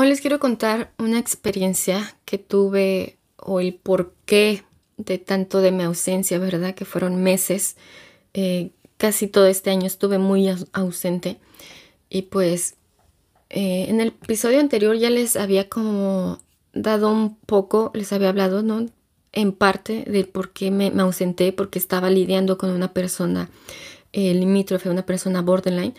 Hoy 0.00 0.06
les 0.08 0.20
quiero 0.20 0.38
contar 0.38 0.92
una 0.96 1.18
experiencia 1.18 2.16
que 2.24 2.38
tuve 2.38 3.18
o 3.36 3.58
el 3.58 3.74
por 3.74 4.14
qué 4.26 4.62
de 4.96 5.18
tanto 5.18 5.60
de 5.60 5.72
mi 5.72 5.82
ausencia, 5.82 6.38
¿verdad? 6.38 6.76
Que 6.76 6.84
fueron 6.84 7.20
meses. 7.20 7.76
Eh, 8.32 8.70
casi 8.96 9.26
todo 9.26 9.48
este 9.48 9.70
año 9.70 9.88
estuve 9.88 10.18
muy 10.18 10.48
ausente. 10.72 11.38
Y 12.08 12.22
pues 12.22 12.76
eh, 13.50 13.86
en 13.88 14.00
el 14.00 14.08
episodio 14.22 14.60
anterior 14.60 14.96
ya 14.96 15.10
les 15.10 15.34
había 15.34 15.68
como 15.68 16.38
dado 16.72 17.10
un 17.10 17.34
poco, 17.34 17.90
les 17.92 18.12
había 18.12 18.28
hablado, 18.28 18.62
¿no? 18.62 18.86
En 19.32 19.50
parte 19.50 20.04
de 20.04 20.22
por 20.22 20.52
qué 20.52 20.70
me, 20.70 20.92
ausenté, 21.00 21.52
porque 21.52 21.80
estaba 21.80 22.08
lidiando 22.08 22.56
con 22.56 22.70
una 22.70 22.92
persona 22.92 23.50
eh, 24.12 24.32
limítrofe, 24.32 24.90
una 24.90 25.04
persona 25.04 25.42
borderline, 25.42 25.94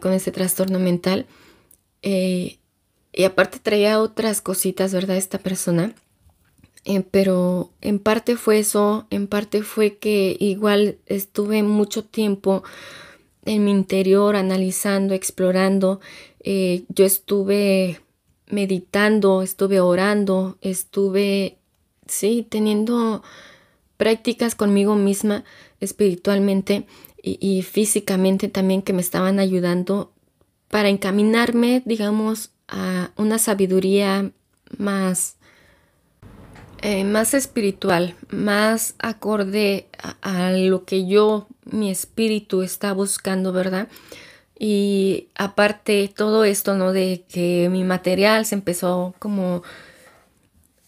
con 0.00 0.12
ese 0.12 0.30
trastorno 0.30 0.78
mental. 0.78 1.26
Y 3.18 3.24
aparte 3.24 3.58
traía 3.58 4.00
otras 4.00 4.40
cositas, 4.40 4.94
¿verdad? 4.94 5.16
Esta 5.16 5.40
persona. 5.40 5.92
Eh, 6.84 7.02
pero 7.10 7.72
en 7.80 7.98
parte 7.98 8.36
fue 8.36 8.60
eso, 8.60 9.08
en 9.10 9.26
parte 9.26 9.64
fue 9.64 9.96
que 9.96 10.36
igual 10.38 10.98
estuve 11.06 11.64
mucho 11.64 12.04
tiempo 12.04 12.62
en 13.44 13.64
mi 13.64 13.72
interior 13.72 14.36
analizando, 14.36 15.14
explorando. 15.14 16.00
Eh, 16.44 16.84
yo 16.90 17.04
estuve 17.04 18.00
meditando, 18.46 19.42
estuve 19.42 19.80
orando, 19.80 20.56
estuve, 20.60 21.58
sí, 22.06 22.46
teniendo 22.48 23.24
prácticas 23.96 24.54
conmigo 24.54 24.94
misma 24.94 25.42
espiritualmente 25.80 26.86
y, 27.20 27.36
y 27.40 27.62
físicamente 27.62 28.46
también 28.46 28.82
que 28.82 28.92
me 28.92 29.02
estaban 29.02 29.40
ayudando 29.40 30.12
para 30.68 30.88
encaminarme, 30.88 31.82
digamos, 31.84 32.52
a 32.68 33.10
una 33.16 33.38
sabiduría 33.38 34.30
más, 34.76 35.36
eh, 36.82 37.04
más 37.04 37.34
espiritual, 37.34 38.14
más 38.30 38.94
acorde 38.98 39.88
a, 40.22 40.50
lo 40.52 40.84
que 40.84 41.06
yo, 41.06 41.48
mi 41.64 41.90
espíritu 41.90 42.62
está 42.62 42.92
buscando, 42.92 43.52
¿verdad? 43.52 43.88
Y 44.58 45.28
aparte 45.34 46.12
todo 46.14 46.44
esto, 46.44 46.74
¿no? 46.74 46.92
De 46.92 47.24
que 47.28 47.68
mi 47.70 47.84
material 47.84 48.46
se 48.46 48.54
empezó 48.54 49.14
como... 49.18 49.62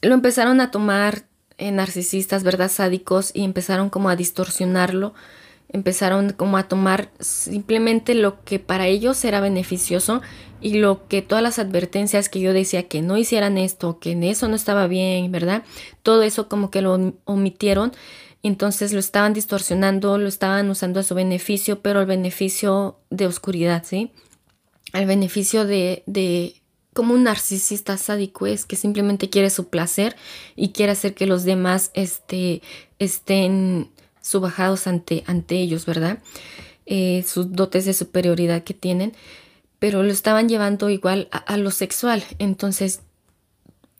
Lo 0.03 0.15
empezaron 0.15 0.61
a 0.61 0.71
tomar 0.71 1.25
narcisistas, 1.59 2.43
¿verdad? 2.43 2.71
Sádicos 2.71 3.33
y 3.35 3.45
empezaron 3.45 3.91
como 3.91 4.09
a 4.09 4.17
distorsionarlo 4.17 5.15
empezaron 5.73 6.33
como 6.33 6.57
a 6.57 6.65
tomar 6.65 7.11
simplemente 7.21 8.15
lo 8.15 8.43
que 8.45 8.59
para 8.59 8.87
ellos 8.87 9.25
era 9.25 9.41
beneficioso 9.41 10.21
y 10.61 10.75
lo 10.75 11.07
que 11.09 11.23
todas 11.23 11.43
las 11.43 11.59
advertencias 11.59 12.29
que 12.29 12.41
yo 12.41 12.53
decía 12.53 12.89
que 12.89 13.03
no 13.03 13.17
hicieran 13.17 13.59
esto, 13.59 13.99
que 13.99 14.13
en 14.13 14.23
eso 14.23 14.49
no 14.49 14.57
estaba 14.57 14.87
bien, 14.87 15.31
¿verdad? 15.33 15.65
Todo 16.03 16.23
eso 16.23 16.49
como 16.49 16.71
que 16.71 16.83
lo 16.83 17.15
omitieron, 17.25 17.93
entonces 18.43 18.93
lo 18.93 19.01
estaban 19.01 19.35
distorsionando, 19.35 20.19
lo 20.19 20.29
estaban 20.29 20.71
usando 20.71 21.01
a 21.01 21.03
su 21.03 21.15
beneficio, 21.15 21.81
pero 21.81 22.01
el 22.01 22.07
beneficio 22.07 22.99
de 23.11 23.27
oscuridad, 23.27 23.85
¿sí? 23.85 24.13
El 24.93 25.07
beneficio 25.07 25.67
de, 25.67 26.03
de 26.07 26.55
como 26.93 27.15
un 27.15 27.25
narcisista 27.25 27.97
sádico 27.97 28.47
es 28.47 28.67
que 28.67 28.77
simplemente 28.77 29.31
quiere 29.31 29.51
su 29.51 29.69
placer 29.69 30.17
y 30.57 30.71
quiere 30.71 30.93
hacer 30.93 31.15
que 31.15 31.27
los 31.27 31.45
demás 31.45 31.91
este, 31.95 32.63
estén 32.99 33.91
subajados 34.23 34.87
ante, 34.87 35.23
ante 35.27 35.57
ellos, 35.57 35.87
¿verdad? 35.87 36.19
Eh, 36.87 37.25
sus 37.27 37.53
dotes 37.53 37.85
de 37.85 37.95
superioridad 37.95 38.65
que 38.65 38.75
tienen, 38.75 39.15
pero 39.81 40.03
lo 40.05 40.13
estaban 40.13 40.49
llevando 40.49 40.91
igual 40.91 41.29
a, 41.33 41.57
lo 41.57 41.71
sexual. 41.73 42.23
Entonces, 42.39 43.01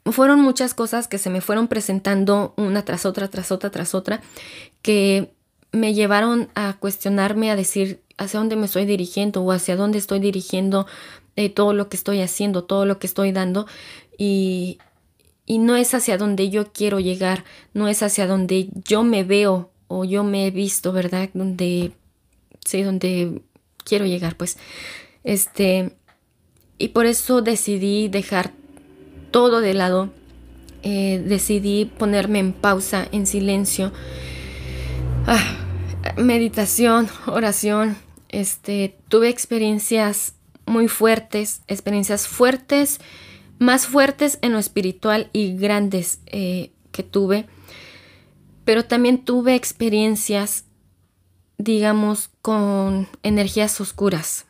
fueron 0.05 0.39
muchas 0.39 0.73
cosas 0.73 1.07
que 1.07 1.17
se 1.17 1.29
me 1.29 1.41
fueron 1.41 1.67
presentando 1.67 2.53
una 2.55 2.85
tras 2.85 3.05
otra, 3.05 3.27
tras 3.29 3.51
otra, 3.51 3.71
tras 3.71 3.93
otra, 3.95 4.21
que 4.83 5.33
me 5.71 5.93
llevaron 5.93 6.49
a 6.53 6.77
cuestionarme, 6.79 7.49
a 7.49 7.55
decir 7.55 8.01
hacia 8.17 8.39
dónde 8.39 8.55
me 8.55 8.67
estoy 8.67 8.85
dirigiendo 8.85 9.41
o 9.41 9.51
hacia 9.51 9.75
dónde 9.75 9.97
estoy 9.97 10.19
dirigiendo 10.19 10.85
eh, 11.35 11.49
todo 11.49 11.73
lo 11.73 11.89
que 11.89 11.97
estoy 11.97 12.21
haciendo, 12.21 12.63
todo 12.63 12.85
lo 12.85 12.99
que 12.99 13.07
estoy 13.07 13.31
dando. 13.31 13.65
Y, 14.19 14.77
y 15.47 15.57
no 15.57 15.75
es 15.77 15.95
hacia 15.95 16.19
donde 16.19 16.51
yo 16.51 16.71
quiero 16.71 16.99
llegar, 16.99 17.43
no 17.73 17.87
es 17.87 18.03
hacia 18.03 18.27
donde 18.27 18.69
yo 18.85 19.01
me 19.01 19.23
veo 19.23 19.71
o 19.87 20.05
yo 20.05 20.23
me 20.23 20.45
he 20.45 20.51
visto, 20.51 20.93
¿verdad? 20.93 21.29
Donde, 21.33 21.91
sí, 22.65 22.83
donde 22.83 23.41
quiero 23.83 24.05
llegar, 24.05 24.37
pues. 24.37 24.57
Este, 25.23 25.95
y 26.77 26.89
por 26.89 27.05
eso 27.05 27.41
decidí 27.41 28.07
dejar 28.07 28.51
todo 29.31 29.61
de 29.61 29.73
lado. 29.73 30.09
Eh, 30.83 31.23
decidí 31.25 31.85
ponerme 31.85 32.39
en 32.39 32.53
pausa, 32.53 33.07
en 33.11 33.25
silencio. 33.25 33.91
Ah, 35.27 35.43
meditación, 36.17 37.07
oración. 37.27 37.97
Este, 38.29 38.97
tuve 39.09 39.29
experiencias 39.29 40.35
muy 40.65 40.87
fuertes, 40.87 41.61
experiencias 41.67 42.27
fuertes, 42.27 42.99
más 43.59 43.87
fuertes 43.87 44.39
en 44.41 44.53
lo 44.53 44.59
espiritual 44.59 45.29
y 45.33 45.55
grandes 45.57 46.19
eh, 46.27 46.71
que 46.91 47.03
tuve 47.03 47.47
pero 48.65 48.85
también 48.85 49.23
tuve 49.23 49.55
experiencias, 49.55 50.65
digamos, 51.57 52.29
con 52.41 53.07
energías 53.23 53.81
oscuras, 53.81 54.45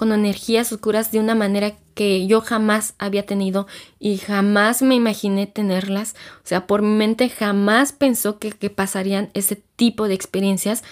con 0.00 0.12
energías 0.12 0.72
oscuras 0.72 1.12
de 1.12 1.20
una 1.20 1.34
manera 1.34 1.74
que 1.92 2.26
yo 2.26 2.40
jamás 2.40 2.94
había 2.96 3.26
tenido 3.26 3.66
y 3.98 4.16
jamás 4.16 4.80
me 4.80 4.94
imaginé 4.94 5.46
tenerlas. 5.46 6.14
O 6.42 6.46
sea, 6.46 6.66
por 6.66 6.80
mi 6.80 6.88
mente 6.88 7.28
jamás 7.28 7.92
pensó 7.92 8.38
que, 8.38 8.70
pasarían 8.70 9.28
ese 9.34 9.56
tipo 9.76 10.08
de 10.08 10.14
experiencias 10.14 10.84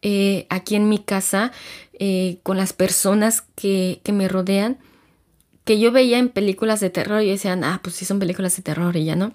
eh, 0.00 0.46
aquí 0.48 0.76
en 0.76 0.88
mi 0.88 1.00
casa, 1.00 1.50
eh, 1.98 2.38
con 2.44 2.56
las 2.56 2.72
personas 2.72 3.42
que, 3.56 4.00
que, 4.04 4.12
me 4.12 4.28
rodean, 4.28 4.78
que 5.64 5.80
yo 5.80 5.90
veía 5.90 6.18
en 6.18 6.28
películas 6.28 6.78
de 6.78 6.90
terror 6.90 7.20
y 7.20 7.30
decían, 7.30 7.64
ah, 7.64 7.80
pues 7.82 7.96
sí 7.96 8.04
son 8.04 8.20
películas 8.20 8.54
de 8.54 8.62
terror 8.62 8.94
y 8.94 9.06
ya 9.06 9.16
no. 9.16 9.32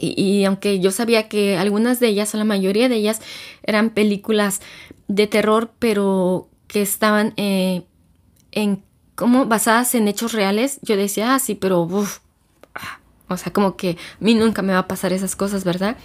Y, 0.00 0.44
aunque 0.44 0.78
yo 0.78 0.92
sabía 0.92 1.28
que 1.28 1.56
algunas 1.56 1.98
de 1.98 2.06
ellas, 2.06 2.32
o 2.32 2.38
la 2.38 2.44
mayoría 2.44 2.88
de 2.88 2.94
ellas, 2.94 3.20
eran 3.64 3.90
películas 3.90 4.60
de 5.08 5.26
terror, 5.26 5.72
pero 5.80 6.46
que 6.68 6.82
estaban 6.82 7.32
eh, 7.36 7.82
en 8.58 8.82
como 9.14 9.46
basadas 9.46 9.94
en 9.94 10.06
hechos 10.06 10.32
reales, 10.32 10.78
yo 10.82 10.96
decía, 10.96 11.34
ah, 11.34 11.38
sí, 11.40 11.56
pero 11.56 11.82
uff, 11.82 12.18
ah, 12.74 13.00
o 13.26 13.36
sea, 13.36 13.52
como 13.52 13.76
que 13.76 13.90
a 13.90 14.24
mí 14.24 14.34
nunca 14.34 14.62
me 14.62 14.72
va 14.72 14.80
a 14.80 14.88
pasar 14.88 15.12
esas 15.12 15.34
cosas, 15.34 15.64
¿verdad? 15.64 15.96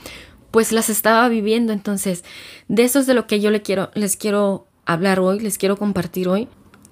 Pues 0.50 0.72
las 0.72 0.90
estaba 0.90 1.30
viviendo, 1.30 1.74
entonces, 1.74 2.24
de 2.68 2.84
eso 2.84 3.00
es 3.00 3.06
de 3.06 3.14
lo 3.14 3.28
que 3.28 3.40
yo 3.40 3.52
quiero, 3.62 3.92
les 3.94 4.18
quiero 4.18 4.66
hablar 4.86 5.20
hoy, 5.20 5.40
les 5.40 5.58
quiero 5.58 5.78
compartir 5.78 6.28
hoy. 6.28 6.48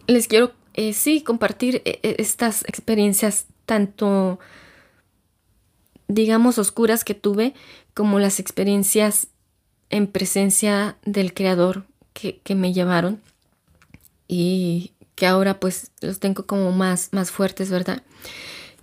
Les 0.08 0.28
quiero, 0.28 0.52
eh, 0.74 0.94
sí, 0.94 1.22
compartir 1.22 1.82
eh, 1.86 2.16
estas 2.18 2.64
experiencias 2.66 3.46
tanto 3.66 4.40
digamos, 6.14 6.58
oscuras 6.58 7.04
que 7.04 7.16
tuve, 7.16 7.54
como 7.94 8.20
las 8.20 8.40
experiencias 8.40 9.28
en 9.90 10.08
presencia 10.08 10.98
del 11.04 11.34
Creador 11.34 11.86
que, 12.14 12.56
me 12.56 12.74
llevaron 12.74 13.22
y 14.28 14.92
que 15.22 15.28
ahora 15.28 15.59
pues 15.59 15.92
los 16.02 16.20
tengo 16.20 16.48
como 16.48 16.72
más, 16.72 17.09
más 17.12 17.30
fuertes, 17.30 17.70
¿verdad? 17.70 18.02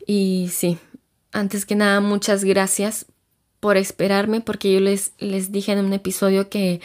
Y 0.06 0.50
sí, 0.52 0.78
antes 1.32 1.66
que 1.66 1.74
nada, 1.74 2.00
muchas 2.00 2.44
gracias 2.44 3.06
por 3.58 3.76
esperarme, 3.76 4.40
porque 4.40 4.72
yo 4.72 4.78
les, 4.78 5.10
les 5.18 5.50
dije 5.50 5.72
en 5.72 5.84
un 5.84 5.92
episodio 5.92 6.48
que 6.48 6.80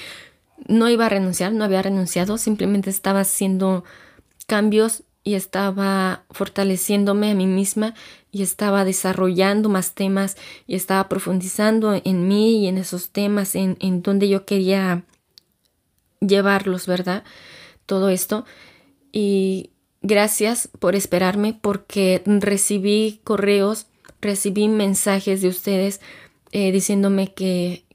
no 0.67 0.89
iba 0.89 1.05
a 1.05 1.09
renunciar, 1.09 1.53
no 1.53 1.63
había 1.63 1.83
renunciado, 1.83 2.39
simplemente 2.39 2.89
estaba 2.89 3.19
haciendo 3.19 3.83
cambios 4.47 5.03
y 5.23 5.35
estaba 5.35 6.23
fortaleciéndome 6.31 7.29
a 7.29 7.35
mí 7.35 7.45
misma 7.45 7.93
y 8.31 8.41
estaba 8.41 8.83
desarrollando 8.85 9.69
más 9.69 9.93
temas 9.93 10.35
y 10.65 10.73
estaba 10.73 11.07
profundizando 11.09 12.01
en 12.03 12.27
mí 12.27 12.63
y 12.63 12.67
en 12.67 12.79
esos 12.79 13.11
temas, 13.11 13.53
en, 13.53 13.77
en 13.81 14.01
donde 14.01 14.29
yo 14.29 14.47
quería 14.47 15.03
llevarlos, 16.21 16.87
¿verdad? 16.87 17.23
Todo 17.85 18.09
esto. 18.09 18.45
Y 19.13 19.69
gracias 20.01 20.69
por 20.79 20.95
esperarme 20.95 21.57
porque 21.59 22.21
recibí 22.25 23.21
correos, 23.23 23.87
recibí 24.19 24.67
mensajes 24.67 25.41
de 25.41 25.47
ustedes 25.47 26.01
eh, 26.51 26.71
diciéndome 26.71 27.33
que, 27.33 27.85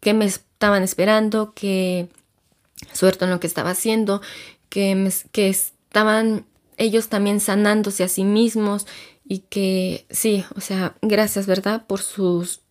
que 0.00 0.14
me 0.14 0.24
estaban 0.24 0.82
esperando, 0.82 1.52
que 1.54 2.08
suerte 2.92 3.24
en 3.24 3.30
lo 3.32 3.40
que 3.40 3.46
estaba 3.46 3.70
haciendo, 3.70 4.22
que, 4.68 5.12
que 5.32 5.48
estaban 5.48 6.46
ellos 6.78 7.08
también 7.08 7.40
sanándose 7.40 8.04
a 8.04 8.08
sí 8.08 8.24
mismos 8.24 8.86
y 9.24 9.40
que 9.40 10.06
sí, 10.08 10.44
o 10.56 10.60
sea, 10.60 10.96
gracias, 11.02 11.46
¿verdad? 11.46 11.86
Por 11.86 12.00
sus 12.00 12.62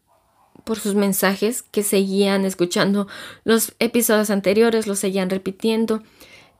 por 0.65 0.77
sus 0.77 0.93
mensajes 0.93 1.63
que 1.63 1.83
seguían 1.83 2.45
escuchando 2.45 3.07
los 3.43 3.73
episodios 3.79 4.29
anteriores, 4.29 4.85
los 4.87 4.99
seguían 4.99 5.29
repitiendo 5.29 6.03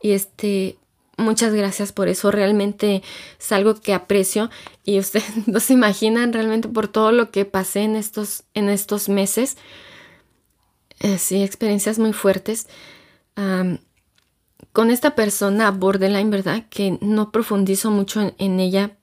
y 0.02 0.12
este 0.12 0.78
muchas 1.20 1.54
gracias 1.54 1.92
por 1.92 2.08
eso. 2.08 2.32
Realmente 2.32 3.04
es 3.40 3.52
algo 3.52 3.76
que 3.76 3.94
aprecio 3.94 4.50
y 4.84 5.00
ustedes 5.00 5.26
no 5.48 5.60
se 5.60 5.74
imaginan 5.74 6.34
realmente 6.34 6.68
por 6.68 6.88
todo 6.88 7.12
lo 7.12 7.32
que 7.32 7.46
pasé 7.46 7.82
en 7.82 7.96
estos, 7.96 8.44
en 8.54 8.70
estos 8.70 9.10
meses. 9.10 9.58
Eh, 11.00 11.18
sí, 11.18 11.44
experiencias 11.44 12.00
muy 12.00 12.14
fuertes. 12.14 12.68
con 14.74 14.92
esta 14.92 15.16
persona 15.16 15.72
borderline, 15.72 16.30
¿verdad? 16.30 16.66
Que 16.70 16.98
no 17.02 17.32
profundizo 17.32 17.90
mucho 17.90 18.34
en, 18.38 18.60
ella 18.60 18.98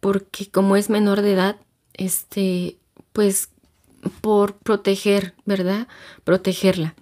porque 0.00 0.50
como 0.50 0.76
es 0.76 0.88
menor 0.88 1.22
de 1.22 1.32
edad, 1.32 1.56
este, 1.94 2.78
pues 3.12 3.50
por 4.20 4.56
proteger, 4.56 5.34
¿verdad? 5.44 5.88
Protegerla. 6.24 6.94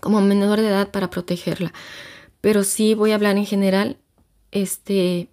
Como 0.00 0.20
menor 0.20 0.60
de 0.60 0.68
edad 0.68 0.90
para 0.90 1.10
protegerla 1.10 1.72
pero 2.40 2.64
sí 2.64 2.94
voy 2.94 3.12
a 3.12 3.16
hablar 3.16 3.36
en 3.36 3.46
general. 3.46 3.98
Este, 4.50 5.28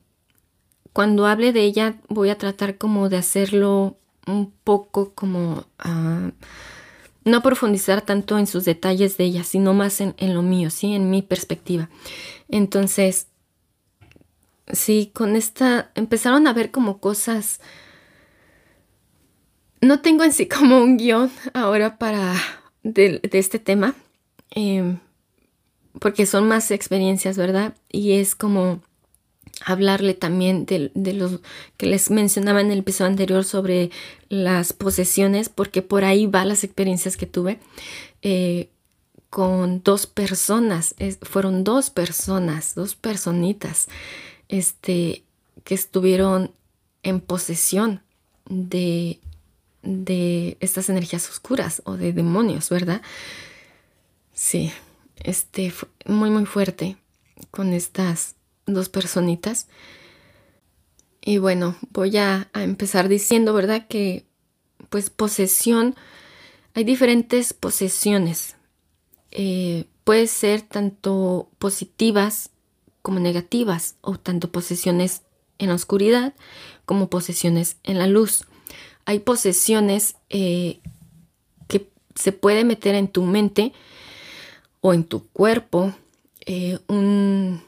cuando 0.94 1.25
hable 1.25 1.54
de 1.54 1.62
ella 1.62 1.96
voy 2.07 2.30
a 2.30 2.38
tratar 2.38 2.78
como 2.78 3.10
de 3.10 3.18
hacerlo 3.18 3.98
un 4.28 4.52
poco 4.63 5.13
como 5.13 5.66
ah, 5.80 6.31
no 7.25 7.42
profundizar 7.42 8.02
tanto 8.02 8.38
en 8.38 8.48
sus 8.48 8.66
detalles 8.66 9.18
de 9.18 9.25
ella, 9.25 9.44
sino 9.44 9.74
más 9.74 10.00
en, 10.00 10.16
lo 10.34 10.42
mío, 10.42 10.69
sí, 10.69 10.94
en 10.94 11.10
mi 11.10 11.22
perspectiva. 11.22 11.90
Entonces, 12.50 13.28
sí, 14.72 15.12
con 15.13 15.36
esta 15.36 15.92
empezaron 15.96 16.48
a 16.48 16.54
ver 16.54 16.72
como 16.72 17.00
cosas. 17.00 17.60
No 19.81 20.01
tengo 20.01 20.24
en 20.24 20.31
sí 20.31 20.48
como 20.48 20.78
un 20.78 20.98
guion 20.98 21.31
ahora 21.54 21.98
para 21.98 22.36
de, 22.84 23.19
este 23.34 23.60
tema. 23.60 23.96
Em, 24.51 25.00
porque 26.00 26.26
son 26.26 26.48
más 26.48 26.72
experiencias, 26.72 27.38
¿verdad? 27.38 27.76
Y 27.92 28.14
es 28.14 28.36
como 28.36 28.82
hablarle 29.64 30.14
también 30.14 30.66
de, 30.66 30.92
de 30.94 31.14
lo 31.14 31.42
que 31.78 31.86
les 31.86 32.12
mencionaba 32.12 32.62
en 32.62 32.72
el 32.72 32.80
episodio 32.80 33.12
anterior 33.12 33.44
sobre 33.44 33.92
las 34.30 34.74
posesiones, 34.74 35.50
porque 35.50 35.82
por 35.82 36.04
ahí 36.04 36.28
va 36.28 36.46
las 36.46 36.64
experiencias 36.64 37.16
que 37.16 37.26
tuve 37.26 37.60
eh, 38.22 38.70
con 39.30 39.84
dos 39.84 40.08
personas, 40.08 40.96
fueron 41.22 41.64
dos 41.64 41.90
personas, 41.90 42.74
dos 42.76 42.96
personitas, 42.96 43.88
este, 44.48 45.24
que 45.64 45.76
estuvieron 45.76 46.52
en 47.04 47.20
posesión 47.20 48.02
de, 48.48 49.20
de 49.84 50.58
estas 50.60 50.90
energías 50.90 51.30
oscuras 51.30 51.82
o 51.86 51.98
de 51.98 52.14
demonios, 52.14 52.70
¿verdad? 52.70 53.02
Sí, 54.34 54.72
este, 55.18 55.74
muy 56.06 56.30
muy 56.30 56.46
fuerte 56.46 56.98
con 57.52 57.74
estas 57.74 58.36
dos 58.66 58.90
personitas. 58.90 59.68
Y 61.22 61.40
bueno, 61.40 61.76
voy 61.92 62.18
a, 62.18 62.50
empezar 62.54 63.10
diciendo, 63.10 63.54
¿verdad? 63.54 63.88
Que 63.88 64.26
pues 64.90 65.10
posesión, 65.10 65.96
hay 66.74 66.84
diferentes 66.84 67.54
posesiones. 67.54 68.56
Eh, 69.32 69.86
puede 70.04 70.28
ser 70.28 70.62
tanto 70.62 71.50
positivas 71.58 72.52
como 73.02 73.20
negativas, 73.20 73.96
o 74.02 74.18
tanto 74.18 74.52
posesiones 74.52 75.22
en 75.58 75.70
la 75.70 75.76
oscuridad 75.76 76.34
como 76.86 77.10
posesiones 77.10 77.78
en 77.84 78.00
la 78.00 78.08
luz. 78.08 78.46
Hay 79.06 79.20
posesiones 79.20 80.16
eh, 80.30 80.80
que 81.68 81.90
se 82.16 82.32
puede 82.32 82.64
meter 82.64 82.96
en 82.96 83.08
tu 83.08 83.24
mente 83.24 83.74
o 84.86 84.94
en 84.94 85.04
tu 85.04 85.28
cuerpo 85.30 85.96
eh, 86.46 86.78
un, 86.88 87.60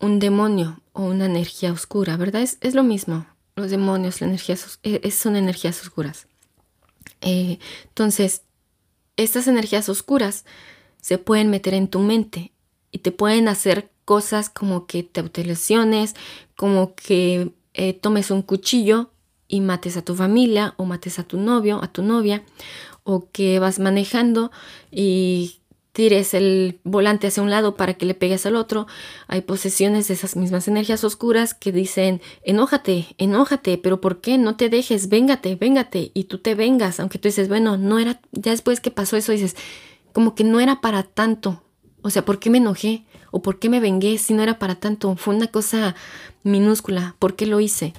demonio 0.00 0.80
o 0.94 1.02
una 1.02 1.26
energía 1.26 1.70
oscura, 1.74 2.16
¿verdad? 2.16 2.40
Es, 2.40 2.74
lo 2.74 2.82
mismo. 2.82 3.26
Los 3.54 3.70
demonios, 3.70 4.14
las 4.14 4.22
energías, 4.22 4.78
eh, 4.82 5.10
son 5.10 5.36
energías 5.36 5.78
oscuras. 5.82 6.26
Eh, 7.20 7.58
entonces, 7.88 8.44
estas 9.18 9.46
energías 9.46 9.90
oscuras 9.90 10.46
se 11.02 11.18
pueden 11.18 11.50
meter 11.50 11.74
en 11.74 11.86
tu 11.86 11.98
mente 11.98 12.52
y 12.92 13.00
te 13.00 13.12
pueden 13.12 13.46
hacer 13.46 13.90
cosas 14.06 14.48
como 14.48 14.86
que 14.86 15.02
te 15.02 15.20
autolesiones, 15.20 16.14
como 16.56 16.94
que 16.94 17.52
tomes 18.00 18.30
un 18.30 18.40
cuchillo 18.40 19.10
y 19.48 19.60
mates 19.60 19.98
a 19.98 20.02
tu 20.02 20.14
familia 20.14 20.72
o 20.78 20.86
mates 20.86 21.18
a 21.18 21.24
tu 21.24 21.36
novio, 21.38 21.82
a 21.82 21.92
tu 21.92 22.02
novia, 22.02 22.42
o 23.04 23.28
que 23.30 23.58
vas 23.58 23.78
manejando 23.78 24.50
y 24.90 25.57
tires 25.98 26.32
el 26.32 26.78
volante 26.84 27.26
hacia 27.26 27.42
un 27.42 27.50
lado 27.50 27.74
para 27.74 27.94
que 27.94 28.06
le 28.06 28.14
pegues 28.14 28.46
al 28.46 28.54
otro. 28.54 28.86
Hay 29.26 29.40
posesiones 29.40 30.06
de 30.06 30.14
esas 30.14 30.36
mismas 30.36 30.68
energías 30.68 31.02
oscuras 31.02 31.54
que 31.54 31.72
dicen, 31.72 32.22
enójate, 32.44 33.16
enójate, 33.18 33.78
pero 33.78 34.00
¿por 34.00 34.20
qué? 34.20 34.38
No 34.38 34.54
te 34.54 34.68
dejes, 34.68 35.08
véngate, 35.08 35.56
véngate, 35.56 36.12
y 36.14 36.24
tú 36.24 36.38
te 36.38 36.54
vengas, 36.54 37.00
aunque 37.00 37.18
tú 37.18 37.26
dices, 37.26 37.48
bueno, 37.48 37.76
no 37.76 37.98
era, 37.98 38.20
ya 38.30 38.52
después 38.52 38.78
que 38.78 38.92
pasó 38.92 39.16
eso 39.16 39.32
dices, 39.32 39.56
como 40.12 40.36
que 40.36 40.44
no 40.44 40.60
era 40.60 40.80
para 40.80 41.02
tanto. 41.02 41.64
O 42.02 42.10
sea, 42.10 42.24
¿por 42.24 42.38
qué 42.38 42.48
me 42.48 42.58
enojé? 42.58 43.04
¿O 43.32 43.42
por 43.42 43.58
qué 43.58 43.68
me 43.68 43.80
vengué 43.80 44.18
si 44.18 44.34
no 44.34 44.44
era 44.44 44.60
para 44.60 44.76
tanto? 44.76 45.16
Fue 45.16 45.34
una 45.34 45.48
cosa 45.48 45.96
minúscula. 46.44 47.16
¿Por 47.18 47.34
qué 47.34 47.44
lo 47.46 47.58
hice? 47.58 47.92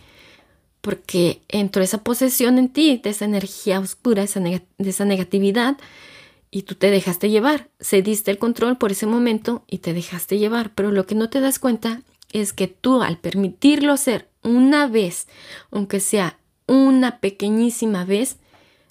Porque 0.80 1.42
entró 1.50 1.84
esa 1.84 2.02
posesión 2.02 2.60
en 2.60 2.70
ti, 2.70 3.02
de 3.04 3.10
esa 3.10 3.26
energía 3.26 3.82
oscura, 3.82 4.24
de 4.24 4.64
esa 4.90 5.04
negatividad, 5.04 5.76
y 6.52 6.64
tú 6.64 6.76
te 6.76 6.90
dejaste 6.90 7.30
llevar, 7.30 7.70
cediste 7.80 8.32
el 8.32 8.40
control 8.40 8.78
por 8.78 8.92
ese 8.92 9.06
momento 9.06 9.64
y 9.68 9.80
te 9.80 9.94
dejaste 9.94 10.38
llevar, 10.38 10.72
pero 10.74 10.92
lo 10.92 11.06
que 11.06 11.16
no 11.16 11.30
te 11.30 11.42
das 11.42 11.60
cuenta 11.60 12.02
es 12.32 12.54
que 12.54 12.68
tú 12.68 13.02
al 13.02 13.18
permitirlo 13.18 13.98
ser 13.98 14.30
una 14.44 14.88
vez, 14.88 15.28
aunque 15.72 16.00
sea 16.00 16.40
una 16.68 17.20
pequeñísima 17.20 18.06
vez, 18.06 18.38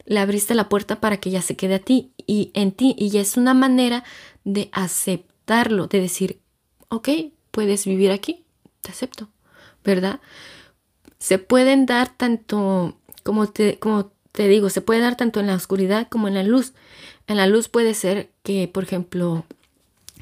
le 0.05 0.21
abriste 0.21 0.55
la 0.55 0.69
puerta 0.69 1.01
para 1.01 1.19
que 1.19 1.31
ya 1.31 1.43
se 1.43 1.57
quede 1.57 1.77
a 1.77 1.79
ti 1.81 2.13
y 2.27 2.51
en 2.55 2.73
ti 2.73 2.95
y 2.99 3.11
ya 3.11 3.21
es 3.21 3.37
una 3.37 3.55
manera 3.55 4.05
de 4.45 4.69
aceptarlo, 4.73 5.87
de 5.87 6.01
decir, 6.01 6.41
ok, 6.89 7.09
puedes 7.51 7.85
vivir 7.85 8.11
aquí, 8.11 8.45
te 8.83 8.91
acepto, 8.91 9.29
¿verdad? 9.85 10.21
Se 11.19 11.39
pueden 11.39 11.87
dar 11.87 12.17
tanto, 12.17 12.97
como 13.23 13.49
te, 13.49 13.79
como 13.79 14.13
te 14.33 14.49
digo, 14.49 14.71
se 14.71 14.81
puede 14.81 15.01
dar 15.01 15.17
tanto 15.17 15.41
en 15.41 15.49
la 15.49 15.55
oscuridad 15.55 16.09
como 16.09 16.29
en 16.29 16.35
la 16.35 16.43
luz. 16.43 16.73
En 17.29 17.37
la 17.37 17.47
luz 17.47 17.69
puede 17.69 17.95
ser 17.95 18.31
que, 18.43 18.67
por 18.67 18.83
ejemplo, 18.83 19.45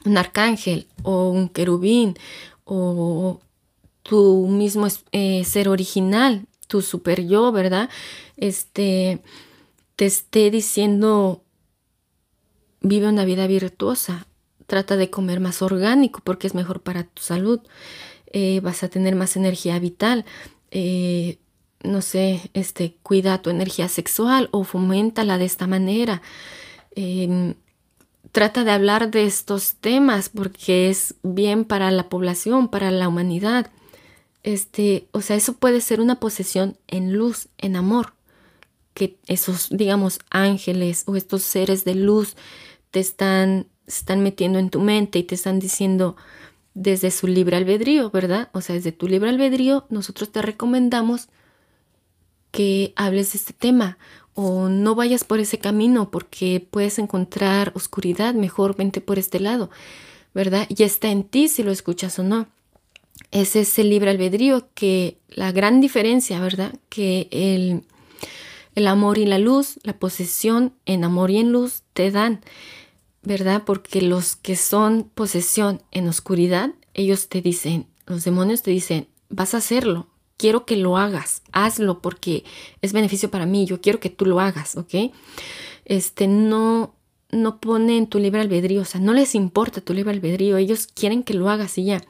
un 0.04 0.18
arcángel 0.18 0.86
o 1.02 1.30
un 1.30 1.48
querubín 1.48 2.16
o 2.64 3.40
tu 4.02 4.48
mismo 4.48 4.86
eh, 5.12 5.44
ser 5.44 5.68
original, 5.68 6.46
tu 6.66 6.82
super 6.82 7.26
yo, 7.26 7.52
¿verdad? 7.52 7.88
Este 8.36 9.20
te 9.94 10.04
esté 10.04 10.50
diciendo 10.50 11.42
vive 12.80 13.08
una 13.08 13.24
vida 13.24 13.46
virtuosa, 13.46 14.26
trata 14.66 14.96
de 14.96 15.08
comer 15.08 15.40
más 15.40 15.62
orgánico 15.62 16.20
porque 16.22 16.46
es 16.46 16.54
mejor 16.54 16.82
para 16.82 17.04
tu 17.04 17.22
salud, 17.22 17.60
eh, 18.32 18.60
vas 18.60 18.82
a 18.82 18.88
tener 18.88 19.14
más 19.14 19.36
energía 19.36 19.78
vital, 19.78 20.24
eh, 20.70 21.38
no 21.82 22.02
sé, 22.02 22.50
este, 22.52 22.96
cuida 23.02 23.40
tu 23.42 23.50
energía 23.50 23.88
sexual 23.88 24.48
o 24.50 24.64
foméntala 24.64 25.38
de 25.38 25.44
esta 25.44 25.66
manera. 25.66 26.20
Trata 28.32 28.64
de 28.64 28.70
hablar 28.70 29.10
de 29.10 29.24
estos 29.24 29.76
temas 29.76 30.28
porque 30.28 30.90
es 30.90 31.14
bien 31.22 31.64
para 31.64 31.90
la 31.90 32.08
población, 32.08 32.68
para 32.68 32.90
la 32.90 33.08
humanidad. 33.08 33.70
Este, 34.42 35.08
o 35.12 35.22
sea, 35.22 35.36
eso 35.36 35.54
puede 35.54 35.80
ser 35.80 36.00
una 36.00 36.20
posesión 36.20 36.76
en 36.86 37.14
luz, 37.14 37.48
en 37.58 37.76
amor, 37.76 38.12
que 38.94 39.18
esos, 39.26 39.68
digamos, 39.70 40.18
ángeles 40.30 41.04
o 41.06 41.16
estos 41.16 41.42
seres 41.44 41.84
de 41.84 41.94
luz 41.94 42.36
te 42.90 43.00
están, 43.00 43.68
están 43.86 44.22
metiendo 44.22 44.58
en 44.58 44.70
tu 44.70 44.80
mente 44.80 45.18
y 45.18 45.22
te 45.22 45.34
están 45.34 45.58
diciendo 45.58 46.16
desde 46.74 47.10
su 47.10 47.26
libre 47.26 47.56
albedrío, 47.56 48.10
¿verdad? 48.10 48.50
O 48.52 48.60
sea, 48.60 48.74
desde 48.74 48.92
tu 48.92 49.08
libre 49.08 49.30
albedrío, 49.30 49.86
nosotros 49.88 50.30
te 50.30 50.42
recomendamos 50.42 51.28
que 52.50 52.92
hables 52.96 53.32
de 53.32 53.38
este 53.38 53.52
tema 53.54 53.96
o 54.36 54.68
no 54.68 54.94
vayas 54.94 55.24
por 55.24 55.40
ese 55.40 55.58
camino 55.58 56.10
porque 56.10 56.64
puedes 56.70 56.98
encontrar 56.98 57.72
oscuridad, 57.74 58.34
mejor 58.34 58.76
vente 58.76 59.00
por 59.00 59.18
este 59.18 59.40
lado, 59.40 59.70
¿verdad? 60.34 60.66
Y 60.68 60.82
está 60.82 61.08
en 61.08 61.24
ti 61.24 61.48
si 61.48 61.62
lo 61.62 61.72
escuchas 61.72 62.18
o 62.18 62.22
no. 62.22 62.46
Es 63.30 63.56
ese 63.56 63.82
libre 63.82 64.10
albedrío 64.10 64.68
que 64.74 65.16
la 65.30 65.52
gran 65.52 65.80
diferencia, 65.80 66.38
¿verdad? 66.38 66.74
Que 66.90 67.28
el, 67.30 67.84
el 68.74 68.86
amor 68.88 69.16
y 69.16 69.24
la 69.24 69.38
luz, 69.38 69.80
la 69.84 69.98
posesión 69.98 70.74
en 70.84 71.04
amor 71.04 71.30
y 71.30 71.38
en 71.38 71.50
luz 71.50 71.82
te 71.94 72.10
dan, 72.10 72.42
¿verdad? 73.22 73.62
Porque 73.64 74.02
los 74.02 74.36
que 74.36 74.54
son 74.54 75.10
posesión 75.14 75.80
en 75.92 76.08
oscuridad, 76.08 76.74
ellos 76.92 77.28
te 77.28 77.40
dicen, 77.40 77.86
los 78.04 78.24
demonios 78.24 78.60
te 78.60 78.70
dicen, 78.70 79.08
vas 79.30 79.54
a 79.54 79.58
hacerlo, 79.58 80.08
quiero 80.36 80.66
que 80.66 80.76
lo 80.76 80.96
hagas, 80.96 81.42
hazlo 81.52 82.00
porque 82.00 82.44
es 82.82 82.92
beneficio 82.92 83.30
para 83.30 83.46
mí, 83.46 83.66
yo 83.66 83.80
quiero 83.80 84.00
que 84.00 84.10
tú 84.10 84.26
lo 84.26 84.40
hagas, 84.40 84.76
¿ok? 84.76 85.12
Este, 85.84 86.26
no, 86.26 86.94
no 87.30 87.60
pone 87.60 87.96
en 87.96 88.06
tu 88.06 88.18
libre 88.18 88.40
albedrío, 88.40 88.82
o 88.82 88.84
sea, 88.84 89.00
no 89.00 89.12
les 89.12 89.34
importa 89.34 89.80
tu 89.80 89.94
libre 89.94 90.12
albedrío, 90.12 90.56
ellos 90.56 90.86
quieren 90.86 91.22
que 91.22 91.34
lo 91.34 91.48
hagas 91.48 91.78
y 91.78 91.84
ya. 91.84 92.02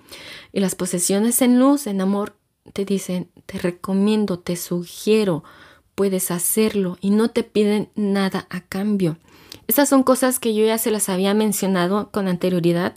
Y 0.53 0.61
las 0.61 0.75
posesiones 0.75 1.43
en 1.43 1.59
luz, 1.59 1.87
en 1.87 2.01
amor, 2.01 2.37
te 2.73 2.85
dicen, 2.85 3.31
te 3.47 3.59
recomiendo, 3.59 4.39
te 4.39 4.57
sugiero, 4.57 5.45
puedes 5.95 6.31
hacerlo 6.31 6.99
y 7.01 7.11
no 7.11 7.31
te 7.31 7.43
piden 7.43 7.91
nada 7.95 8.47
a 8.51 8.61
cambio. 8.61 9.19
Estas 9.67 9.89
son 9.89 10.03
cosas 10.03 10.39
que 10.39 10.55
yo 10.55 10.65
ya 10.65 10.79
se 10.79 10.91
las 10.91 11.09
había 11.09 11.35
mencionado 11.35 12.11
con 12.13 12.29
anterioridad. 12.29 12.95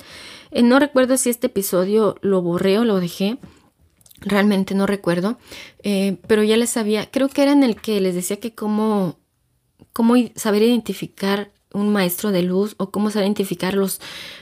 Eh, 0.51 0.61
no 0.61 0.79
recuerdo 0.79 1.17
si 1.17 1.29
este 1.29 1.47
episodio 1.47 2.15
lo 2.21 2.41
borré 2.41 2.77
o 2.77 2.85
lo 2.85 2.99
dejé. 2.99 3.37
Realmente 4.21 4.75
no 4.75 4.85
recuerdo. 4.85 5.37
Eh, 5.83 6.17
pero 6.27 6.43
ya 6.43 6.57
les 6.57 6.77
había, 6.77 7.09
creo 7.09 7.29
que 7.29 7.43
era 7.43 7.51
en 7.51 7.63
el 7.63 7.75
que 7.75 8.01
les 8.01 8.15
decía 8.15 8.39
que 8.39 8.53
cómo, 8.53 9.17
cómo 9.93 10.15
saber 10.35 10.63
identificar 10.63 11.51
un 11.73 11.93
maestro 11.93 12.31
de 12.31 12.41
luz 12.41 12.75
o 12.77 12.89
cómo 12.89 13.11
saber 13.11 13.27
identificar 13.27 13.75
los, 13.75 14.01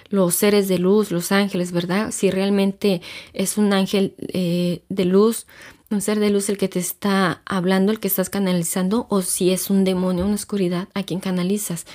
los 0.09 0.33
seres 0.35 0.67
de 0.67 0.79
luz, 0.79 1.11
los 1.11 1.31
ángeles, 1.31 1.71
¿verdad? 1.71 2.11
Si 2.11 2.31
realmente 2.31 3.01
es 3.33 3.57
un 3.57 3.73
ángel 3.73 4.15
eh, 4.19 4.81
de 4.89 5.05
luz 5.05 5.45
un 5.89 6.01
ser 6.01 6.19
de 6.19 6.29
luz 6.29 6.49
el 6.49 6.57
que 6.57 6.67
te 6.67 6.79
está 6.79 7.41
hablando, 7.45 7.91
el 7.91 7.99
que 7.99 8.09
estás 8.09 8.29
canalizando, 8.29 9.07
o 9.09 9.21
si 9.21 9.51
es 9.51 9.69
un 9.69 9.83
demonio, 9.85 10.25
una 10.25 10.35
oscuridad 10.35 10.89
a 10.93 11.03
quien 11.03 11.19
canalizas. 11.21 11.85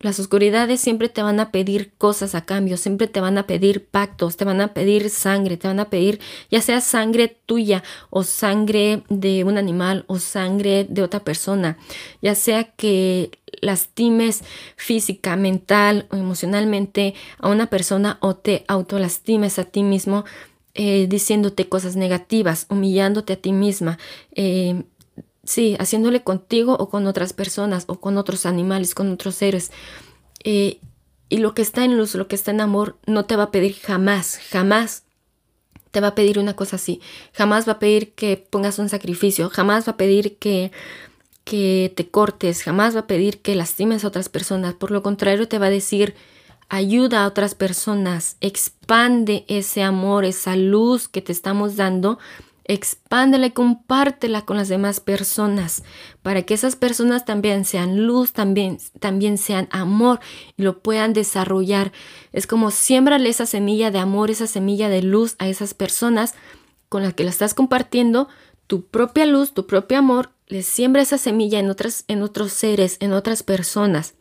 Las 0.00 0.20
oscuridades 0.20 0.80
siempre 0.80 1.08
te 1.08 1.22
van 1.22 1.40
a 1.40 1.50
pedir 1.50 1.92
cosas 1.96 2.34
a 2.34 2.44
cambio, 2.44 2.76
siempre 2.76 3.08
te 3.08 3.20
van 3.20 3.38
a 3.38 3.46
pedir 3.46 3.86
pactos, 3.86 4.36
te 4.36 4.44
van 4.44 4.60
a 4.60 4.74
pedir 4.74 5.10
sangre, 5.10 5.56
te 5.56 5.66
van 5.66 5.80
a 5.80 5.88
pedir 5.88 6.20
ya 6.50 6.60
sea 6.60 6.80
sangre 6.80 7.36
tuya 7.46 7.82
o 8.10 8.22
sangre 8.22 9.02
de 9.08 9.42
un 9.44 9.58
animal 9.58 10.04
o 10.06 10.18
sangre 10.18 10.84
de 10.88 11.02
otra 11.02 11.20
persona, 11.20 11.78
ya 12.22 12.34
sea 12.34 12.64
que 12.64 13.30
lastimes 13.60 14.44
física, 14.76 15.36
mental 15.36 16.06
o 16.10 16.16
emocionalmente 16.16 17.14
a 17.38 17.48
una 17.48 17.66
persona 17.66 18.18
o 18.20 18.36
te 18.36 18.64
autolastimes 18.68 19.58
a 19.58 19.64
ti 19.64 19.82
mismo, 19.82 20.24
eh, 20.74 21.06
diciéndote 21.08 21.68
cosas 21.68 21.96
negativas, 21.96 22.66
humillándote 22.68 23.34
a 23.34 23.36
ti 23.36 23.52
misma, 23.52 23.98
eh, 24.32 24.84
sí, 25.44 25.76
haciéndole 25.78 26.22
contigo 26.22 26.76
o 26.78 26.88
con 26.88 27.06
otras 27.06 27.32
personas 27.32 27.84
o 27.86 28.00
con 28.00 28.18
otros 28.18 28.46
animales, 28.46 28.94
con 28.94 29.10
otros 29.10 29.34
seres. 29.34 29.72
Eh, 30.44 30.78
y 31.28 31.38
lo 31.38 31.54
que 31.54 31.62
está 31.62 31.84
en 31.84 31.96
luz, 31.96 32.14
lo 32.14 32.28
que 32.28 32.36
está 32.36 32.50
en 32.50 32.60
amor, 32.60 32.96
no 33.06 33.24
te 33.24 33.36
va 33.36 33.44
a 33.44 33.50
pedir 33.50 33.74
jamás, 33.74 34.38
jamás 34.50 35.04
te 35.90 36.00
va 36.00 36.08
a 36.08 36.14
pedir 36.14 36.38
una 36.38 36.54
cosa 36.54 36.76
así. 36.76 37.00
Jamás 37.32 37.66
va 37.66 37.72
a 37.72 37.78
pedir 37.78 38.12
que 38.12 38.36
pongas 38.36 38.78
un 38.78 38.88
sacrificio, 38.88 39.50
jamás 39.50 39.86
va 39.86 39.92
a 39.92 39.96
pedir 39.96 40.36
que, 40.36 40.70
que 41.44 41.92
te 41.96 42.08
cortes, 42.08 42.62
jamás 42.62 42.94
va 42.94 43.00
a 43.00 43.06
pedir 43.06 43.40
que 43.40 43.54
lastimes 43.54 44.04
a 44.04 44.08
otras 44.08 44.28
personas. 44.28 44.74
Por 44.74 44.90
lo 44.90 45.02
contrario, 45.02 45.48
te 45.48 45.58
va 45.58 45.66
a 45.66 45.70
decir, 45.70 46.14
ayuda 46.68 47.24
a 47.24 47.26
otras 47.26 47.54
personas, 47.54 48.36
expande 48.40 49.44
ese 49.48 49.82
amor, 49.82 50.24
esa 50.24 50.56
luz 50.56 51.08
que 51.08 51.22
te 51.22 51.32
estamos 51.32 51.76
dando, 51.76 52.18
expándela 52.64 53.46
y 53.46 53.50
compártela 53.52 54.42
con 54.42 54.58
las 54.58 54.68
demás 54.68 55.00
personas 55.00 55.82
para 56.22 56.42
que 56.42 56.52
esas 56.52 56.76
personas 56.76 57.24
también 57.24 57.64
sean 57.64 58.06
luz, 58.06 58.32
también, 58.32 58.78
también 59.00 59.38
sean 59.38 59.68
amor 59.70 60.20
y 60.58 60.62
lo 60.62 60.80
puedan 60.80 61.14
desarrollar. 61.14 61.92
Es 62.32 62.46
como 62.46 62.70
siembrale 62.70 63.30
esa 63.30 63.46
semilla 63.46 63.90
de 63.90 63.98
amor, 63.98 64.30
esa 64.30 64.46
semilla 64.46 64.90
de 64.90 65.02
luz 65.02 65.34
a 65.38 65.48
esas 65.48 65.72
personas 65.72 66.34
con 66.90 67.02
las 67.02 67.14
que 67.14 67.24
la 67.24 67.30
estás 67.30 67.54
compartiendo, 67.54 68.28
tu 68.66 68.84
propia 68.84 69.24
luz, 69.24 69.54
tu 69.54 69.66
propio 69.66 69.98
amor, 69.98 70.32
les 70.46 70.66
siembra 70.66 71.00
esa 71.00 71.16
semilla 71.16 71.58
en, 71.58 71.70
otras, 71.70 72.04
en 72.08 72.22
otros 72.22 72.52
seres, 72.52 72.98
en 73.00 73.14
otras 73.14 73.42
personas 73.42 74.14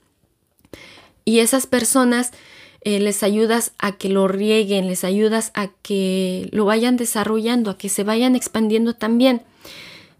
y 1.27 1.41
esas 1.41 1.67
personas 1.67 2.31
eh, 2.79 3.01
les 3.01 3.21
ayudas 3.21 3.73
a 3.79 3.97
que 3.97 4.07
lo 4.07 4.29
rieguen, 4.29 4.87
les 4.87 5.03
ayudas 5.03 5.51
a 5.55 5.67
que 5.67 6.47
lo 6.53 6.63
vayan 6.63 6.95
desarrollando, 6.95 7.69
a 7.69 7.77
que 7.77 7.89
se 7.89 8.05
vayan 8.05 8.33
expandiendo 8.33 8.93
también. 8.93 9.41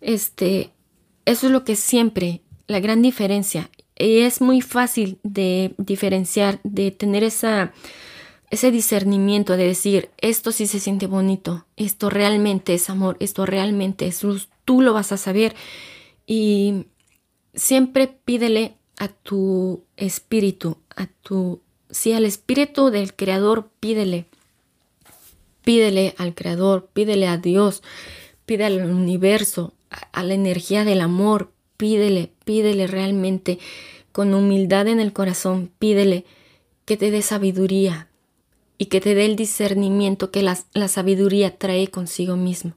Este, 0.02 0.72
eso 1.24 1.46
es 1.46 1.54
lo 1.54 1.64
que 1.64 1.78
siempre, 1.78 2.42
la 2.68 2.82
gran 2.82 3.02
diferencia. 3.02 3.70
Y 3.98 4.20
es 4.20 4.42
muy 4.42 4.60
fácil 4.60 5.18
de 5.24 5.76
diferenciar, 5.78 6.60
de 6.66 6.92
tener 6.92 7.24
esa, 7.24 7.72
ese 8.50 8.70
discernimiento, 8.70 9.56
de 9.56 9.66
decir, 9.66 10.10
esto 10.18 10.52
sí 10.52 10.68
se 10.68 10.82
siente 10.82 11.08
bonito, 11.08 11.68
esto 11.78 12.10
realmente 12.10 12.74
es 12.74 12.90
amor, 12.90 13.16
esto 13.22 13.46
realmente 13.46 14.08
es 14.08 14.26
luz, 14.26 14.50
tú 14.66 14.82
lo 14.82 14.92
vas 14.92 15.14
a 15.14 15.18
saber. 15.18 15.56
Y 16.26 16.88
siempre 17.56 18.08
pídele 18.08 18.77
a 18.98 19.08
tu 19.08 19.84
espíritu, 19.96 20.78
a 20.96 21.08
tu, 21.08 21.62
sí, 21.90 22.14
al 22.14 22.26
espíritu 22.26 22.90
del 22.90 23.14
creador, 23.14 23.70
pídele. 23.80 24.26
Pídele 25.64 26.16
al 26.18 26.34
creador, 26.34 26.90
pídele 26.94 27.28
a 27.28 27.38
Dios, 27.38 27.84
pídele 28.46 28.82
al 28.82 28.90
universo, 28.90 29.74
a, 29.90 30.24
la 30.24 30.34
energía 30.34 30.84
del 30.84 31.02
amor, 31.02 31.52
pídele, 31.78 32.32
pídele 32.44 32.88
realmente 32.88 33.60
con 34.12 34.34
humildad 34.34 34.88
en 34.88 35.00
el 35.00 35.14
corazón, 35.14 35.70
pídele 35.78 36.26
que 36.86 36.98
te 36.98 37.12
dé 37.12 37.22
sabiduría 37.22 38.08
y 38.78 38.86
que 38.86 39.02
te 39.02 39.14
dé 39.14 39.26
el 39.26 39.36
discernimiento 39.36 40.32
que 40.32 40.42
la, 40.42 40.58
la 40.74 40.88
sabiduría 40.88 41.58
trae 41.58 41.90
consigo 41.90 42.36
mismo, 42.36 42.74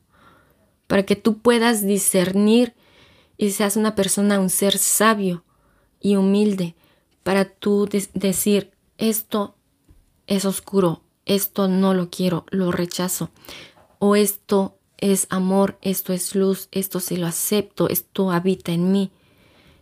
para 0.87 1.05
que 1.05 1.17
tú 1.17 1.39
puedas 1.39 1.87
discernir 1.87 2.75
y 3.39 3.53
seas 3.53 3.77
una 3.77 3.95
persona, 3.95 4.41
un 4.41 4.51
ser 4.51 4.77
sabio 4.77 5.45
y 6.01 6.17
humilde, 6.17 6.75
para 7.23 7.45
tú 7.45 7.89
decir, 8.15 8.73
esto 8.99 9.55
es 10.27 10.45
oscuro, 10.45 11.03
esto 11.27 11.69
no 11.69 11.95
lo 11.95 12.11
quiero, 12.11 12.47
lo 12.51 12.73
rechazo, 12.73 13.31
o 13.99 14.17
esto 14.17 14.77
es 14.99 15.27
amor, 15.31 15.79
esto 15.83 16.13
es 16.13 16.35
luz, 16.35 16.69
esto 16.73 17.01
sí 17.01 17.17
lo 17.17 17.27
acepto, 17.27 17.89
esto 17.89 18.31
habita 18.31 18.73
en 18.73 18.93
mí. 18.93 19.11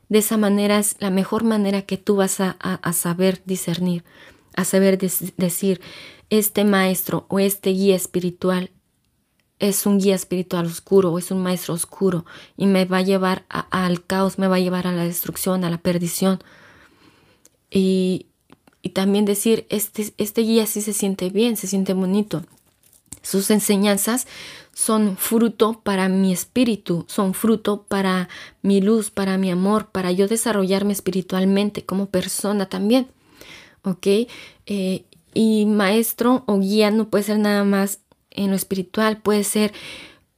De 0.08 0.18
esa 0.18 0.36
manera 0.36 0.78
es 0.78 0.96
la 1.00 1.10
mejor 1.10 1.44
manera 1.44 1.82
que 1.82 1.98
tú 1.98 2.16
vas 2.16 2.40
a, 2.40 2.56
saber 2.92 3.42
discernir, 3.44 4.04
a 4.56 4.64
saber 4.64 4.98
decir, 4.98 5.80
este 6.30 6.64
maestro 6.64 7.26
o 7.28 7.38
este 7.38 7.70
guía 7.70 7.96
espiritual 7.96 8.70
es 9.58 9.86
un 9.86 9.98
guía 9.98 10.14
espiritual 10.14 10.66
oscuro 10.66 11.12
o 11.12 11.18
es 11.18 11.30
un 11.30 11.42
maestro 11.42 11.74
oscuro 11.74 12.24
y 12.56 12.66
me 12.66 12.84
va 12.84 12.98
a 12.98 13.02
llevar 13.02 13.44
al 13.48 14.04
caos, 14.04 14.38
me 14.38 14.46
va 14.46 14.56
a 14.56 14.60
llevar 14.60 14.86
a 14.86 14.92
la 14.92 15.04
destrucción, 15.04 15.64
a 15.64 15.70
la 15.70 15.78
perdición. 15.78 16.38
Y, 17.70 18.26
también 18.94 19.26
decir, 19.26 19.66
este, 19.68 20.14
este 20.16 20.40
guía 20.40 20.64
sí 20.64 20.80
se 20.80 20.94
siente 20.94 21.28
bien, 21.28 21.58
se 21.58 21.66
siente 21.66 21.92
bonito. 21.92 22.42
Sus 23.20 23.50
enseñanzas 23.50 24.26
son 24.72 25.18
fruto 25.18 25.80
para 25.82 26.08
mi 26.08 26.32
espíritu, 26.32 27.04
son 27.06 27.34
fruto 27.34 27.82
para 27.82 28.30
mi 28.62 28.80
luz, 28.80 29.10
para 29.10 29.36
mi 29.36 29.50
amor, 29.50 29.88
para 29.90 30.10
yo 30.12 30.26
desarrollarme 30.26 30.94
espiritualmente 30.94 31.84
como 31.84 32.06
persona 32.06 32.70
también. 32.70 33.08
¿Ok? 33.82 34.06
Eh, 34.66 35.04
y 35.34 35.66
maestro 35.66 36.44
o 36.46 36.58
guía 36.58 36.90
no 36.90 37.10
puede 37.10 37.24
ser 37.24 37.38
nada 37.38 37.64
más 37.64 37.98
en 38.44 38.50
lo 38.50 38.56
espiritual, 38.56 39.18
puede 39.18 39.44
ser 39.44 39.72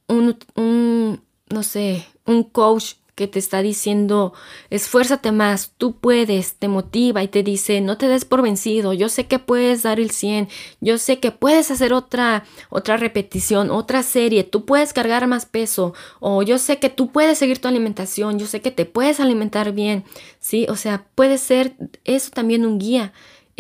un, 0.09 0.37
un 0.57 1.23
no 1.49 1.63
sé, 1.63 2.07
un 2.25 2.45
coach 2.45 2.95
que 3.21 3.29
te 3.29 3.39
está 3.39 3.61
diciendo, 3.61 4.33
esfuérzate 4.71 5.31
más, 5.31 5.75
tú 5.77 5.93
puedes, 5.93 6.55
te 6.55 6.69
motiva 6.69 7.23
y 7.23 7.29
te 7.29 7.43
dice, 7.43 7.83
no 7.83 7.99
te 7.99 8.09
des 8.09 8.25
por 8.25 8.41
vencido, 8.41 8.95
yo 8.95 9.11
sé 9.11 9.27
que 9.27 9.39
puedes 9.39 9.83
dar 9.83 10.01
el 10.01 10.11
100, 10.11 10.49
yo 10.81 10.97
sé 10.97 11.19
que 11.19 11.31
puedes 11.31 11.71
hacer 11.71 11.93
otra, 11.93 12.45
otra 12.71 12.97
repetición, 12.97 13.71
otra 13.71 14.03
serie, 14.03 14.43
tú 14.43 14.65
puedes 14.65 14.95
cargar 14.95 15.27
más 15.27 15.45
peso, 15.45 15.93
o 16.19 16.43
yo 16.43 16.57
sé 16.57 16.79
que 16.79 16.89
tú 16.89 17.13
puedes 17.13 17.37
seguir 17.37 17.59
tu 17.59 17.69
alimentación, 17.69 18.39
yo 18.39 18.47
sé 18.47 18.63
que 18.63 18.71
te 18.71 18.87
puedes 18.87 19.21
alimentar 19.21 19.73
bien, 19.73 20.05
¿sí? 20.39 20.67
O 20.71 20.77
sea, 20.77 21.05
puede 21.15 21.37
ser 21.37 21.75
eso 22.05 22.31
también 22.31 22.65
un 22.65 22.79
guía, 22.79 23.13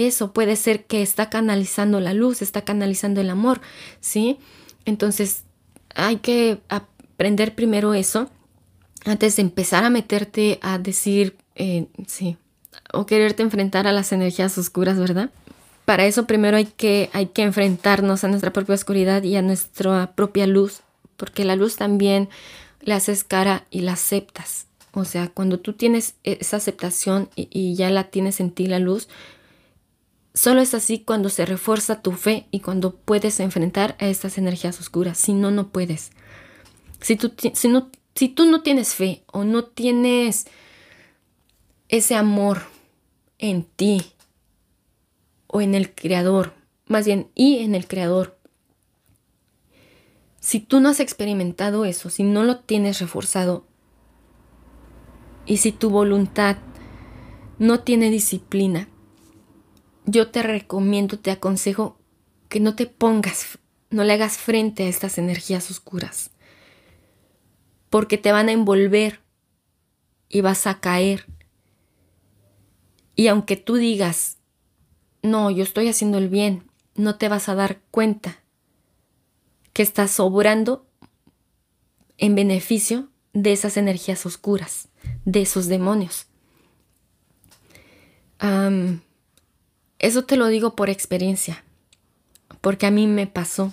eso 0.06 0.32
puede 0.32 0.56
ser 0.56 0.84
que 0.84 1.02
está 1.02 1.30
canalizando 1.30 2.00
la 2.00 2.14
luz, 2.14 2.42
está 2.42 2.62
canalizando 2.62 3.20
el 3.20 3.30
amor, 3.30 3.60
¿sí? 4.00 4.38
Entonces, 4.84 5.44
hay 5.94 6.16
que 6.16 6.60
aprender 6.68 7.54
primero 7.54 7.94
eso 7.94 8.30
antes 9.04 9.36
de 9.36 9.42
empezar 9.42 9.84
a 9.84 9.90
meterte 9.90 10.58
a 10.62 10.78
decir, 10.78 11.36
eh, 11.54 11.86
sí, 12.06 12.36
o 12.92 13.06
quererte 13.06 13.42
enfrentar 13.42 13.86
a 13.86 13.92
las 13.92 14.12
energías 14.12 14.56
oscuras, 14.58 14.98
¿verdad? 14.98 15.30
Para 15.84 16.06
eso 16.06 16.26
primero 16.26 16.56
hay 16.56 16.66
que, 16.66 17.10
hay 17.12 17.26
que 17.26 17.42
enfrentarnos 17.42 18.24
a 18.24 18.28
nuestra 18.28 18.52
propia 18.52 18.74
oscuridad 18.74 19.22
y 19.22 19.36
a 19.36 19.42
nuestra 19.42 20.12
propia 20.14 20.46
luz, 20.46 20.80
porque 21.16 21.44
la 21.44 21.56
luz 21.56 21.76
también 21.76 22.28
le 22.80 22.94
haces 22.94 23.24
cara 23.24 23.64
y 23.70 23.80
la 23.80 23.92
aceptas. 23.92 24.66
O 24.92 25.04
sea, 25.04 25.28
cuando 25.28 25.58
tú 25.58 25.72
tienes 25.72 26.14
esa 26.24 26.56
aceptación 26.56 27.28
y, 27.36 27.48
y 27.50 27.74
ya 27.74 27.90
la 27.90 28.04
tienes 28.04 28.40
en 28.40 28.50
ti 28.50 28.66
la 28.66 28.78
luz, 28.78 29.08
solo 30.40 30.62
es 30.62 30.72
así 30.72 31.00
cuando 31.00 31.28
se 31.28 31.44
refuerza 31.44 32.00
tu 32.00 32.12
fe 32.12 32.46
y 32.50 32.60
cuando 32.60 32.94
puedes 32.96 33.40
enfrentar 33.40 33.94
a 34.00 34.06
estas 34.06 34.38
energías 34.38 34.80
oscuras. 34.80 35.18
Si 35.18 35.34
no, 35.34 35.50
no 35.50 35.68
puedes. 35.68 36.12
Si, 37.02 37.16
tú, 37.16 37.32
si 37.52 37.68
no 37.68 37.90
si 38.14 38.28
tú 38.28 38.46
no 38.46 38.62
tienes 38.62 38.94
fe 38.94 39.22
o 39.26 39.44
no 39.44 39.64
tienes 39.64 40.46
ese 41.88 42.14
amor 42.14 42.62
en 43.38 43.64
ti, 43.64 44.02
o 45.46 45.60
en 45.60 45.74
el 45.74 45.94
creador, 45.94 46.54
más 46.86 47.04
bien 47.04 47.28
y 47.34 47.58
en 47.58 47.74
el 47.74 47.86
creador. 47.86 48.38
Si 50.38 50.60
tú 50.60 50.80
no 50.80 50.88
has 50.88 51.00
experimentado 51.00 51.84
eso, 51.84 52.08
si 52.08 52.22
no 52.22 52.44
lo 52.44 52.60
tienes 52.60 53.00
reforzado, 53.00 53.66
y 55.44 55.58
si 55.58 55.72
tu 55.72 55.90
voluntad 55.90 56.56
no 57.58 57.80
tiene 57.80 58.10
disciplina, 58.10 58.88
yo 60.10 60.30
te 60.30 60.42
recomiendo, 60.42 61.18
te 61.18 61.30
aconsejo 61.30 61.96
que 62.48 62.60
no 62.60 62.74
te 62.74 62.86
pongas, 62.86 63.58
no 63.90 64.04
le 64.04 64.12
hagas 64.12 64.38
frente 64.38 64.84
a 64.84 64.88
estas 64.88 65.18
energías 65.18 65.70
oscuras, 65.70 66.30
porque 67.90 68.18
te 68.18 68.32
van 68.32 68.48
a 68.48 68.52
envolver 68.52 69.20
y 70.28 70.40
vas 70.40 70.66
a 70.66 70.80
caer. 70.80 71.26
Y 73.14 73.28
aunque 73.28 73.56
tú 73.56 73.76
digas, 73.76 74.38
no, 75.22 75.50
yo 75.50 75.62
estoy 75.62 75.88
haciendo 75.88 76.18
el 76.18 76.28
bien, 76.28 76.70
no 76.94 77.16
te 77.16 77.28
vas 77.28 77.48
a 77.48 77.54
dar 77.54 77.80
cuenta 77.90 78.40
que 79.72 79.82
estás 79.82 80.10
sobrando 80.10 80.86
en 82.18 82.34
beneficio 82.34 83.08
de 83.32 83.52
esas 83.52 83.76
energías 83.76 84.26
oscuras, 84.26 84.88
de 85.24 85.42
esos 85.42 85.66
demonios. 85.66 86.26
Eso 90.00 90.24
te 90.24 90.36
lo 90.36 90.48
digo 90.48 90.74
por 90.74 90.88
experiencia, 90.88 91.62
porque 92.62 92.86
a 92.86 92.90
mí 92.90 93.06
me 93.06 93.26
pasó. 93.26 93.72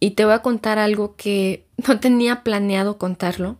Y 0.00 0.12
te 0.12 0.24
voy 0.24 0.34
a 0.34 0.42
contar 0.42 0.78
algo 0.78 1.16
que 1.16 1.64
no 1.88 2.00
tenía 2.00 2.42
planeado 2.42 2.98
contarlo, 2.98 3.58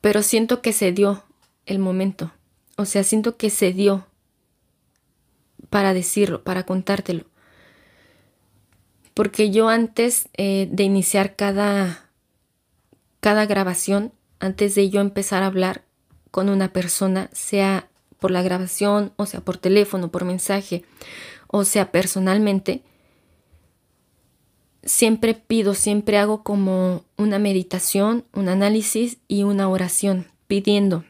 pero 0.00 0.22
siento 0.22 0.62
que 0.62 0.72
se 0.72 0.92
dio 0.92 1.24
el 1.66 1.78
momento. 1.78 2.32
O 2.76 2.84
sea, 2.86 3.04
siento 3.04 3.36
que 3.36 3.50
se 3.50 3.72
dio 3.72 4.06
para 5.68 5.92
decirlo, 5.92 6.42
para 6.42 6.64
contártelo. 6.64 7.26
Porque 9.14 9.50
yo 9.50 9.68
antes 9.68 10.28
eh, 10.34 10.68
de 10.70 10.84
iniciar 10.84 11.36
cada, 11.36 12.08
cada 13.18 13.44
grabación, 13.46 14.12
antes 14.38 14.76
de 14.76 14.88
yo 14.88 15.00
empezar 15.00 15.42
a 15.42 15.46
hablar 15.46 15.84
con 16.30 16.48
una 16.48 16.72
persona, 16.72 17.30
sea 17.32 17.88
por 18.18 18.30
la 18.30 18.42
grabación, 18.42 19.12
o 19.16 19.26
sea 19.26 19.40
por 19.40 19.56
teléfono, 19.56 20.10
por 20.10 20.24
mensaje, 20.24 20.84
o 21.46 21.64
sea 21.64 21.90
personalmente, 21.90 22.82
siempre 24.82 25.34
pido, 25.34 25.74
siempre 25.74 26.18
hago 26.18 26.42
como 26.42 27.04
una 27.16 27.38
meditación, 27.38 28.24
un 28.32 28.48
análisis 28.48 29.18
y 29.28 29.42
una 29.42 29.68
oración, 29.68 30.26
pidiendo, 30.46 31.04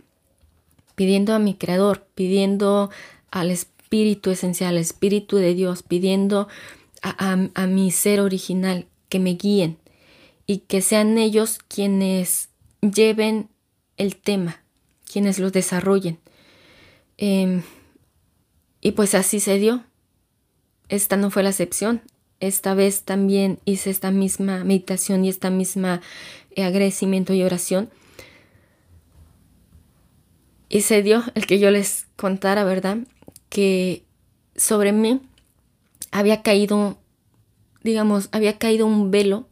pidiendo 0.95 1.35
a 1.35 1.39
mi 1.39 1.55
creador, 1.55 2.07
pidiendo 2.15 2.91
al 3.31 3.51
espíritu 3.51 4.31
esencial, 4.31 4.77
al 4.77 4.79
espíritu 4.79 5.37
de 5.37 5.55
Dios, 5.55 5.83
pidiendo 5.83 6.49
a, 7.03 7.39
a 7.55 7.67
mi 7.67 7.91
ser 7.91 8.21
original 8.21 8.87
que 9.09 9.19
me 9.19 9.35
guíen 9.35 9.79
y 10.47 10.59
que 10.59 10.83
sean 10.83 11.17
ellos 11.19 11.59
quienes 11.69 12.49
lleven 12.81 13.49
el 13.97 14.17
tema, 14.17 14.63
quienes 15.11 15.39
lo 15.39 15.51
desarrollen. 15.51 16.19
Em, 17.17 17.63
y 18.81 18.93
pues 18.93 19.15
así 19.15 19.41
se 19.41 19.59
dio. 19.59 19.85
Esta 20.89 21.17
no 21.17 21.31
fue 21.31 21.43
la 21.43 21.51
excepción. 21.51 22.03
Esta 22.41 22.75
vez 22.75 23.03
también 23.03 23.59
hice 23.65 23.91
esta 23.91 24.11
misma 24.11 24.65
meditación 24.65 25.25
y 25.25 25.29
esta 25.29 25.51
misma 25.51 26.01
eh, 26.57 26.65
agradecimiento 26.65 27.35
y 27.35 27.43
oración. 27.43 27.91
Y 30.69 30.83
se 30.83 31.03
dio 31.03 31.25
el 31.35 31.47
que 31.47 31.59
yo 31.59 31.71
les 31.71 32.07
contara, 32.17 32.65
¿verdad? 32.65 32.99
Que 33.49 34.05
sobre 34.57 34.93
mí 34.93 35.21
había 36.13 36.43
caído, 36.43 36.99
digamos, 37.83 38.29
había 38.33 38.59
caído 38.59 38.87
un 38.87 39.11
velo, 39.11 39.49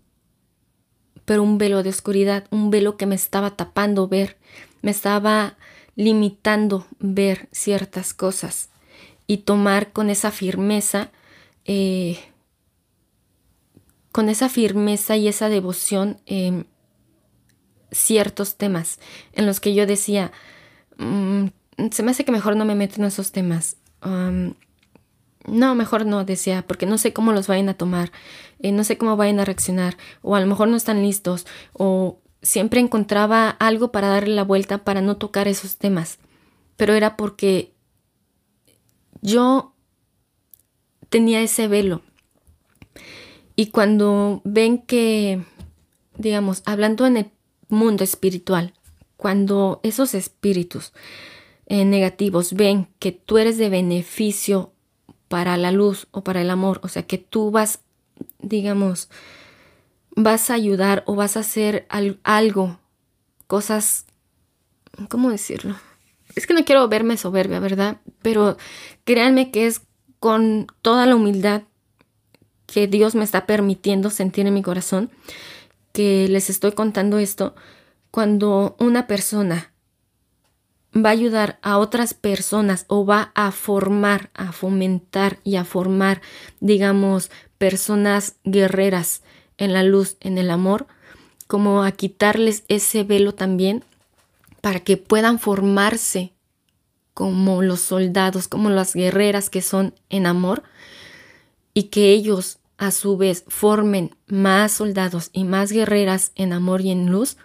pero 1.24 1.42
un 1.42 1.58
velo 1.58 1.82
de 1.82 1.90
oscuridad, 1.90 2.46
un 2.50 2.70
velo 2.70 2.96
que 2.96 3.06
me 3.06 3.14
estaba 3.14 3.56
tapando 3.56 4.08
ver, 4.08 4.38
me 4.82 4.90
estaba 4.90 5.56
limitando 5.96 6.86
ver 6.98 7.48
ciertas 7.52 8.14
cosas 8.14 8.70
y 9.26 9.38
tomar 9.38 9.92
con 9.92 10.10
esa 10.10 10.30
firmeza 10.30 11.10
eh, 11.64 12.18
con 14.10 14.28
esa 14.28 14.48
firmeza 14.48 15.16
y 15.16 15.28
esa 15.28 15.48
devoción 15.48 16.20
em, 16.26 16.64
ciertos 17.92 18.56
temas 18.56 18.98
en 19.32 19.46
los 19.46 19.60
que 19.60 19.74
yo 19.74 19.86
decía, 19.86 20.32
mm, 20.96 21.46
se 21.90 22.02
me 22.02 22.10
hace 22.10 22.24
que 22.24 22.32
mejor 22.32 22.56
no 22.56 22.64
me 22.64 22.74
meto 22.74 22.96
en 22.96 23.04
esos 23.04 23.32
temas. 23.32 23.76
no, 25.46 25.74
mejor 25.74 26.04
no, 26.04 26.24
decía, 26.24 26.64
porque 26.66 26.86
no 26.86 26.98
sé 26.98 27.12
cómo 27.12 27.32
los 27.32 27.46
vayan 27.46 27.68
a 27.68 27.74
tomar, 27.74 28.12
eh, 28.60 28.72
no 28.72 28.82
sé 28.82 28.98
cómo 28.98 29.16
vayan 29.16 29.40
a 29.40 29.44
reaccionar, 29.44 29.96
o 30.22 30.34
a 30.36 30.40
lo 30.40 30.46
mejor 30.46 30.68
no 30.68 30.76
están 30.76 31.02
listos, 31.02 31.46
o 31.72 32.20
siempre 32.42 32.80
encontraba 32.80 33.50
algo 33.50 33.92
para 33.92 34.08
darle 34.08 34.34
la 34.34 34.44
vuelta 34.44 34.84
para 34.84 35.00
no 35.00 35.16
tocar 35.16 35.48
esos 35.48 35.76
temas. 35.76 36.18
Pero 36.76 36.94
era 36.94 37.16
porque 37.16 37.72
yo 39.20 39.74
tenía 41.08 41.40
ese 41.40 41.68
velo 41.68 42.02
y 43.56 43.66
cuando 43.66 44.40
ven 44.44 44.78
que, 44.78 45.42
digamos, 46.16 46.62
hablando 46.64 47.06
en 47.06 47.16
el 47.16 47.30
mundo 47.68 48.04
espiritual, 48.04 48.72
cuando 49.16 49.80
esos 49.82 50.14
espíritus 50.14 50.92
eh, 51.66 51.84
negativos 51.84 52.52
ven 52.52 52.86
que 53.00 53.10
tú 53.10 53.36
eres 53.36 53.58
de 53.58 53.68
beneficio 53.68 54.72
para 55.26 55.56
la 55.56 55.72
luz 55.72 56.06
o 56.12 56.22
para 56.22 56.40
el 56.40 56.50
amor, 56.50 56.78
o 56.84 56.88
sea, 56.88 57.02
que 57.02 57.18
tú 57.18 57.50
vas, 57.50 57.80
digamos, 58.38 59.10
vas 60.20 60.50
a 60.50 60.54
ayudar 60.54 61.04
o 61.06 61.14
vas 61.14 61.36
a 61.36 61.40
hacer 61.40 61.86
algo, 62.24 62.80
cosas, 63.46 64.04
¿cómo 65.08 65.30
decirlo? 65.30 65.76
Es 66.34 66.48
que 66.48 66.54
no 66.54 66.64
quiero 66.64 66.88
verme 66.88 67.16
soberbia, 67.16 67.60
¿verdad? 67.60 68.00
Pero 68.20 68.56
créanme 69.04 69.52
que 69.52 69.68
es 69.68 69.82
con 70.18 70.66
toda 70.82 71.06
la 71.06 71.14
humildad 71.14 71.62
que 72.66 72.88
Dios 72.88 73.14
me 73.14 73.22
está 73.22 73.46
permitiendo 73.46 74.10
sentir 74.10 74.48
en 74.48 74.54
mi 74.54 74.62
corazón, 74.62 75.08
que 75.92 76.26
les 76.28 76.50
estoy 76.50 76.72
contando 76.72 77.18
esto, 77.18 77.54
cuando 78.10 78.74
una 78.80 79.06
persona 79.06 79.72
va 80.96 81.10
a 81.10 81.12
ayudar 81.12 81.60
a 81.62 81.78
otras 81.78 82.12
personas 82.12 82.86
o 82.88 83.06
va 83.06 83.30
a 83.36 83.52
formar, 83.52 84.30
a 84.34 84.50
fomentar 84.50 85.38
y 85.44 85.56
a 85.56 85.64
formar, 85.64 86.22
digamos, 86.58 87.30
personas 87.56 88.34
guerreras 88.42 89.22
en 89.58 89.72
la 89.72 89.82
luz, 89.82 90.16
en 90.20 90.38
el 90.38 90.50
amor, 90.50 90.86
como 91.46 91.82
a 91.82 91.92
quitarles 91.92 92.64
ese 92.68 93.04
velo 93.04 93.34
también 93.34 93.84
para 94.60 94.80
que 94.80 94.96
puedan 94.96 95.38
formarse 95.38 96.32
como 97.14 97.62
los 97.62 97.80
soldados, 97.80 98.48
como 98.48 98.70
las 98.70 98.94
guerreras 98.94 99.50
que 99.50 99.60
son 99.62 99.94
en 100.08 100.26
amor, 100.26 100.62
y 101.74 101.84
que 101.84 102.12
ellos 102.12 102.58
a 102.76 102.92
su 102.92 103.16
vez 103.16 103.44
formen 103.48 104.14
más 104.26 104.72
soldados 104.72 105.30
y 105.32 105.44
más 105.44 105.72
guerreras 105.72 106.32
en 106.36 106.52
amor 106.52 106.80
y 106.80 106.90
en 106.90 107.10
luz, 107.10 107.36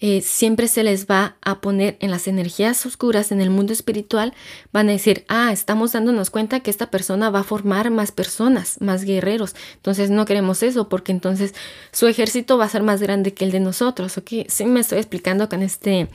eh, 0.00 0.20
siempre 0.20 0.68
se 0.68 0.84
les 0.84 1.06
va 1.06 1.36
a 1.42 1.60
poner 1.60 1.96
en 2.00 2.10
las 2.10 2.28
energías 2.28 2.84
oscuras 2.86 3.32
en 3.32 3.40
el 3.40 3.50
mundo 3.50 3.72
espiritual, 3.72 4.34
van 4.72 4.88
a 4.88 4.92
decir, 4.92 5.24
ah, 5.28 5.52
estamos 5.52 5.92
dándonos 5.92 6.30
cuenta 6.30 6.60
que 6.60 6.70
esta 6.70 6.90
persona 6.90 7.30
va 7.30 7.40
a 7.40 7.44
formar 7.44 7.90
más 7.90 8.12
personas, 8.12 8.80
más 8.80 9.04
guerreros. 9.04 9.54
Entonces 9.74 10.10
no 10.10 10.24
queremos 10.24 10.62
eso 10.62 10.88
porque 10.88 11.12
entonces 11.12 11.54
su 11.92 12.06
ejército 12.06 12.58
va 12.58 12.66
a 12.66 12.68
ser 12.68 12.82
más 12.82 13.00
grande 13.02 13.34
que 13.34 13.44
el 13.44 13.50
de 13.50 13.60
nosotros. 13.60 14.18
¿ok? 14.18 14.30
Sí 14.48 14.64
me 14.66 14.80
estoy 14.80 14.98
explicando 14.98 15.48
con 15.48 15.62
este, 15.62 16.08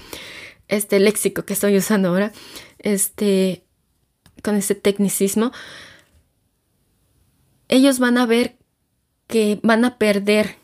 este 0.67 1.00
léxico 1.00 1.43
que 1.43 1.54
estoy 1.54 1.78
usando 1.78 2.10
ahora, 2.10 2.32
este, 2.80 3.63
con 4.41 4.56
este 4.56 4.76
tecnicismo 4.76 5.52
ellos 7.74 7.98
van 7.98 8.17
a 8.17 8.26
ver 8.26 8.56
que 9.28 9.60
van 9.63 9.84
a 9.84 9.98
perder 9.98 10.58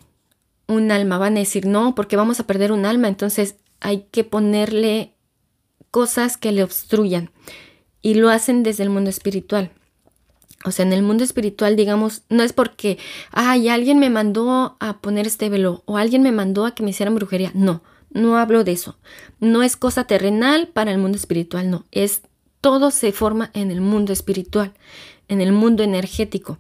un 0.70 0.92
alma, 0.92 1.18
van 1.18 1.36
a 1.36 1.40
decir, 1.40 1.66
no, 1.66 1.96
porque 1.96 2.16
vamos 2.16 2.40
a 2.40 2.46
perder 2.46 2.72
un 2.72 2.86
alma, 2.86 3.08
entonces 3.08 3.56
hay 3.82 4.06
que 4.12 4.24
ponerle 4.24 5.14
cosas 5.92 6.38
que 6.38 6.52
le 6.52 6.64
obstruyan. 6.64 7.32
Y 8.02 8.14
lo 8.14 8.30
hacen 8.30 8.64
desde 8.64 8.84
el 8.84 8.90
mundo 8.90 9.10
espiritual. 9.10 9.72
O 10.64 10.72
sea, 10.72 10.86
en 10.86 10.94
el 10.94 11.02
mundo 11.02 11.24
espiritual, 11.24 11.76
digamos, 11.76 12.22
no 12.30 12.44
es 12.44 12.54
porque, 12.54 12.98
ay, 13.32 13.68
alguien 13.68 13.98
me 13.98 14.10
mandó 14.10 14.78
a 14.80 15.02
poner 15.02 15.26
este 15.26 15.50
velo 15.50 15.84
o 15.86 15.98
alguien 15.98 16.22
me 16.22 16.32
mandó 16.32 16.66
a 16.66 16.76
que 16.76 16.84
me 16.84 16.92
hicieran 16.92 17.16
brujería. 17.16 17.52
No, 17.56 17.82
no 18.12 18.38
hablo 18.38 18.64
de 18.64 18.74
eso. 18.74 19.00
No 19.40 19.64
es 19.64 19.76
cosa 19.76 20.06
terrenal 20.06 20.68
para 20.68 20.92
el 20.92 21.00
mundo 21.00 21.18
espiritual, 21.18 21.70
no. 21.70 21.86
Es 21.92 22.22
todo 22.62 22.92
se 22.92 23.12
forma 23.12 23.50
en 23.54 23.72
el 23.72 23.82
mundo 23.82 24.14
espiritual 24.14 24.74
en 25.30 25.40
el 25.42 25.54
mundo 25.54 25.84
energético. 25.84 26.58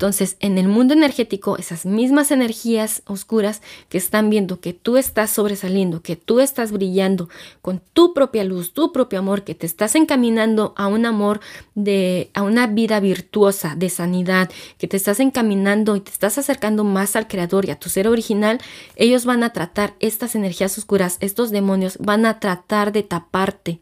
Entonces, 0.00 0.38
en 0.40 0.56
el 0.56 0.66
mundo 0.66 0.94
energético, 0.94 1.58
esas 1.58 1.84
mismas 1.84 2.30
energías 2.30 3.02
oscuras 3.04 3.60
que 3.90 3.98
están 3.98 4.30
viendo 4.30 4.58
que 4.58 4.72
tú 4.72 4.96
estás 4.96 5.28
sobresaliendo, 5.28 6.00
que 6.00 6.16
tú 6.16 6.40
estás 6.40 6.72
brillando 6.72 7.28
con 7.60 7.82
tu 7.92 8.14
propia 8.14 8.42
luz, 8.42 8.72
tu 8.72 8.92
propio 8.92 9.18
amor, 9.18 9.44
que 9.44 9.54
te 9.54 9.66
estás 9.66 9.94
encaminando 9.96 10.72
a 10.78 10.86
un 10.86 11.04
amor 11.04 11.40
de 11.74 12.30
a 12.32 12.40
una 12.40 12.66
vida 12.66 12.98
virtuosa, 12.98 13.74
de 13.76 13.90
sanidad, 13.90 14.50
que 14.78 14.88
te 14.88 14.96
estás 14.96 15.20
encaminando 15.20 15.94
y 15.96 16.00
te 16.00 16.10
estás 16.10 16.38
acercando 16.38 16.82
más 16.82 17.14
al 17.14 17.28
creador 17.28 17.66
y 17.66 17.70
a 17.70 17.78
tu 17.78 17.90
ser 17.90 18.08
original, 18.08 18.58
ellos 18.96 19.26
van 19.26 19.42
a 19.42 19.52
tratar 19.52 19.96
estas 20.00 20.34
energías 20.34 20.78
oscuras, 20.78 21.18
estos 21.20 21.50
demonios 21.50 21.98
van 21.98 22.24
a 22.24 22.40
tratar 22.40 22.92
de 22.92 23.02
taparte 23.02 23.80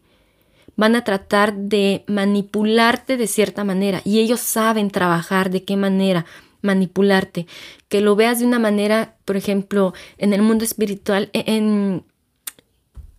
van 0.79 0.95
a 0.95 1.03
tratar 1.03 1.53
de 1.55 2.05
manipularte 2.07 3.17
de 3.17 3.27
cierta 3.27 3.65
manera 3.65 4.01
y 4.05 4.19
ellos 4.19 4.39
saben 4.39 4.89
trabajar 4.89 5.49
de 5.49 5.65
qué 5.65 5.75
manera 5.75 6.25
manipularte, 6.61 7.47
que 7.89 7.99
lo 7.99 8.15
veas 8.15 8.39
de 8.39 8.45
una 8.45 8.59
manera, 8.59 9.17
por 9.25 9.35
ejemplo, 9.35 9.93
en 10.17 10.31
el 10.31 10.41
mundo 10.41 10.63
espiritual, 10.63 11.29
e-, 11.33 11.43
en, 11.47 12.05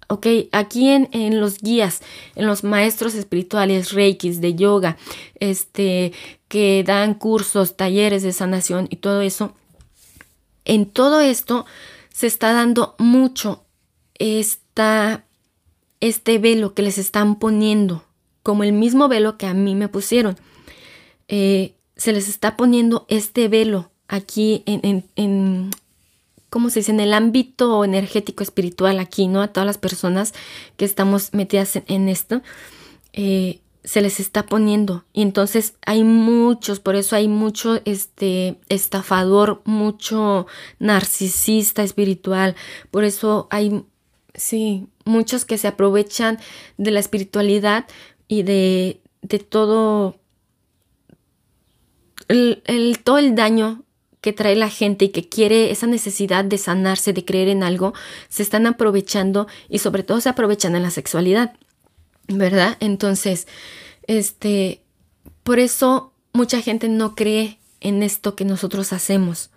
ok, 0.09 0.27
aquí 0.53 0.89
en, 0.89 1.11
en, 1.13 1.39
los 1.39 1.59
guías, 1.59 2.01
en 2.35 2.47
los 2.47 2.65
maestros 2.65 3.15
espirituales, 3.15 3.93
reikis, 3.93 4.41
de 4.41 4.55
yoga, 4.55 4.97
este, 5.35 6.15
que 6.49 6.83
dan 6.87 7.13
cursos, 7.13 7.77
talleres 7.77 8.23
de 8.23 8.33
sanación 8.33 8.87
y 8.89 8.97
todo 8.97 9.21
eso, 9.21 9.55
en 10.65 10.87
todo 10.87 11.21
esto 11.21 11.67
se 12.11 12.27
está 12.27 12.55
dando 12.55 12.95
mucho 12.97 13.65
esta 14.15 15.25
este 16.01 16.39
velo 16.39 16.75
que 16.75 16.83
les 16.83 16.99
están 16.99 17.39
poniendo, 17.39 18.05
como 18.43 18.65
el 18.65 18.73
mismo 18.73 19.09
velo 19.09 19.37
que 19.39 19.47
a 19.47 19.55
mí 19.55 19.75
me 19.75 19.89
pusieron. 19.89 20.37
Eh, 21.29 21.75
se 21.97 22.13
les 22.13 22.29
está 22.29 22.57
poniendo 22.57 23.05
este 23.09 23.49
velo 23.49 23.91
aquí 24.09 24.63
en, 24.67 25.05
en, 25.15 25.71
¿cómo 26.49 26.71
se 26.71 26.81
dice? 26.81 26.93
En 26.93 27.01
el 27.01 27.13
ámbito 27.13 27.85
energético 27.85 28.43
espiritual 28.43 28.99
aquí, 28.99 29.29
¿no? 29.29 29.43
A 29.43 29.49
todas 29.49 29.67
las 29.67 29.79
personas 29.79 30.35
que 30.77 30.85
estamos 30.85 31.33
metidas 31.35 31.79
en, 31.87 32.09
esto, 32.09 32.43
eh, 33.13 33.61
se 33.85 34.01
les 34.01 34.19
está 34.19 34.47
poniendo. 34.47 35.05
Y 35.13 35.23
entonces 35.23 35.75
hay 35.85 36.03
muchos, 36.03 36.81
por 36.81 36.97
eso 36.97 37.17
hay 37.17 37.29
mucho 37.29 37.81
este 37.85 38.59
estafador, 38.69 39.61
mucho 39.65 40.47
narcisista 40.79 41.83
espiritual, 41.83 42.57
por 42.91 43.05
eso 43.05 43.47
hay 43.51 43.85
Sí, 44.35 44.87
muchos 45.05 45.45
que 45.45 45.59
se 45.59 45.69
aprovechan 45.69 46.39
de 46.79 46.91
la 46.91 47.01
espiritualidad 47.01 47.87
y 48.29 48.43
de, 48.43 49.01
de 49.23 49.39
todo 49.39 50.21
el, 52.31 52.99
todo 53.03 53.19
el 53.19 53.35
daño 53.35 53.83
que 54.21 54.33
trae 54.33 54.55
la 54.55 54.69
gente 54.69 55.07
y 55.07 55.09
que 55.11 55.29
quiere 55.29 55.71
esa 55.71 55.87
necesidad 55.87 56.45
de 56.45 56.59
sanarse, 56.59 57.13
de 57.13 57.25
creer 57.25 57.49
en 57.49 57.63
algo, 57.63 57.95
se 58.29 58.43
están 58.43 58.67
aprovechando 58.67 59.49
y 59.69 59.79
sobre 59.79 60.03
todo 60.03 60.21
se 60.21 60.29
aprovechan 60.29 60.77
en 60.77 60.83
la 60.83 60.91
sexualidad, 60.91 61.55
¿verdad? 62.29 62.77
Entonces, 62.81 63.49
este, 64.07 64.83
por 65.43 65.59
eso 65.59 66.13
mucha 66.33 66.61
gente 66.61 66.89
no 66.89 67.15
cree 67.15 67.59
en 67.81 68.03
esto 68.03 68.37
que 68.37 68.45
nosotros 68.45 68.93
hacemos, 68.93 69.51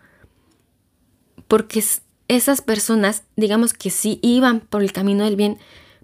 porque 1.47 1.79
es, 1.79 2.01
esas 2.33 2.61
personas, 2.61 3.23
digamos 3.35 3.73
que 3.73 3.89
sí 3.89 4.19
iban 4.21 4.59
por 4.59 4.81
el 4.81 4.91
camino 4.91 5.23
del 5.23 5.35
bien, 5.35 5.57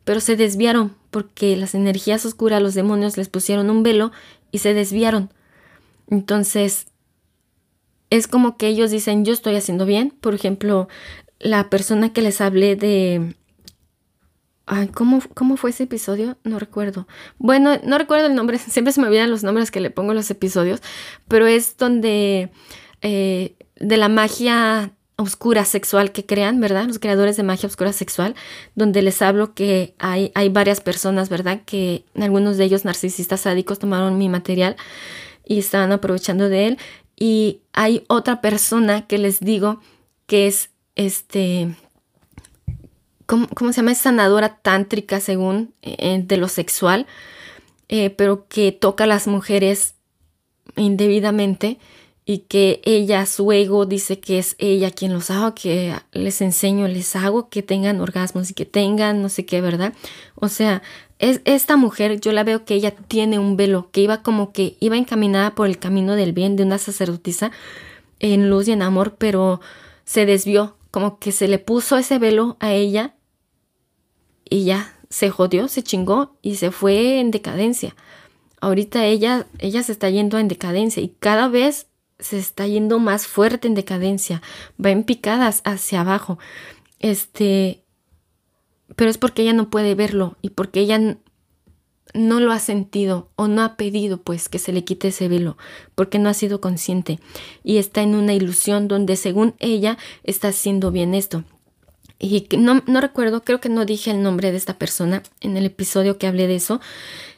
pero 0.03 0.19
se 0.19 0.35
desviaron 0.35 0.95
porque 1.11 1.57
las 1.57 1.75
energías 1.75 2.25
oscuras, 2.25 2.61
los 2.61 2.73
demonios 2.73 3.17
les 3.17 3.29
pusieron 3.29 3.69
un 3.69 3.83
velo 3.83 4.11
y 4.51 4.59
se 4.59 4.73
desviaron. 4.73 5.33
Entonces, 6.07 6.87
es 8.09 8.27
como 8.27 8.57
que 8.57 8.67
ellos 8.67 8.91
dicen, 8.91 9.25
yo 9.25 9.33
estoy 9.33 9.55
haciendo 9.55 9.85
bien. 9.85 10.11
Por 10.21 10.33
ejemplo, 10.33 10.87
la 11.39 11.69
persona 11.69 12.13
que 12.13 12.21
les 12.21 12.41
hablé 12.41 12.75
de... 12.75 13.35
Ay, 14.65 14.87
¿cómo, 14.89 15.19
¿Cómo 15.33 15.57
fue 15.57 15.71
ese 15.71 15.83
episodio? 15.83 16.37
No 16.43 16.59
recuerdo. 16.59 17.07
Bueno, 17.39 17.79
no 17.83 17.97
recuerdo 17.97 18.27
el 18.27 18.35
nombre, 18.35 18.57
siempre 18.59 18.93
se 18.93 19.01
me 19.01 19.07
olvidan 19.07 19.31
los 19.31 19.43
nombres 19.43 19.71
que 19.71 19.79
le 19.79 19.89
pongo 19.89 20.11
a 20.11 20.15
los 20.15 20.29
episodios, 20.31 20.81
pero 21.27 21.47
es 21.47 21.77
donde... 21.77 22.51
Eh, 23.01 23.55
de 23.79 23.95
la 23.95 24.09
magia 24.09 24.91
oscura 25.19 25.65
sexual 25.65 26.13
que 26.13 26.25
crean, 26.25 26.62
¿verdad? 26.62 26.86
Los 26.88 26.97
creadores 26.97 27.36
de 27.36 27.43
magia 27.43 27.67
oscura 27.67 27.91
sexual, 27.91 28.36
donde 28.75 29.01
les 29.01 29.21
hablo 29.21 29.53
que 29.53 29.93
hay, 29.99 30.32
hay 30.34 30.47
varias 30.47 30.79
personas, 30.79 31.27
¿verdad? 31.27 31.62
Que 31.65 32.05
algunos 32.15 32.55
de 32.58 32.63
ellos 32.63 32.86
narcisistas 32.86 33.41
sádicos 33.41 33.79
tomaron 33.79 34.17
mi 34.17 34.29
material 34.29 34.77
y 35.45 35.60
estaban 35.60 35.91
aprovechando 35.91 36.47
de 36.47 36.67
él. 36.67 36.77
Y 37.17 37.60
hay 37.73 38.05
otra 38.08 38.39
persona 38.39 39.08
que 39.08 39.17
les 39.17 39.41
digo 39.41 39.82
que 40.25 40.47
es 40.47 40.69
este, 40.95 41.75
¿cómo, 43.25 43.73
se 43.73 43.82
llama? 43.82 43.91
Es 43.91 43.97
sanadora 43.97 44.55
tántrica 44.55 45.19
según 45.19 45.73
eh, 45.82 46.23
de 46.23 46.38
lo 46.38 46.47
sexual, 46.47 47.08
eh, 47.89 48.10
pero 48.10 48.47
que 48.47 48.71
toca 48.71 49.03
a 49.03 49.08
las 49.08 49.27
mujeres 49.27 49.95
indebidamente 50.77 51.77
y 52.29 52.41
que 52.47 52.79
ella, 52.85 53.25
su 53.25 53.51
ego, 53.51 53.87
dice 53.87 54.19
que 54.19 54.37
es 54.37 54.55
ella 54.59 54.91
quien 54.91 55.13
los 55.13 55.31
hago, 55.31 55.55
que 55.55 55.95
les 56.11 56.41
enseño, 56.41 56.87
les 56.87 57.15
hago 57.15 57.49
que 57.49 57.63
tengan 57.63 57.99
orgasmos 58.01 58.51
y 58.51 58.53
que 58.53 58.67
tengan 58.67 59.23
no 59.23 59.29
sé 59.29 59.47
qué, 59.47 59.61
¿verdad? 59.61 59.95
O 60.35 60.47
sea, 60.47 60.83
es, 61.17 61.41
esta 61.45 61.75
mujer, 61.75 62.19
yo 62.21 62.31
la 62.31 62.43
veo 62.43 62.65
que 62.65 62.75
ella 62.75 62.91
tiene 62.91 63.39
un 63.39 63.57
velo, 63.57 63.89
que 63.91 64.01
iba 64.01 64.21
como 64.21 64.53
que 64.53 64.77
iba 64.79 64.95
encaminada 64.95 65.55
por 65.55 65.65
el 65.65 65.79
camino 65.79 66.15
del 66.15 66.33
bien 66.33 66.55
de 66.55 66.61
una 66.61 66.77
sacerdotisa 66.77 67.49
en 68.19 68.47
luz 68.47 68.67
y 68.67 68.73
en 68.73 68.83
amor, 68.83 69.15
pero 69.17 69.59
se 70.05 70.27
desvió, 70.27 70.75
como 70.91 71.17
que 71.17 71.31
se 71.31 71.47
le 71.47 71.57
puso 71.57 71.97
ese 71.97 72.19
velo 72.19 72.57
a 72.59 72.73
ella 72.73 73.15
y 74.47 74.65
ya 74.65 74.95
se 75.09 75.31
jodió, 75.31 75.67
se 75.67 75.81
chingó 75.81 76.37
y 76.43 76.57
se 76.57 76.69
fue 76.69 77.19
en 77.21 77.31
decadencia. 77.31 77.95
Ahorita 78.61 79.03
ella, 79.07 79.47
ella 79.57 79.81
se 79.81 79.93
está 79.93 80.11
yendo 80.11 80.37
en 80.37 80.47
decadencia 80.47 81.01
y 81.01 81.15
cada 81.19 81.47
vez 81.47 81.88
se 82.19 82.38
está 82.38 82.67
yendo 82.67 82.99
más 82.99 83.27
fuerte 83.27 83.67
en 83.67 83.75
decadencia, 83.75 84.41
va 84.84 84.91
en 84.91 85.03
picadas 85.03 85.62
hacia 85.63 86.01
abajo. 86.01 86.38
Este, 86.99 87.84
pero 88.95 89.10
es 89.10 89.17
porque 89.17 89.43
ella 89.43 89.53
no 89.53 89.69
puede 89.69 89.95
verlo 89.95 90.38
y 90.41 90.49
porque 90.49 90.82
ella 90.82 91.17
no 92.13 92.39
lo 92.39 92.51
ha 92.51 92.60
sentido 92.60 93.29
o 93.36 93.47
no 93.47 93.62
ha 93.63 93.77
pedido 93.77 94.21
pues 94.21 94.49
que 94.49 94.60
se 94.60 94.73
le 94.73 94.84
quite 94.84 95.10
ese 95.10 95.27
velo, 95.27 95.58
porque 95.95 96.19
no 96.19 96.29
ha 96.29 96.34
sido 96.34 96.60
consciente 96.60 97.19
y 97.63 97.77
está 97.77 98.01
en 98.01 98.15
una 98.15 98.34
ilusión 98.34 98.88
donde 98.88 99.15
según 99.15 99.55
ella 99.60 99.97
está 100.23 100.49
haciendo 100.49 100.91
bien 100.91 101.13
esto. 101.13 101.43
Y 102.21 102.47
no, 102.58 102.84
no 102.86 102.99
recuerdo, 102.99 103.43
creo 103.43 103.62
que 103.62 103.69
no 103.69 103.86
dije 103.86 104.12
el 104.12 104.21
nombre 104.21 104.51
de 104.51 104.58
esta 104.58 104.77
persona 104.77 105.23
en 105.39 105.55
el 105.55 105.65
episodio 105.65 106.17
que 106.17 106.27
hablé 106.27 106.47
de 106.47 106.55
eso. 106.55 106.82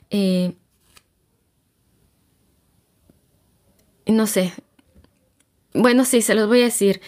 Eh, 0.10 0.56
no 4.08 4.26
sé, 4.26 4.54
bueno, 5.74 6.06
sí, 6.06 6.22
se 6.22 6.36
los 6.36 6.48
voy 6.48 6.62
a 6.62 6.66
decir, 6.66 7.02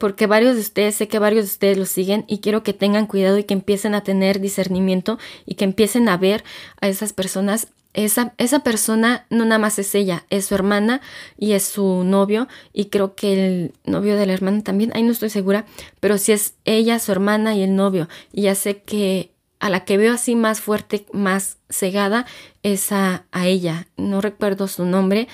porque 0.00 0.26
varios 0.26 0.54
de 0.54 0.62
ustedes, 0.62 0.94
sé 0.94 1.08
que 1.08 1.18
varios 1.18 1.44
de 1.44 1.50
ustedes 1.50 1.78
lo 1.78 1.84
siguen 1.84 2.24
y 2.26 2.38
quiero 2.38 2.62
que 2.62 2.72
tengan 2.72 3.06
cuidado 3.06 3.36
y 3.36 3.44
que 3.44 3.52
empiecen 3.52 3.94
a 3.94 4.02
tener 4.02 4.40
discernimiento 4.40 5.18
y 5.44 5.56
que 5.56 5.64
empiecen 5.64 6.08
a 6.08 6.16
ver 6.16 6.42
a 6.80 6.88
esas 6.88 7.12
personas. 7.12 7.68
Esa, 7.92 8.34
esa 8.38 8.60
persona 8.60 9.26
no 9.30 9.44
nada 9.44 9.58
más 9.58 9.78
es 9.80 9.94
ella, 9.96 10.24
es 10.30 10.46
su 10.46 10.54
hermana 10.54 11.00
y 11.36 11.52
es 11.52 11.64
su 11.64 12.04
novio 12.04 12.46
y 12.72 12.84
creo 12.84 13.16
que 13.16 13.32
el 13.32 13.72
novio 13.84 14.16
de 14.16 14.26
la 14.26 14.32
hermana 14.32 14.62
también, 14.62 14.92
ahí 14.94 15.02
no 15.02 15.10
estoy 15.10 15.28
segura, 15.28 15.66
pero 15.98 16.16
si 16.16 16.30
es 16.30 16.54
ella, 16.64 17.00
su 17.00 17.10
hermana 17.10 17.56
y 17.56 17.62
el 17.62 17.74
novio. 17.74 18.08
Y 18.32 18.42
ya 18.42 18.54
sé 18.54 18.80
que 18.82 19.32
a 19.58 19.68
la 19.68 19.84
que 19.84 19.98
veo 19.98 20.14
así 20.14 20.34
más 20.34 20.60
fuerte, 20.60 21.04
más 21.12 21.58
cegada, 21.68 22.26
es 22.62 22.92
a, 22.92 23.26
a 23.32 23.46
ella. 23.48 23.88
No 23.96 24.20
recuerdo 24.20 24.68
su 24.68 24.84
nombre, 24.84 25.28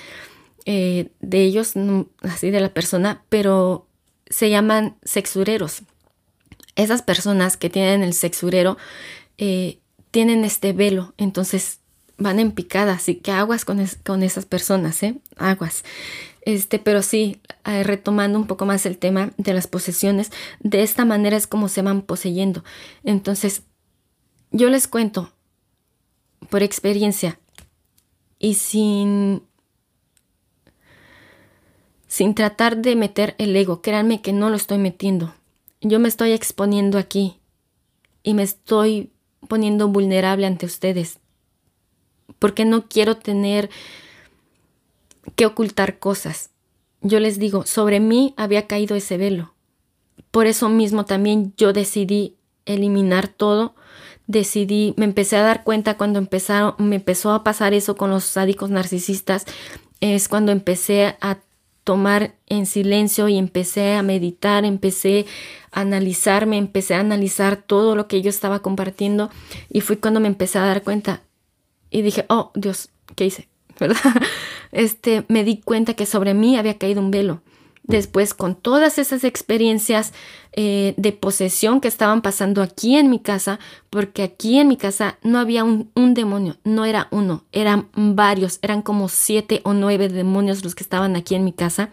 eh, 0.69 1.11
de 1.21 1.43
ellos, 1.43 1.75
así 2.23 2.51
de 2.51 2.59
la 2.59 2.73
persona, 2.73 3.23
pero 3.29 3.87
se 4.29 4.49
llaman 4.49 4.97
sexureros. 5.01 5.83
Esas 6.75 7.01
personas 7.01 7.55
que 7.55 7.69
tienen 7.69 8.03
el 8.03 8.13
sexurero 8.13 8.77
eh, 9.37 9.79
tienen 10.11 10.43
este 10.43 10.73
velo, 10.73 11.13
entonces 11.17 11.79
van 12.17 12.41
en 12.41 12.51
picada, 12.51 12.95
así 12.95 13.15
que 13.15 13.31
aguas 13.31 13.63
con, 13.63 13.79
con 14.05 14.23
esas 14.23 14.45
personas, 14.45 15.01
¿eh? 15.03 15.15
Aguas. 15.37 15.85
Este, 16.41 16.79
pero 16.79 17.01
sí, 17.01 17.39
eh, 17.63 17.83
retomando 17.83 18.37
un 18.37 18.45
poco 18.45 18.65
más 18.65 18.85
el 18.85 18.97
tema 18.97 19.31
de 19.37 19.53
las 19.53 19.67
posesiones, 19.67 20.33
de 20.59 20.83
esta 20.83 21.05
manera 21.05 21.37
es 21.37 21.47
como 21.47 21.69
se 21.69 21.81
van 21.81 22.01
poseyendo. 22.01 22.65
Entonces, 23.05 23.61
yo 24.51 24.69
les 24.69 24.89
cuento 24.89 25.31
por 26.49 26.61
experiencia 26.61 27.39
y 28.37 28.55
sin 28.55 29.43
sin 32.17 32.33
tratar 32.33 32.77
de 32.77 32.95
meter 32.95 33.35
el 33.37 33.55
ego. 33.55 33.83
Créanme 33.83 34.23
que 34.23 34.33
no 34.33 34.49
lo 34.49 34.55
estoy 34.55 34.79
metiendo. 34.79 35.35
Yo 35.81 35.99
me 35.99 36.07
estoy 36.07 36.31
exponiendo 36.31 36.97
aquí 36.97 37.37
y 38.23 38.33
me 38.33 38.41
estoy 38.41 39.11
poniendo 39.47 39.87
vulnerable 39.87 40.47
ante 40.47 40.65
ustedes. 40.65 41.19
Porque 42.39 42.65
no 42.65 42.87
quiero 42.87 43.17
tener 43.17 43.69
que 45.35 45.45
ocultar 45.45 45.99
cosas. 45.99 46.49
Yo 47.01 47.19
les 47.19 47.37
digo, 47.37 47.67
sobre 47.67 47.99
mí 47.99 48.33
había 48.35 48.65
caído 48.65 48.95
ese 48.95 49.17
velo. 49.17 49.53
Por 50.31 50.47
eso 50.47 50.69
mismo 50.69 51.05
también 51.05 51.53
yo 51.55 51.71
decidí 51.71 52.35
eliminar 52.65 53.27
todo. 53.27 53.75
Decidí, 54.25 54.95
me 54.97 55.05
empecé 55.05 55.37
a 55.37 55.43
dar 55.43 55.63
cuenta 55.63 55.97
cuando 55.97 56.17
empezaron, 56.17 56.73
me 56.79 56.95
empezó 56.95 57.31
a 57.31 57.43
pasar 57.43 57.75
eso 57.75 57.95
con 57.95 58.09
los 58.09 58.23
sádicos 58.23 58.71
narcisistas. 58.71 59.45
Es 60.01 60.27
cuando 60.27 60.51
empecé 60.51 61.15
a 61.21 61.37
tomar 61.87 62.35
en 62.47 62.65
silencio 62.65 63.29
y 63.29 63.37
empecé 63.37 63.93
a 63.93 64.03
meditar, 64.03 64.65
empecé 64.65 65.25
a 65.71 65.79
analizarme, 65.79 66.57
empecé 66.57 66.95
a 66.95 66.99
analizar 66.99 67.55
todo 67.55 67.95
lo 67.95 68.09
que 68.09 68.21
yo 68.21 68.29
estaba 68.29 68.59
compartiendo 68.59 69.29
y 69.69 69.79
fue 69.79 69.97
cuando 69.97 70.19
me 70.19 70.27
empecé 70.27 70.59
a 70.59 70.65
dar 70.65 70.83
cuenta 70.83 71.21
y 71.89 72.01
dije, 72.01 72.25
oh 72.27 72.51
Dios, 72.55 72.89
¿qué 73.15 73.27
hice? 73.27 73.47
¿Verdad? 73.79 74.01
Este, 74.73 75.23
me 75.29 75.45
di 75.45 75.61
cuenta 75.61 75.93
que 75.93 76.05
sobre 76.05 76.33
mí 76.33 76.57
había 76.57 76.77
caído 76.77 76.99
un 76.99 77.09
velo. 77.09 77.41
Después, 77.87 78.33
con 78.33 78.55
todas 78.55 78.99
esas 78.99 79.23
experiencias 79.23 80.11
eh, 80.51 80.93
de 80.97 81.13
posesión 81.13 81.79
que 81.79 81.87
estaban 81.87 82.21
pasando 82.21 82.61
aquí 82.61 82.97
en 82.97 83.09
mi 83.09 83.19
casa, 83.19 83.59
porque 83.89 84.23
aquí 84.23 84.59
en 84.59 84.67
mi 84.67 84.75
casa 84.75 85.17
no 85.23 85.39
había 85.39 85.63
un, 85.63 86.13
demonio, 86.13 86.57
no 86.65 86.83
era 86.83 87.07
uno, 87.11 87.45
eran 87.53 87.87
varios, 87.95 88.59
eran 88.61 88.81
como 88.81 89.07
siete 89.07 89.61
o 89.63 89.71
nueve 89.73 90.09
demonios 90.09 90.65
los 90.65 90.75
que 90.75 90.83
estaban 90.83 91.15
aquí 91.15 91.33
en 91.33 91.45
mi 91.45 91.53
casa. 91.53 91.89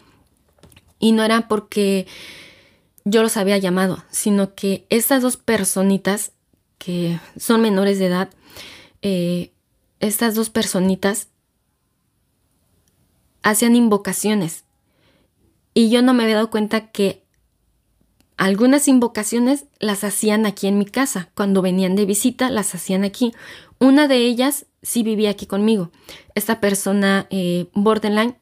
Y 0.99 1.13
no 1.13 1.23
era 1.23 1.47
porque 1.47 2.09
yo 3.05 3.23
los 3.23 3.37
había 3.37 3.59
llamado, 3.59 4.03
sino 4.11 4.57
que 4.57 4.87
estas 4.91 5.23
dos 5.23 5.37
personitas, 5.37 6.33
que 6.79 7.21
son 7.39 7.61
menores 7.61 8.01
de 8.01 8.07
edad, 8.07 8.31
eh, 9.01 9.53
estas 10.01 10.35
dos 10.35 10.51
personitas 10.51 11.29
hacían 13.43 13.77
invocaciones 13.77 14.64
y 15.75 15.91
yo 15.91 16.03
no 16.03 16.15
me 16.15 16.23
había 16.23 16.37
dado 16.37 16.51
cuenta 16.51 16.93
que 16.93 17.25
algunas 18.37 18.89
invocaciones 18.89 19.67
las 19.79 20.05
hacían 20.05 20.47
aquí 20.47 20.67
en 20.67 20.79
mi 20.79 20.87
casa. 20.87 21.31
Cuando 21.35 21.63
venían 21.63 21.95
de 21.97 22.07
visita, 22.07 22.51
las 22.51 22.75
hacían 22.75 23.05
aquí. 23.05 23.33
Una 23.79 24.09
de 24.09 24.17
ellas 24.17 24.67
sí 24.83 25.03
vivía 25.03 25.31
aquí 25.31 25.47
conmigo. 25.47 25.91
Esta 26.35 26.61
persona 26.61 27.27
eh, 27.31 27.67
borderline 27.75 28.37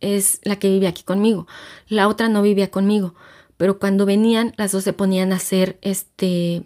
es 0.00 0.40
la 0.42 0.56
que 0.56 0.68
vive 0.68 0.86
aquí 0.86 1.02
conmigo. 1.02 1.46
La 1.88 2.08
otra 2.08 2.28
no 2.28 2.42
vivía 2.42 2.70
conmigo. 2.70 3.14
Pero 3.56 3.78
cuando 3.78 4.06
venían, 4.06 4.54
las 4.56 4.72
dos 4.72 4.84
se 4.84 4.92
ponían 4.92 5.32
a 5.32 5.36
hacer 5.36 5.78
este, 5.82 6.64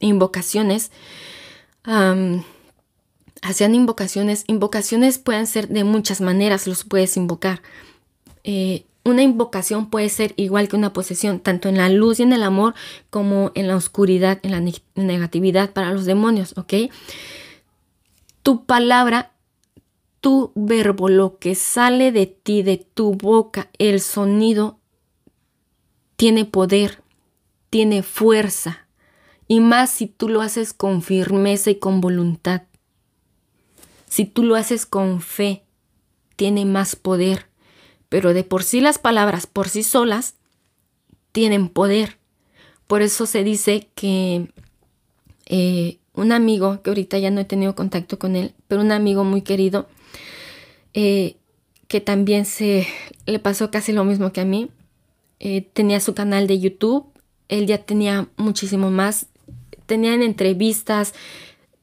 invocaciones. 0.00 0.90
hacían 3.42 3.74
invocaciones. 3.74 4.44
Invocaciones 4.46 5.18
pueden 5.18 5.46
ser 5.46 5.68
de 5.68 5.84
muchas 5.84 6.20
maneras, 6.20 6.66
los 6.66 6.84
puedes 6.84 7.16
invocar. 7.16 7.62
Eh, 8.44 8.86
una 9.08 9.22
invocación 9.22 9.90
puede 9.90 10.08
ser 10.08 10.34
igual 10.36 10.68
que 10.68 10.76
una 10.76 10.92
posesión, 10.92 11.40
tanto 11.40 11.68
en 11.68 11.76
la 11.76 11.88
luz 11.88 12.20
y 12.20 12.22
en 12.22 12.32
el 12.32 12.42
amor 12.42 12.74
como 13.10 13.52
en 13.54 13.68
la 13.68 13.76
oscuridad, 13.76 14.38
en 14.42 14.52
la 14.52 14.72
negatividad 14.94 15.72
para 15.72 15.92
los 15.92 16.04
demonios, 16.04 16.56
¿ok? 16.56 16.74
Tu 18.42 18.64
palabra, 18.64 19.32
tu 20.20 20.52
verbo, 20.54 21.08
lo 21.08 21.38
que 21.38 21.54
sale 21.54 22.12
de 22.12 22.26
ti, 22.26 22.62
de 22.62 22.76
tu 22.78 23.14
boca, 23.14 23.70
el 23.78 24.00
sonido, 24.00 24.78
tiene 26.16 26.44
poder, 26.44 27.02
tiene 27.70 28.02
fuerza, 28.02 28.86
y 29.46 29.60
más 29.60 29.90
si 29.90 30.06
tú 30.06 30.28
lo 30.28 30.42
haces 30.42 30.72
con 30.72 31.02
firmeza 31.02 31.70
y 31.70 31.76
con 31.76 32.00
voluntad. 32.00 32.62
Si 34.06 34.24
tú 34.24 34.42
lo 34.42 34.56
haces 34.56 34.86
con 34.86 35.20
fe, 35.20 35.64
tiene 36.36 36.64
más 36.64 36.96
poder 36.96 37.48
pero 38.08 38.34
de 38.34 38.44
por 38.44 38.62
sí 38.62 38.80
las 38.80 38.98
palabras 38.98 39.46
por 39.46 39.68
sí 39.68 39.82
solas 39.82 40.34
tienen 41.32 41.68
poder. 41.68 42.18
Por 42.86 43.02
eso 43.02 43.26
se 43.26 43.44
dice 43.44 43.88
que 43.94 44.48
eh, 45.46 45.98
un 46.14 46.32
amigo, 46.32 46.82
que 46.82 46.90
ahorita 46.90 47.18
ya 47.18 47.30
no 47.30 47.40
he 47.40 47.44
tenido 47.44 47.74
contacto 47.74 48.18
con 48.18 48.34
él, 48.34 48.54
pero 48.66 48.80
un 48.80 48.92
amigo 48.92 49.24
muy 49.24 49.42
querido, 49.42 49.88
eh, 50.94 51.36
que 51.86 52.00
también 52.00 52.44
se 52.44 52.86
le 53.26 53.38
pasó 53.38 53.70
casi 53.70 53.92
lo 53.92 54.04
mismo 54.04 54.32
que 54.32 54.40
a 54.40 54.44
mí, 54.44 54.70
eh, 55.38 55.62
tenía 55.72 56.00
su 56.00 56.14
canal 56.14 56.46
de 56.46 56.58
YouTube, 56.58 57.06
él 57.48 57.66
ya 57.66 57.78
tenía 57.78 58.28
muchísimo 58.36 58.90
más, 58.90 59.26
tenían 59.86 60.22
entrevistas, 60.22 61.14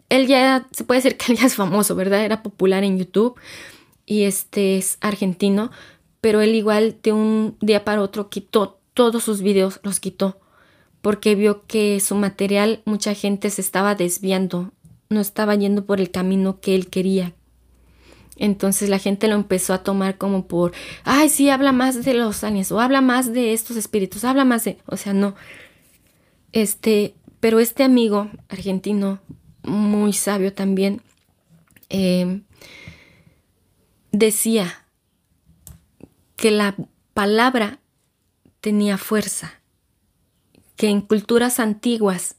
él 0.10 0.28
ya, 0.28 0.68
se 0.72 0.84
puede 0.84 1.02
decir 1.02 1.18
que 1.18 1.32
él 1.32 1.38
ya 1.38 1.46
es 1.46 1.56
famoso, 1.56 1.96
¿verdad? 1.96 2.26
Era 2.26 2.44
popular 2.44 2.84
en 2.84 2.98
YouTube 2.98 3.40
y 4.06 4.24
este 4.24 4.78
es 4.78 4.98
argentino, 5.02 5.72
pero 6.26 6.42
él 6.42 6.56
igual 6.56 6.98
de 7.04 7.14
un 7.14 7.56
día 7.62 7.86
para 7.86 8.02
otro 8.02 8.32
quitó 8.32 8.80
todos 8.96 9.24
sus 9.24 9.44
videos, 9.44 9.80
los 9.84 10.00
quitó, 10.00 10.40
porque 11.02 11.36
vio 11.36 11.68
que 11.68 12.00
su 12.00 12.16
material 12.16 12.82
mucha 12.84 13.14
gente 13.14 13.52
se 13.52 13.62
estaba 13.62 13.94
desviando, 13.94 14.72
no 15.08 15.22
estaba 15.22 15.54
yendo 15.54 15.86
por 15.86 16.02
el 16.02 16.10
camino 16.10 16.60
que 16.62 16.74
él 16.74 16.88
quería. 16.90 17.36
Entonces 18.38 18.90
la 18.90 18.98
gente 18.98 19.28
lo 19.28 19.36
empezó 19.36 19.72
a 19.76 19.84
tomar 19.84 20.18
como 20.18 20.48
por, 20.48 20.72
ay, 21.04 21.30
sí, 21.30 21.52
habla 21.52 21.72
más 21.72 22.04
de 22.04 22.16
los 22.16 22.44
aliens, 22.44 22.72
o 22.72 22.80
habla 22.80 23.02
más 23.02 23.32
de 23.32 23.54
estos 23.54 23.78
espíritus, 23.78 24.24
habla 24.24 24.46
más 24.46 24.64
de, 24.64 24.80
o 24.88 24.98
sea, 24.98 25.14
no. 25.14 25.36
Este, 26.54 27.14
pero 27.40 27.60
este 27.60 27.84
amigo 27.84 28.32
argentino, 28.50 29.20
muy 29.62 30.12
sabio 30.12 30.54
también, 30.54 31.04
eh, 31.90 32.42
decía, 34.12 34.85
que 36.36 36.52
la 36.52 36.76
palabra 37.14 37.80
tenía 38.62 38.98
fuerza, 38.98 39.62
que 40.76 40.90
en 40.90 41.02
culturas 41.02 41.60
antiguas 41.60 42.36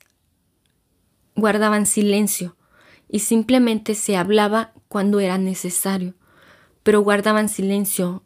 guardaban 1.35 1.87
silencio 1.87 2.56
y 3.09 3.20
simplemente 3.20 3.94
se 3.94 4.16
hablaba 4.16 4.72
cuando 4.88 5.20
era 5.20 5.38
necesario, 5.38 6.14
pero 6.82 7.00
guardaban 7.00 7.48
silencio 7.48 8.22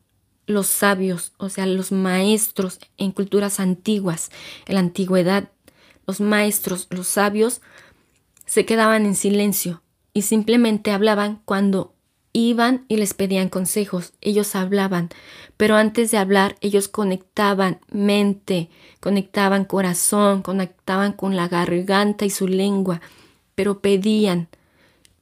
los 0.46 0.66
sabios, 0.66 1.33
o 1.38 1.48
sea, 1.48 1.66
los 1.66 1.92
maestros 1.92 2.80
en 2.96 3.12
culturas 3.12 3.61
antiguas, 3.61 4.30
en 4.66 4.74
la 4.74 4.80
antigüedad, 4.80 5.50
los 6.06 6.20
maestros, 6.20 6.88
los 6.90 7.06
sabios, 7.06 7.61
se 8.46 8.64
quedaban 8.64 9.06
en 9.06 9.14
silencio 9.14 9.83
y 10.12 10.22
simplemente 10.22 10.90
hablaban 10.90 11.40
cuando 11.44 11.94
iban 12.33 12.85
y 12.88 12.97
les 12.97 13.14
pedían 13.14 13.49
consejos, 13.49 14.12
ellos 14.21 14.55
hablaban, 14.55 15.09
pero 15.57 15.77
antes 15.77 16.11
de 16.11 16.19
hablar 16.19 16.57
ellos 16.61 16.88
conectaban 16.88 17.81
mente, 17.90 18.71
conectaban 19.01 19.64
corazón, 19.64 20.43
conectaban 20.43 21.12
con 21.12 21.37
la 21.37 21.49
garganta 21.49 22.25
y 22.25 22.31
su 22.31 22.47
lengua, 22.47 23.01
pero 23.55 23.81
pedían 23.81 24.49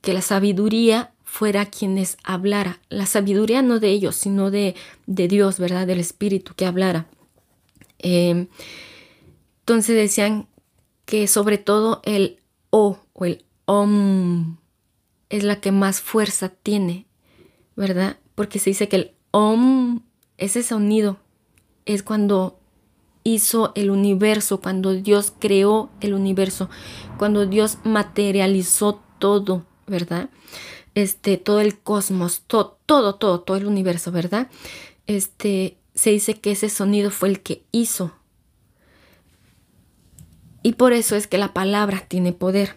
que 0.00 0.12
la 0.12 0.22
sabiduría 0.22 1.12
fuera 1.24 1.66
quienes 1.66 2.16
hablara, 2.24 2.80
la 2.88 3.06
sabiduría 3.06 3.62
no 3.62 3.80
de 3.80 3.90
ellos, 3.90 4.16
sino 4.16 4.50
de, 4.50 4.74
de 5.06 5.28
Dios, 5.28 5.58
¿verdad? 5.58 5.86
Del 5.86 6.00
Espíritu 6.00 6.54
que 6.54 6.66
hablara. 6.66 7.06
Em, 7.98 8.48
entonces 9.60 9.96
decían 9.96 10.46
que 11.04 11.26
sobre 11.26 11.58
todo 11.58 12.00
el 12.04 12.38
O 12.70 12.98
o 13.12 13.24
el 13.24 13.44
OM 13.64 14.58
es 15.30 15.44
la 15.44 15.60
que 15.60 15.72
más 15.72 16.00
fuerza 16.00 16.48
tiene, 16.48 17.06
¿verdad? 17.76 18.18
Porque 18.34 18.58
se 18.58 18.70
dice 18.70 18.88
que 18.88 18.96
el 18.96 19.12
OM, 19.30 20.00
ese 20.36 20.62
sonido, 20.62 21.18
es 21.84 22.02
cuando 22.02 22.58
hizo 23.24 23.72
el 23.74 23.90
universo, 23.90 24.60
cuando 24.60 24.94
Dios 24.94 25.32
creó 25.38 25.90
el 26.00 26.14
universo, 26.14 26.70
cuando 27.18 27.46
Dios 27.46 27.78
materializó 27.84 29.02
todo, 29.18 29.66
¿verdad? 29.86 30.30
Este, 30.94 31.36
todo 31.36 31.60
el 31.60 31.78
cosmos, 31.78 32.42
todo, 32.46 32.78
todo, 32.86 33.16
todo, 33.16 33.40
todo 33.40 33.56
el 33.56 33.66
universo, 33.66 34.12
¿verdad? 34.12 34.48
Este, 35.06 35.78
se 35.94 36.10
dice 36.10 36.40
que 36.40 36.52
ese 36.52 36.68
sonido 36.68 37.10
fue 37.10 37.28
el 37.28 37.42
que 37.42 37.64
hizo. 37.72 38.12
Y 40.62 40.72
por 40.72 40.92
eso 40.92 41.16
es 41.16 41.26
que 41.26 41.38
la 41.38 41.54
palabra 41.54 42.04
tiene 42.08 42.32
poder. 42.32 42.76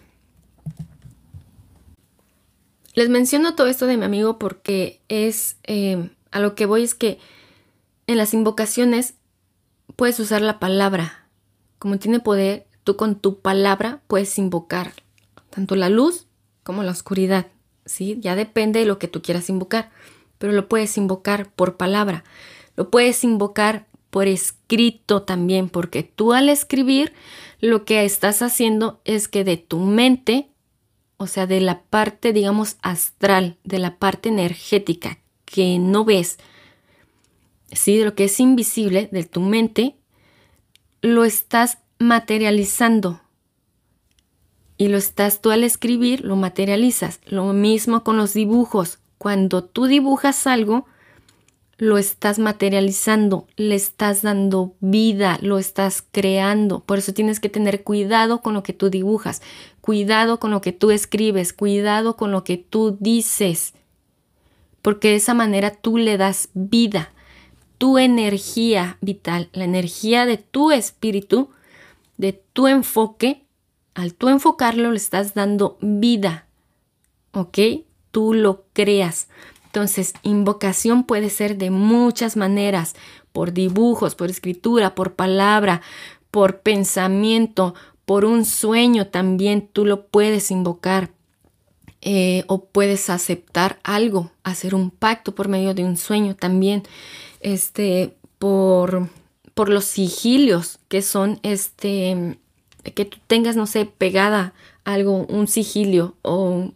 Les 2.94 3.08
menciono 3.08 3.54
todo 3.54 3.68
esto 3.68 3.86
de 3.86 3.96
mi 3.96 4.04
amigo 4.04 4.38
porque 4.38 5.00
es 5.08 5.56
eh, 5.64 6.10
a 6.30 6.40
lo 6.40 6.54
que 6.54 6.66
voy 6.66 6.82
es 6.82 6.94
que 6.94 7.18
en 8.06 8.18
las 8.18 8.34
invocaciones 8.34 9.14
puedes 9.96 10.18
usar 10.20 10.42
la 10.42 10.58
palabra. 10.58 11.26
Como 11.78 11.98
tiene 11.98 12.20
poder, 12.20 12.66
tú 12.84 12.96
con 12.96 13.16
tu 13.16 13.40
palabra 13.40 14.00
puedes 14.06 14.36
invocar 14.38 14.92
tanto 15.50 15.76
la 15.76 15.88
luz 15.88 16.26
como 16.62 16.82
la 16.82 16.92
oscuridad. 16.92 17.46
¿sí? 17.84 18.18
Ya 18.20 18.36
depende 18.36 18.80
de 18.80 18.86
lo 18.86 18.98
que 18.98 19.08
tú 19.08 19.22
quieras 19.22 19.48
invocar, 19.48 19.90
pero 20.38 20.52
lo 20.52 20.68
puedes 20.68 20.96
invocar 20.96 21.50
por 21.50 21.76
palabra. 21.76 22.24
Lo 22.76 22.90
puedes 22.90 23.24
invocar 23.24 23.86
por 24.10 24.26
escrito 24.26 25.22
también, 25.22 25.68
porque 25.70 26.02
tú 26.02 26.32
al 26.34 26.48
escribir 26.48 27.14
lo 27.60 27.84
que 27.84 28.04
estás 28.04 28.42
haciendo 28.42 29.00
es 29.04 29.28
que 29.28 29.44
de 29.44 29.56
tu 29.56 29.78
mente 29.78 30.48
o 31.22 31.26
sea, 31.28 31.46
de 31.46 31.60
la 31.60 31.82
parte, 31.82 32.32
digamos, 32.32 32.76
astral, 32.82 33.56
de 33.62 33.78
la 33.78 33.96
parte 33.96 34.28
energética 34.28 35.18
que 35.44 35.78
no 35.78 36.04
ves, 36.04 36.38
¿sí? 37.70 37.96
De 37.96 38.04
lo 38.04 38.14
que 38.16 38.24
es 38.24 38.40
invisible 38.40 39.08
de 39.12 39.22
tu 39.22 39.40
mente, 39.40 39.94
lo 41.00 41.24
estás 41.24 41.78
materializando. 42.00 43.20
Y 44.76 44.88
lo 44.88 44.98
estás 44.98 45.40
tú 45.40 45.50
al 45.50 45.62
escribir, 45.62 46.24
lo 46.24 46.34
materializas. 46.34 47.20
Lo 47.26 47.52
mismo 47.52 48.02
con 48.02 48.16
los 48.16 48.34
dibujos. 48.34 48.98
Cuando 49.18 49.62
tú 49.62 49.86
dibujas 49.86 50.48
algo, 50.48 50.86
lo 51.82 51.98
estás 51.98 52.38
materializando, 52.38 53.48
le 53.56 53.74
estás 53.74 54.22
dando 54.22 54.76
vida, 54.78 55.40
lo 55.42 55.58
estás 55.58 56.06
creando. 56.12 56.78
Por 56.78 56.98
eso 56.98 57.12
tienes 57.12 57.40
que 57.40 57.48
tener 57.48 57.82
cuidado 57.82 58.40
con 58.40 58.54
lo 58.54 58.62
que 58.62 58.72
tú 58.72 58.88
dibujas, 58.88 59.42
cuidado 59.80 60.38
con 60.38 60.52
lo 60.52 60.60
que 60.60 60.70
tú 60.70 60.92
escribes, 60.92 61.52
cuidado 61.52 62.16
con 62.16 62.30
lo 62.30 62.44
que 62.44 62.56
tú 62.56 62.96
dices, 63.00 63.74
porque 64.80 65.08
de 65.08 65.16
esa 65.16 65.34
manera 65.34 65.72
tú 65.72 65.98
le 65.98 66.18
das 66.18 66.50
vida, 66.54 67.10
tu 67.78 67.98
energía 67.98 68.96
vital, 69.00 69.48
la 69.52 69.64
energía 69.64 70.24
de 70.24 70.36
tu 70.36 70.70
espíritu, 70.70 71.50
de 72.16 72.32
tu 72.52 72.68
enfoque, 72.68 73.42
al 73.94 74.14
tú 74.14 74.28
enfocarlo 74.28 74.92
le 74.92 74.98
estás 74.98 75.34
dando 75.34 75.78
vida, 75.80 76.46
¿ok? 77.32 77.58
Tú 78.12 78.34
lo 78.34 78.66
creas. 78.72 79.26
Entonces, 79.72 80.12
invocación 80.22 81.04
puede 81.04 81.30
ser 81.30 81.56
de 81.56 81.70
muchas 81.70 82.36
maneras, 82.36 82.94
por 83.32 83.54
dibujos, 83.54 84.14
por 84.14 84.28
escritura, 84.28 84.94
por 84.94 85.14
palabra, 85.14 85.80
por 86.30 86.60
pensamiento, 86.60 87.74
por 88.04 88.26
un 88.26 88.44
sueño 88.44 89.06
también 89.06 89.66
tú 89.72 89.86
lo 89.86 90.08
puedes 90.08 90.50
invocar. 90.50 91.08
Eh, 92.02 92.44
o 92.48 92.66
puedes 92.66 93.08
aceptar 93.08 93.78
algo, 93.82 94.30
hacer 94.42 94.74
un 94.74 94.90
pacto 94.90 95.34
por 95.34 95.48
medio 95.48 95.72
de 95.72 95.84
un 95.84 95.96
sueño 95.96 96.34
también, 96.34 96.82
este, 97.40 98.16
por, 98.38 99.08
por 99.54 99.70
los 99.70 99.84
sigilios 99.86 100.80
que 100.88 101.00
son, 101.00 101.40
este, 101.44 102.38
que 102.94 103.04
tú 103.06 103.18
tengas, 103.26 103.56
no 103.56 103.66
sé, 103.66 103.86
pegada 103.86 104.52
algo, 104.84 105.24
un 105.26 105.46
sigilio 105.46 106.16
o, 106.22 106.72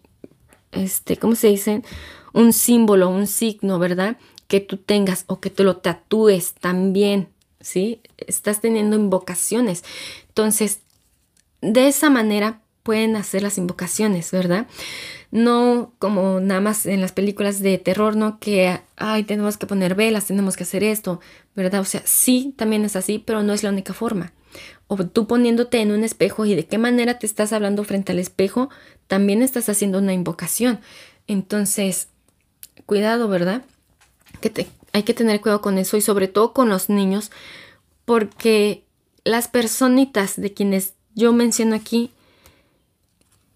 este, 0.70 1.16
¿cómo 1.16 1.34
se 1.34 1.48
dice? 1.48 1.82
Un 2.36 2.52
símbolo, 2.52 3.08
un 3.08 3.26
signo, 3.26 3.78
¿verdad? 3.78 4.18
Que 4.46 4.60
tú 4.60 4.76
tengas 4.76 5.24
o 5.26 5.40
que 5.40 5.48
te 5.48 5.64
lo 5.64 5.78
tatúes 5.78 6.52
también, 6.52 7.28
¿sí? 7.60 8.00
Estás 8.18 8.60
teniendo 8.60 8.94
invocaciones. 8.94 9.82
Entonces, 10.28 10.80
de 11.62 11.88
esa 11.88 12.10
manera 12.10 12.60
pueden 12.82 13.16
hacer 13.16 13.42
las 13.42 13.56
invocaciones, 13.56 14.30
¿verdad? 14.32 14.66
No 15.30 15.94
como 15.98 16.38
nada 16.40 16.60
más 16.60 16.84
en 16.84 17.00
las 17.00 17.12
películas 17.12 17.60
de 17.60 17.78
terror, 17.78 18.16
¿no? 18.16 18.38
Que, 18.38 18.80
ay, 18.96 19.24
tenemos 19.24 19.56
que 19.56 19.66
poner 19.66 19.94
velas, 19.94 20.26
tenemos 20.26 20.58
que 20.58 20.64
hacer 20.64 20.84
esto, 20.84 21.20
¿verdad? 21.54 21.80
O 21.80 21.86
sea, 21.86 22.02
sí, 22.04 22.52
también 22.58 22.84
es 22.84 22.96
así, 22.96 23.18
pero 23.18 23.42
no 23.42 23.54
es 23.54 23.62
la 23.62 23.70
única 23.70 23.94
forma. 23.94 24.34
O 24.88 24.96
tú 25.06 25.26
poniéndote 25.26 25.80
en 25.80 25.90
un 25.90 26.04
espejo 26.04 26.44
y 26.44 26.54
de 26.54 26.66
qué 26.66 26.76
manera 26.76 27.18
te 27.18 27.26
estás 27.26 27.54
hablando 27.54 27.82
frente 27.82 28.12
al 28.12 28.18
espejo, 28.18 28.68
también 29.06 29.40
estás 29.40 29.70
haciendo 29.70 29.98
una 29.98 30.12
invocación. 30.12 30.80
Entonces, 31.26 32.08
cuidado, 32.84 33.28
¿verdad? 33.28 33.64
Que 34.40 34.66
hay 34.92 35.02
que 35.02 35.14
tener 35.14 35.40
cuidado 35.40 35.62
con 35.62 35.78
eso 35.78 35.96
y 35.96 36.00
sobre 36.00 36.28
todo 36.28 36.52
con 36.52 36.68
los 36.68 36.88
niños, 36.88 37.30
porque 38.04 38.84
las 39.24 39.48
personitas 39.48 40.40
de 40.40 40.52
quienes 40.52 40.94
yo 41.14 41.32
menciono 41.32 41.74
aquí 41.74 42.12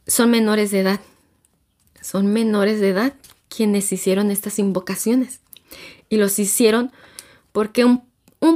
son 0.06 0.30
menores 0.30 0.70
de 0.70 0.80
edad. 0.80 1.00
Son 2.00 2.32
menores 2.32 2.80
de 2.80 2.88
edad 2.88 3.14
quienes 3.48 3.92
hicieron 3.92 4.30
estas 4.30 4.58
invocaciones. 4.58 5.40
Y 6.08 6.16
los 6.16 6.38
hicieron 6.38 6.90
porque 7.52 7.84
un, 7.84 8.02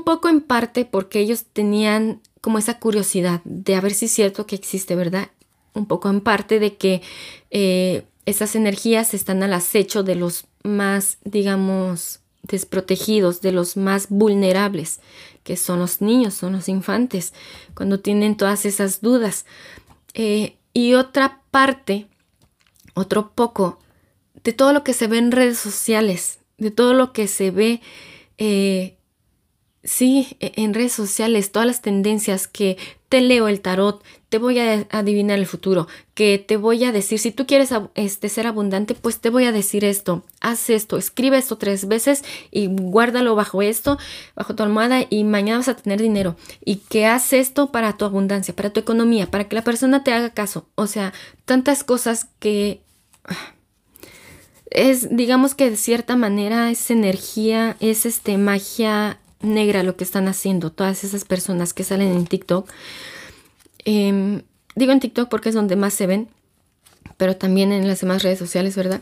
poco 0.05 0.29
en 0.29 0.41
parte 0.41 0.85
porque 0.85 1.21
ellos 1.21 1.45
tenían 1.53 2.21
como 2.41 2.59
esa 2.59 2.79
curiosidad 2.79 3.41
de 3.45 3.77
a 3.77 3.81
ver 3.81 3.95
si 3.95 4.07
es 4.07 4.13
cierto 4.13 4.47
que 4.47 4.57
existe, 4.57 4.97
¿verdad? 4.97 5.29
Un 5.73 5.87
poco 5.87 6.11
en 6.11 6.21
parte 6.21 6.59
de 6.59 6.77
que 6.77 7.03
eh, 7.51 8.05
esas 8.27 8.55
energías 8.55 9.15
están 9.15 9.43
al 9.43 9.53
acecho 9.53 10.03
de 10.03 10.15
los 10.15 10.47
más, 10.63 11.19
digamos, 11.25 12.21
desprotegidos, 12.43 13.41
de 13.41 13.53
los 13.53 13.77
más 13.77 14.09
vulnerables, 14.09 15.01
que 15.43 15.57
son 15.57 15.79
los 15.79 16.01
niños, 16.01 16.35
son 16.35 16.53
los 16.53 16.69
infantes, 16.69 17.33
cuando 17.75 18.01
tienen 18.01 18.37
todas 18.37 18.65
esas 18.65 19.01
dudas. 19.01 19.47
Eh, 20.15 20.57
y 20.73 20.95
otra 20.95 21.43
parte, 21.51 22.07
otro 22.95 23.33
poco, 23.35 23.79
de 24.43 24.53
todo 24.53 24.73
lo 24.73 24.85
que 24.85 24.93
se 24.93 25.07
ve 25.07 25.19
en 25.19 25.33
redes 25.33 25.59
sociales, 25.59 26.39
de 26.59 26.71
todo 26.71 26.95
lo 26.95 27.13
que 27.13 27.29
se 27.29 27.51
ve 27.51 27.81
eh, 28.39 28.97
Sí, 29.85 30.39
e, 30.41 30.53
en 30.57 30.73
redes 30.73 30.93
sociales, 30.93 31.53
todas 31.53 31.67
las 31.67 31.83
tendencias 31.83 32.49
que 32.49 32.79
te 33.15 33.21
leo 33.21 33.47
el 33.47 33.61
tarot, 33.61 34.03
te 34.29 34.39
voy 34.39 34.59
a 34.59 34.89
adivinar 34.91 35.39
el 35.39 35.47
futuro, 35.47 35.87
que 36.15 36.45
te 36.45 36.57
voy 36.57 36.83
a 36.83 36.91
decir, 36.91 37.21
si 37.21 37.31
tú 37.31 37.47
quieres 37.47 37.71
este, 37.95 38.29
ser 38.29 38.49
abundante, 38.49 38.97
pues 38.97 39.21
te 39.21 39.31
voy 39.31 39.45
a 39.45 39.53
decir 39.53 39.85
esto, 39.85 40.25
haz 40.41 40.69
esto, 40.69 40.97
escribe 40.97 41.39
esto 41.39 41.57
tres 41.57 41.87
veces 41.87 42.25
y 42.51 42.67
guárdalo 42.67 43.37
bajo 43.37 43.63
esto, 43.63 43.99
bajo 44.35 44.57
tu 44.57 44.65
almohada 44.65 45.07
y 45.09 45.23
mañana 45.23 45.59
vas 45.59 45.69
a 45.69 45.77
tener 45.77 46.03
dinero. 46.03 46.35
Y 46.65 46.79
que 46.89 47.07
haz 47.07 47.33
esto 47.33 47.71
para 47.71 47.97
tu 47.97 48.05
abundancia, 48.05 48.53
para 48.53 48.71
tu 48.71 48.81
economía, 48.81 49.31
para 49.31 49.45
que 49.45 49.55
la 49.55 49.63
persona 49.63 50.03
te 50.03 50.13
haga 50.13 50.31
caso. 50.31 50.67
O 50.75 50.89
sea, 50.89 51.13
tantas 51.45 51.85
cosas 51.85 52.27
que 52.41 52.81
es, 54.73 55.15
digamos 55.17 55.55
que 55.55 55.71
de 55.71 55.77
cierta 55.77 56.17
manera 56.17 56.69
es 56.69 56.91
energía, 56.91 57.77
es 57.79 58.07
este 58.07 58.39
magia 58.39 59.21
negra 59.45 59.83
lo 59.83 59.97
que 59.97 60.05
están 60.05 60.29
haciendo 60.29 60.71
todas 60.73 61.05
esas 61.05 61.25
personas 61.25 61.73
que 61.73 61.85
salen 61.85 62.13
en 62.13 62.27
TikTok. 62.27 62.69
Em, 63.85 64.43
digo 64.75 64.93
en 64.93 65.01
TikTok 65.01 65.29
porque 65.29 65.51
es 65.51 65.55
donde 65.55 65.77
más 65.77 65.95
se 65.95 66.07
ven, 66.07 66.29
pero 67.17 67.37
también 67.37 67.73
en 67.73 67.87
las 67.87 68.01
demás 68.01 68.23
redes 68.23 68.39
sociales, 68.39 68.77
¿verdad? 68.77 69.01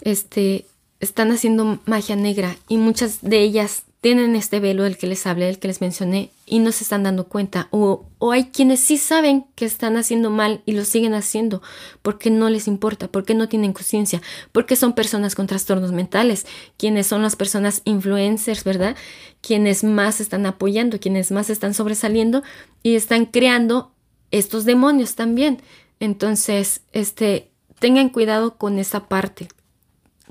Este, 0.00 0.66
están 1.00 1.30
haciendo 1.30 1.80
magia 1.86 2.16
negra 2.16 2.56
y 2.68 2.76
muchas 2.76 3.18
de 3.22 3.40
ellas 3.40 3.82
tienen 4.00 4.36
este 4.36 4.60
velo 4.60 4.84
del 4.84 4.96
que 4.96 5.08
les 5.08 5.26
hablé, 5.26 5.46
del 5.46 5.58
que 5.58 5.68
les 5.68 5.80
mencioné, 5.80 6.30
y 6.46 6.60
no 6.60 6.70
se 6.70 6.84
están 6.84 7.02
dando 7.02 7.28
cuenta. 7.28 7.66
O, 7.70 8.06
o, 8.18 8.32
hay 8.32 8.50
quienes 8.50 8.80
sí 8.80 8.96
saben 8.96 9.46
que 9.56 9.64
están 9.64 9.96
haciendo 9.96 10.30
mal 10.30 10.62
y 10.66 10.72
lo 10.72 10.84
siguen 10.84 11.14
haciendo 11.14 11.62
porque 12.02 12.30
no 12.30 12.48
les 12.48 12.68
importa, 12.68 13.08
porque 13.08 13.34
no 13.34 13.48
tienen 13.48 13.72
conciencia, 13.72 14.22
porque 14.52 14.76
son 14.76 14.92
personas 14.92 15.34
con 15.34 15.48
trastornos 15.48 15.90
mentales, 15.90 16.46
quienes 16.76 17.08
son 17.08 17.22
las 17.22 17.34
personas 17.34 17.82
influencers, 17.84 18.62
¿verdad? 18.62 18.96
Quienes 19.40 19.82
más 19.82 20.20
están 20.20 20.46
apoyando, 20.46 21.00
quienes 21.00 21.32
más 21.32 21.50
están 21.50 21.74
sobresaliendo 21.74 22.42
y 22.82 22.94
están 22.94 23.26
creando 23.26 23.92
estos 24.30 24.64
demonios 24.64 25.16
también. 25.16 25.60
Entonces, 25.98 26.82
este, 26.92 27.50
tengan 27.80 28.10
cuidado 28.10 28.56
con 28.56 28.78
esa 28.78 29.08
parte 29.08 29.48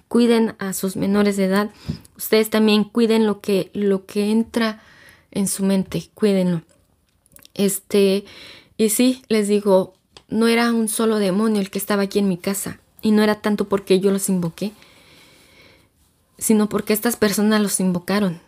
cuiden 0.07 0.55
a 0.59 0.73
sus 0.73 0.95
menores 0.95 1.37
de 1.37 1.45
edad. 1.45 1.69
Ustedes 2.17 2.49
también 2.49 2.83
cuiden 2.83 3.25
lo 3.25 3.41
que, 3.41 3.69
lo 3.73 4.05
que 4.05 4.31
entra 4.31 4.81
en 5.31 5.47
su 5.47 5.63
mente, 5.63 6.09
cuídenlo. 6.13 6.61
Este, 7.53 8.25
y 8.77 8.89
sí, 8.89 9.23
les 9.27 9.47
digo, 9.47 9.93
no 10.29 10.47
era 10.47 10.71
un 10.71 10.87
solo 10.87 11.17
demonio 11.17 11.61
el 11.61 11.69
que 11.69 11.79
estaba 11.79 12.03
aquí 12.03 12.19
en 12.19 12.27
mi 12.27 12.37
casa. 12.37 12.79
Y 13.01 13.11
no 13.11 13.23
era 13.23 13.41
tanto 13.41 13.67
porque 13.67 13.99
yo 13.99 14.11
los 14.11 14.29
invoqué, 14.29 14.71
sino 16.37 16.67
porque 16.67 16.93
estas 16.93 17.15
personas 17.15 17.61
los 17.61 17.79
invocaron. 17.79 18.41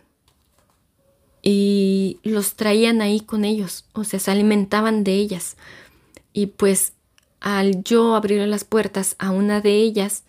Y 1.42 2.18
los 2.22 2.54
traían 2.54 3.00
ahí 3.00 3.20
con 3.20 3.44
ellos, 3.44 3.86
o 3.94 4.04
sea, 4.04 4.20
se 4.20 4.30
alimentaban 4.30 5.04
de 5.04 5.14
ellas. 5.14 5.56
Y 6.32 6.46
pues 6.46 6.92
al 7.40 7.82
yo 7.82 8.14
abrir 8.14 8.46
las 8.46 8.64
puertas 8.64 9.16
a 9.18 9.30
una 9.30 9.60
de 9.60 9.76
ellas, 9.76 10.24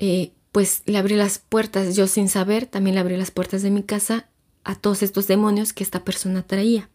eh, 0.00 0.32
pues 0.50 0.82
le 0.86 0.96
abrí 0.96 1.14
las 1.14 1.38
puertas, 1.38 1.94
yo 1.94 2.06
sin 2.06 2.28
saber, 2.28 2.64
también 2.64 2.94
le 2.94 3.00
abrí 3.00 3.16
las 3.18 3.30
puertas 3.30 3.62
de 3.62 3.70
mi 3.70 3.82
casa 3.82 4.26
a 4.64 4.74
todos 4.74 5.02
estos 5.02 5.26
demonios 5.26 5.74
que 5.74 5.84
esta 5.84 6.04
persona 6.04 6.42
traía. 6.42 6.88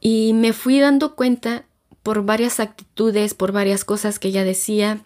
Y 0.00 0.32
me 0.34 0.52
fui 0.52 0.78
dando 0.78 1.16
cuenta 1.16 1.66
por 2.04 2.24
varias 2.24 2.60
actitudes, 2.60 3.34
por 3.34 3.50
varias 3.50 3.84
cosas 3.84 4.20
que 4.20 4.28
ella 4.28 4.44
decía. 4.44 5.04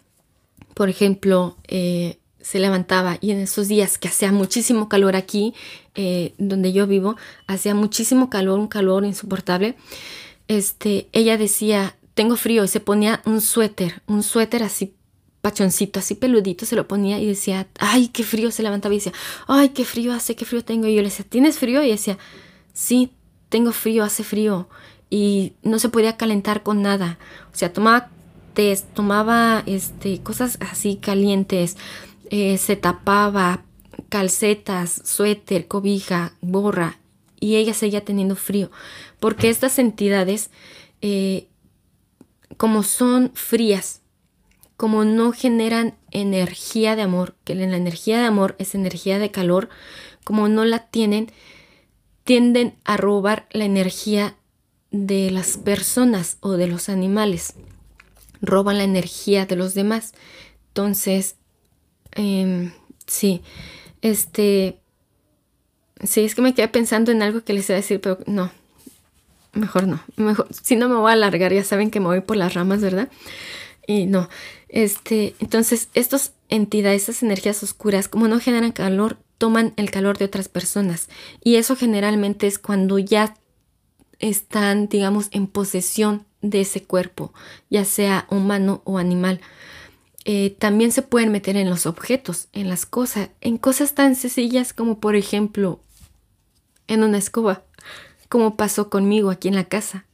Por 0.75 0.91
ejemplo, 0.91 1.57
eh, 1.69 2.19
se 2.43 2.59
levantaba 2.59 3.17
y 3.23 3.31
en 3.31 3.39
esos 3.39 3.69
días 3.69 3.97
que 3.97 4.09
hacía 4.09 4.31
muchísimo 4.31 4.91
calor 4.91 5.17
aquí, 5.17 5.55
eh, 5.95 6.35
donde 6.37 6.75
yo 6.75 6.87
vivo, 6.87 7.17
hacía 7.47 7.75
muchísimo 7.75 8.29
calor, 8.29 8.59
un 8.59 8.69
calor 8.69 9.07
insoportable. 9.07 9.75
Este, 10.49 11.09
ella 11.13 11.39
decía, 11.39 11.97
tengo 12.13 12.37
frío 12.37 12.63
y 12.63 12.69
se 12.69 12.81
ponía 12.81 13.23
un 13.25 13.41
suéter, 13.41 14.03
un 14.07 14.23
suéter 14.23 14.63
así 14.63 14.95
pachoncito 15.41 16.01
así 16.01 16.15
peludito, 16.15 16.67
se 16.67 16.77
lo 16.77 16.87
ponía 16.87 17.19
y 17.19 17.27
decía, 17.27 17.67
ay, 17.79 18.09
qué 18.09 18.25
frío, 18.25 18.51
se 18.51 18.63
levantaba 18.63 18.95
y 18.95 18.99
decía, 18.99 19.13
ay, 19.47 19.71
qué 19.71 19.85
frío 19.85 20.13
hace, 20.13 20.37
qué 20.37 20.45
frío 20.45 20.65
tengo. 20.65 20.87
Y 20.87 20.95
yo 20.95 21.03
le 21.03 21.09
decía, 21.09 21.25
¿tienes 21.29 21.59
frío? 21.59 21.83
Y 21.83 21.91
decía, 21.91 22.19
sí, 22.73 23.13
tengo 23.49 23.73
frío, 23.73 24.05
hace 24.05 24.25
frío. 24.25 24.69
Y 25.09 25.55
no 25.63 25.79
se 25.79 25.89
podía 25.89 26.17
calentar 26.17 26.63
con 26.63 26.83
nada. 26.83 27.19
O 27.53 27.57
sea, 27.57 27.73
tomaba 27.73 28.11
test, 28.55 28.87
tomaba 28.95 29.63
este, 29.67 30.21
cosas 30.23 30.59
así 30.61 30.97
calientes, 30.97 31.77
eh, 32.31 32.59
se 32.59 32.77
tapaba, 32.77 33.65
calcetas, 34.09 35.03
suéter, 35.05 35.67
cobija, 35.67 36.35
borra, 36.41 36.99
y 37.39 37.57
ella 37.57 37.75
seguía 37.75 38.05
teniendo 38.05 38.37
frío, 38.37 38.71
porque 39.19 39.49
estas 39.49 39.79
entidades, 39.79 40.51
eh, 41.01 41.49
como 42.57 42.83
son 42.83 43.31
frías, 43.35 44.00
como 44.81 45.05
no 45.05 45.33
generan 45.33 45.95
energía 46.11 46.97
de 46.97 47.03
amor, 47.03 47.35
que 47.45 47.55
la 47.55 47.77
energía 47.77 48.19
de 48.19 48.25
amor 48.25 48.57
es 48.59 48.75
energía 48.75 49.19
de 49.19 49.31
calor, 49.31 49.69
como 50.25 50.49
no 50.49 50.65
la 50.65 50.87
tienen, 50.87 51.31
tienden 52.25 52.73
a 52.85 52.97
robar 52.97 53.47
la 53.51 53.67
energía 53.67 54.37
de 54.91 55.31
las 55.31 55.59
personas 55.59 56.39
o 56.41 56.53
de 56.53 56.67
los 56.67 56.89
animales. 56.89 57.53
Roban 58.41 58.79
la 58.79 58.85
energía 58.85 59.45
de 59.45 59.57
los 59.57 59.75
demás. 59.75 60.15
Entonces, 60.69 61.37
em, 62.13 62.73
sí, 63.07 63.43
este, 64.01 64.81
sí, 66.03 66.23
es 66.23 66.35
que 66.35 66.41
me 66.41 66.55
quedé 66.55 66.69
pensando 66.69 67.13
en 67.13 67.21
algo 67.21 67.45
que 67.45 67.53
les 67.53 67.69
iba 67.69 67.75
a 67.75 67.83
decir, 67.83 68.01
pero 68.01 68.21
no, 68.25 68.51
mejor 69.53 69.87
no, 69.87 70.03
mejor, 70.17 70.49
si 70.51 70.75
no 70.75 70.89
me 70.89 70.95
voy 70.95 71.11
a 71.11 71.13
alargar, 71.13 71.53
ya 71.53 71.65
saben 71.65 71.91
que 71.91 72.01
me 72.01 72.07
voy 72.07 72.23
por 72.23 72.39
las 72.39 72.55
ramas, 72.55 72.81
¿verdad? 72.81 73.11
Y 73.87 74.07
no, 74.07 74.29
este, 74.69 75.35
entonces, 75.41 75.89
estas 75.95 76.33
entidades, 76.49 77.03
estas 77.03 77.23
energías 77.23 77.63
oscuras, 77.63 78.09
como 78.09 78.29
no 78.29 78.41
generan 78.41 78.73
calor, 78.73 79.19
toman 79.39 79.73
el 79.77 79.91
calor 79.91 80.19
de 80.19 80.27
otras 80.27 80.49
personas. 80.49 81.09
Y 81.43 81.57
eso 81.57 81.77
generalmente 81.77 82.47
es 82.47 82.59
cuando 82.59 82.99
ya 82.99 83.35
están, 84.19 84.89
digamos, 84.89 85.29
en 85.31 85.47
posesión 85.47 86.27
de 86.43 86.61
ese 86.61 86.83
cuerpo, 86.83 87.33
ya 87.69 87.85
sea 87.85 88.27
humano 88.31 88.83
o 88.85 88.99
animal. 88.99 89.41
Eh, 90.25 90.55
también 90.59 90.93
se 90.93 91.03
pueden 91.03 91.33
meter 91.33 91.57
en 91.57 91.71
los 91.71 91.87
objetos, 91.87 92.49
en 92.53 92.69
las 92.69 92.87
cosas, 92.87 93.31
en 93.41 93.57
cosas 93.57 93.95
tan 93.95 94.15
sencillas 94.15 94.73
como 94.73 95.01
por 95.01 95.17
ejemplo 95.17 95.81
en 96.87 97.03
una 97.03 97.19
escoba, 97.19 97.65
como 98.29 98.57
pasó 98.57 98.91
conmigo 98.91 99.31
aquí 99.31 99.49
en 99.49 99.55
la 99.55 99.65
casa, 99.65 100.05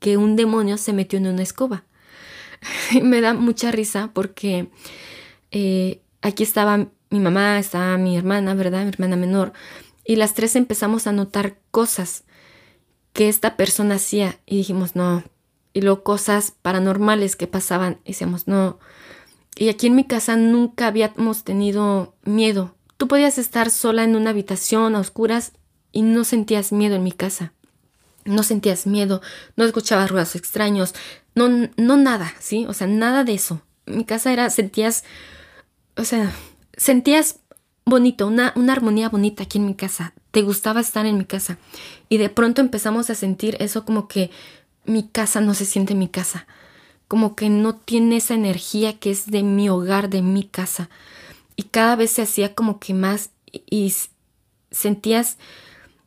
que 0.00 0.16
un 0.16 0.34
demonio 0.34 0.78
se 0.78 0.92
metió 0.92 1.18
en 1.18 1.28
una 1.28 1.42
escoba. 1.42 1.84
Me 3.02 3.20
da 3.20 3.34
mucha 3.34 3.70
risa 3.70 4.10
porque 4.12 4.68
eh, 5.50 6.00
aquí 6.22 6.42
estaba 6.42 6.86
mi 7.10 7.20
mamá, 7.20 7.58
estaba 7.58 7.96
mi 7.98 8.16
hermana, 8.16 8.54
¿verdad? 8.54 8.82
Mi 8.82 8.88
hermana 8.88 9.16
menor, 9.16 9.52
y 10.04 10.16
las 10.16 10.34
tres 10.34 10.56
empezamos 10.56 11.06
a 11.06 11.12
notar 11.12 11.58
cosas 11.70 12.24
que 13.12 13.28
esta 13.28 13.56
persona 13.56 13.96
hacía 13.96 14.38
y 14.46 14.58
dijimos, 14.58 14.94
no, 14.94 15.24
y 15.72 15.80
luego 15.80 16.04
cosas 16.04 16.52
paranormales 16.62 17.34
que 17.34 17.46
pasaban 17.46 17.98
y 18.04 18.12
decíamos, 18.12 18.46
no. 18.46 18.78
Y 19.56 19.68
aquí 19.68 19.88
en 19.88 19.96
mi 19.96 20.04
casa 20.04 20.36
nunca 20.36 20.86
habíamos 20.86 21.44
tenido 21.44 22.14
miedo. 22.24 22.74
Tú 22.96 23.08
podías 23.08 23.38
estar 23.38 23.70
sola 23.70 24.04
en 24.04 24.16
una 24.16 24.30
habitación 24.30 24.94
a 24.94 25.00
oscuras 25.00 25.52
y 25.92 26.02
no 26.02 26.24
sentías 26.24 26.72
miedo 26.72 26.96
en 26.96 27.02
mi 27.02 27.12
casa. 27.12 27.52
No 28.24 28.42
sentías 28.42 28.86
miedo, 28.86 29.22
no 29.56 29.64
escuchabas 29.64 30.10
ruidos 30.10 30.34
extraños, 30.36 30.94
no, 31.36 31.68
no 31.76 31.96
nada, 31.96 32.34
¿sí? 32.40 32.66
O 32.66 32.72
sea, 32.72 32.88
nada 32.88 33.22
de 33.22 33.34
eso. 33.34 33.62
Mi 33.86 34.04
casa 34.04 34.32
era, 34.32 34.50
sentías, 34.50 35.04
o 35.96 36.02
sea, 36.02 36.34
sentías 36.76 37.38
bonito, 37.84 38.26
una, 38.26 38.52
una 38.56 38.72
armonía 38.72 39.08
bonita 39.08 39.44
aquí 39.44 39.58
en 39.58 39.66
mi 39.66 39.74
casa. 39.74 40.14
Te 40.32 40.42
gustaba 40.42 40.80
estar 40.80 41.06
en 41.06 41.18
mi 41.18 41.24
casa. 41.24 41.58
Y 42.08 42.16
de 42.16 42.30
pronto 42.30 42.60
empezamos 42.60 43.10
a 43.10 43.14
sentir 43.14 43.56
eso 43.60 43.84
como 43.84 44.08
que 44.08 44.30
mi 44.84 45.06
casa 45.06 45.40
no 45.40 45.54
se 45.54 45.66
siente 45.66 45.94
mi 45.94 46.08
casa. 46.08 46.46
Como 47.06 47.36
que 47.36 47.50
no 47.50 47.76
tiene 47.76 48.16
esa 48.16 48.34
energía 48.34 48.98
que 48.98 49.12
es 49.12 49.26
de 49.30 49.44
mi 49.44 49.68
hogar, 49.68 50.08
de 50.08 50.22
mi 50.22 50.42
casa. 50.42 50.90
Y 51.54 51.64
cada 51.64 51.94
vez 51.96 52.10
se 52.10 52.22
hacía 52.22 52.54
como 52.54 52.80
que 52.80 52.94
más 52.94 53.30
y, 53.52 53.94
sentías, 54.70 55.38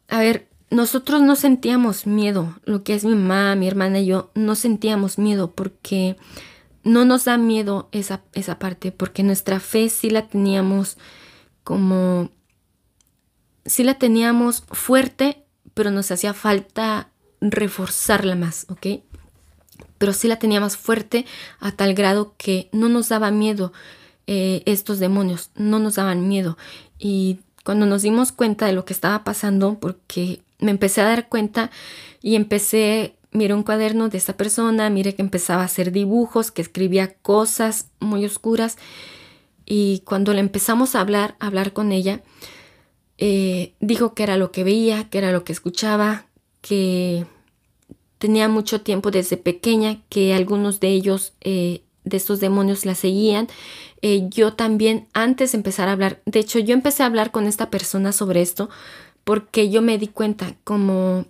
a 0.07 0.19
ver, 0.19 0.48
nosotros 0.71 1.21
no 1.21 1.35
sentíamos 1.35 2.05
miedo, 2.05 2.55
lo 2.63 2.83
que 2.83 2.93
es 2.93 3.03
mi 3.03 3.15
mamá, 3.15 3.55
mi 3.55 3.67
hermana 3.67 3.99
y 3.99 4.05
yo, 4.05 4.31
no 4.35 4.55
sentíamos 4.55 5.17
miedo 5.17 5.51
porque 5.51 6.15
no 6.83 7.05
nos 7.05 7.25
da 7.25 7.37
miedo 7.37 7.89
esa, 7.91 8.21
esa 8.33 8.59
parte, 8.59 8.91
porque 8.91 9.23
nuestra 9.23 9.59
fe 9.59 9.89
sí 9.89 10.09
la 10.09 10.27
teníamos 10.27 10.97
como, 11.63 12.29
sí 13.65 13.83
la 13.83 13.95
teníamos 13.95 14.63
fuerte, 14.71 15.43
pero 15.73 15.91
nos 15.91 16.11
hacía 16.11 16.33
falta 16.33 17.09
reforzarla 17.41 18.35
más, 18.35 18.65
¿ok? 18.69 19.01
Pero 19.97 20.13
sí 20.13 20.27
la 20.27 20.39
teníamos 20.39 20.77
fuerte 20.77 21.25
a 21.59 21.71
tal 21.71 21.93
grado 21.93 22.35
que 22.37 22.69
no 22.71 22.89
nos 22.89 23.09
daba 23.09 23.31
miedo 23.31 23.73
eh, 24.27 24.61
estos 24.65 24.99
demonios, 24.99 25.51
no 25.55 25.79
nos 25.79 25.95
daban 25.95 26.27
miedo. 26.27 26.57
Y 26.97 27.39
cuando 27.63 27.85
nos 27.85 28.03
dimos 28.03 28.31
cuenta 28.31 28.65
de 28.65 28.73
lo 28.73 28.85
que 28.85 28.93
estaba 28.93 29.23
pasando, 29.23 29.79
porque 29.79 30.41
me 30.59 30.71
empecé 30.71 31.01
a 31.01 31.05
dar 31.05 31.29
cuenta 31.29 31.71
y 32.21 32.35
empecé, 32.35 33.15
miré 33.31 33.53
un 33.53 33.63
cuaderno 33.63 34.09
de 34.09 34.17
esta 34.17 34.37
persona, 34.37 34.89
mire 34.89 35.15
que 35.15 35.21
empezaba 35.21 35.61
a 35.61 35.65
hacer 35.65 35.91
dibujos, 35.91 36.51
que 36.51 36.61
escribía 36.61 37.13
cosas 37.15 37.89
muy 37.99 38.25
oscuras 38.25 38.77
y 39.65 40.01
cuando 40.05 40.33
le 40.33 40.39
empezamos 40.39 40.95
a 40.95 41.01
hablar, 41.01 41.35
a 41.39 41.47
hablar 41.47 41.73
con 41.73 41.91
ella, 41.91 42.21
eh, 43.19 43.73
dijo 43.79 44.13
que 44.13 44.23
era 44.23 44.37
lo 44.37 44.51
que 44.51 44.63
veía, 44.63 45.09
que 45.09 45.19
era 45.19 45.31
lo 45.31 45.43
que 45.43 45.53
escuchaba, 45.53 46.25
que 46.61 47.25
tenía 48.17 48.49
mucho 48.49 48.81
tiempo 48.81 49.11
desde 49.11 49.37
pequeña, 49.37 50.01
que 50.09 50.33
algunos 50.33 50.79
de 50.79 50.89
ellos, 50.89 51.33
eh, 51.41 51.83
de 52.03 52.17
estos 52.17 52.39
demonios, 52.39 52.85
la 52.85 52.95
seguían. 52.95 53.47
Eh, 54.01 54.27
yo 54.29 54.53
también, 54.53 55.07
antes 55.13 55.51
de 55.51 55.57
empezar 55.57 55.87
a 55.87 55.91
hablar, 55.91 56.21
de 56.25 56.39
hecho 56.39 56.59
yo 56.59 56.73
empecé 56.73 57.03
a 57.03 57.07
hablar 57.07 57.31
con 57.31 57.45
esta 57.45 57.69
persona 57.69 58.11
sobre 58.11 58.41
esto 58.41 58.69
porque 59.29 59.69
yo 59.69 59.83
me 59.83 59.99
di 59.99 60.07
cuenta 60.07 60.55
como 60.63 61.27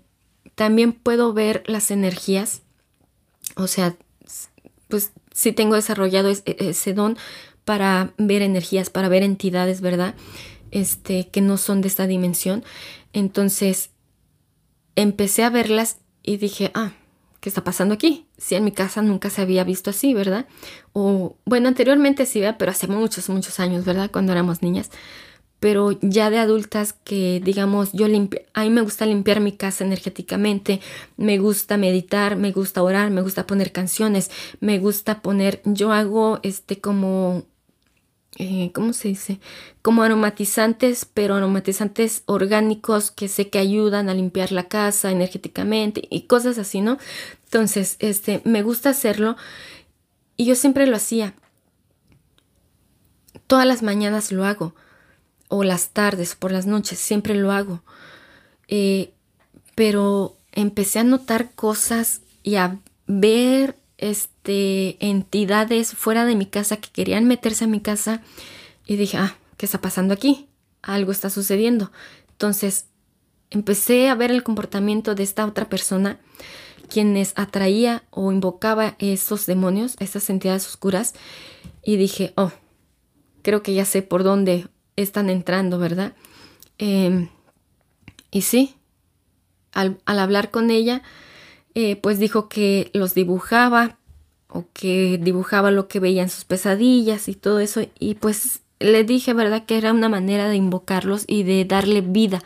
también 0.55 0.93
puedo 0.93 1.33
ver 1.33 1.63
las 1.65 1.91
energías, 1.91 2.61
o 3.57 3.67
sea, 3.67 3.97
pues 4.87 5.11
sí 5.33 5.51
tengo 5.51 5.75
desarrollado 5.75 6.29
ese, 6.29 6.55
ese 6.59 6.93
don 6.93 7.17
para 7.65 8.13
ver 8.17 8.41
energías, 8.41 8.89
para 8.89 9.09
ver 9.09 9.21
entidades, 9.21 9.81
¿verdad? 9.81 10.15
Este, 10.71 11.27
que 11.27 11.41
no 11.41 11.57
son 11.57 11.81
de 11.81 11.89
esta 11.89 12.07
dimensión. 12.07 12.63
Entonces, 13.11 13.89
empecé 14.95 15.43
a 15.43 15.49
verlas 15.49 15.97
y 16.23 16.37
dije, 16.37 16.71
ah, 16.75 16.93
¿qué 17.41 17.49
está 17.49 17.65
pasando 17.65 17.95
aquí? 17.95 18.27
Si 18.37 18.55
en 18.55 18.63
mi 18.63 18.71
casa 18.71 19.01
nunca 19.01 19.29
se 19.29 19.41
había 19.41 19.65
visto 19.65 19.89
así, 19.89 20.13
¿verdad? 20.13 20.47
O, 20.93 21.35
bueno, 21.43 21.67
anteriormente 21.67 22.25
sí, 22.25 22.41
pero 22.57 22.71
hace 22.71 22.87
muchos, 22.87 23.27
muchos 23.27 23.59
años, 23.59 23.83
¿verdad? 23.83 24.09
Cuando 24.09 24.31
éramos 24.31 24.61
niñas. 24.61 24.89
Pero 25.59 25.91
ya 26.01 26.29
de 26.29 26.39
adultas 26.39 26.93
que, 26.93 27.41
digamos, 27.43 27.91
yo 27.91 28.07
limpio, 28.07 28.41
a 28.53 28.63
mí 28.63 28.69
me 28.69 28.81
gusta 28.81 29.05
limpiar 29.05 29.41
mi 29.41 29.51
casa 29.51 29.83
energéticamente, 29.83 30.79
me 31.17 31.37
gusta 31.37 31.77
meditar, 31.77 32.37
me 32.37 32.51
gusta 32.51 32.81
orar, 32.81 33.11
me 33.11 33.21
gusta 33.21 33.45
poner 33.45 33.71
canciones, 33.71 34.31
me 34.61 34.79
gusta 34.79 35.21
poner, 35.21 35.61
yo 35.65 35.91
hago 35.91 36.39
este 36.43 36.79
como 36.79 37.43
eh, 38.37 38.71
¿cómo 38.73 38.93
se 38.93 39.09
dice? 39.09 39.39
Como 39.81 40.03
aromatizantes, 40.03 41.05
pero 41.05 41.35
aromatizantes 41.35 42.23
orgánicos 42.25 43.11
que 43.11 43.27
sé 43.27 43.49
que 43.49 43.59
ayudan 43.59 44.07
a 44.07 44.13
limpiar 44.13 44.51
la 44.51 44.69
casa 44.69 45.11
energéticamente 45.11 46.07
y 46.09 46.21
cosas 46.21 46.57
así, 46.57 46.79
¿no? 46.79 46.99
Entonces, 47.45 47.97
este, 47.99 48.41
me 48.45 48.61
gusta 48.61 48.91
hacerlo 48.91 49.35
y 50.37 50.45
yo 50.45 50.55
siempre 50.55 50.87
lo 50.87 50.95
hacía. 50.95 51.33
Todas 53.47 53.65
las 53.65 53.81
mañanas 53.81 54.31
lo 54.31 54.45
hago, 54.45 54.73
o 55.49 55.63
las 55.63 55.89
tardes, 55.89 56.35
por 56.35 56.51
las 56.51 56.65
noches, 56.65 56.99
siempre 56.99 57.35
lo 57.35 57.51
hago. 57.51 57.81
Eh, 58.67 59.11
pero 59.75 60.37
empecé 60.53 60.99
a 60.99 61.03
notar 61.03 61.51
cosas 61.51 62.21
y 62.43 62.55
a 62.55 62.79
ver 63.07 63.75
este, 63.97 65.03
entidades 65.05 65.93
fuera 65.93 66.25
de 66.25 66.35
mi 66.35 66.45
casa 66.45 66.77
que 66.77 66.89
querían 66.89 67.25
meterse 67.25 67.65
a 67.65 67.67
mi 67.67 67.81
casa 67.81 68.21
y 68.85 68.95
dije, 68.95 69.17
ah, 69.17 69.35
¿qué 69.57 69.65
está 69.65 69.81
pasando 69.81 70.13
aquí? 70.13 70.47
Algo 70.81 71.11
está 71.11 71.29
sucediendo. 71.29 71.91
Entonces 72.31 72.85
empecé 73.49 74.09
a 74.09 74.15
ver 74.15 74.31
el 74.31 74.43
comportamiento 74.43 75.15
de 75.15 75.23
esta 75.23 75.45
otra 75.45 75.67
persona, 75.67 76.19
quienes 76.89 77.33
atraía 77.35 78.03
o 78.11 78.31
invocaba 78.31 78.95
esos 78.99 79.45
demonios, 79.47 79.95
esas 79.99 80.29
entidades 80.29 80.67
oscuras, 80.67 81.13
y 81.83 81.97
dije, 81.97 82.33
oh, 82.35 82.51
creo 83.41 83.63
que 83.63 83.73
ya 83.73 83.85
sé 83.85 84.01
por 84.01 84.23
dónde 84.23 84.67
están 85.01 85.29
entrando, 85.29 85.79
¿verdad? 85.79 86.13
Em, 86.77 87.29
y 88.31 88.41
sí, 88.41 88.75
al, 89.73 89.99
hablar 90.05 90.51
con 90.51 90.71
ella, 90.71 91.01
eh, 91.75 91.95
pues 91.95 92.19
dijo 92.19 92.49
que 92.49 92.89
los 92.93 93.13
dibujaba 93.13 93.97
o 94.47 94.65
que 94.73 95.19
dibujaba 95.21 95.71
lo 95.71 95.87
que 95.87 95.99
veía 95.99 96.23
en 96.23 96.29
sus 96.29 96.45
pesadillas 96.45 97.27
y 97.27 97.35
todo 97.35 97.59
eso. 97.59 97.81
Y 97.99 98.15
pues 98.15 98.61
le 98.79 99.03
dije, 99.03 99.33
¿verdad? 99.33 99.65
Que 99.65 99.77
era 99.77 99.91
una 99.91 100.09
manera 100.09 100.49
de 100.49 100.55
invocarlos 100.55 101.23
y 101.27 101.43
de 101.43 101.65
darle 101.65 102.01
vida, 102.01 102.41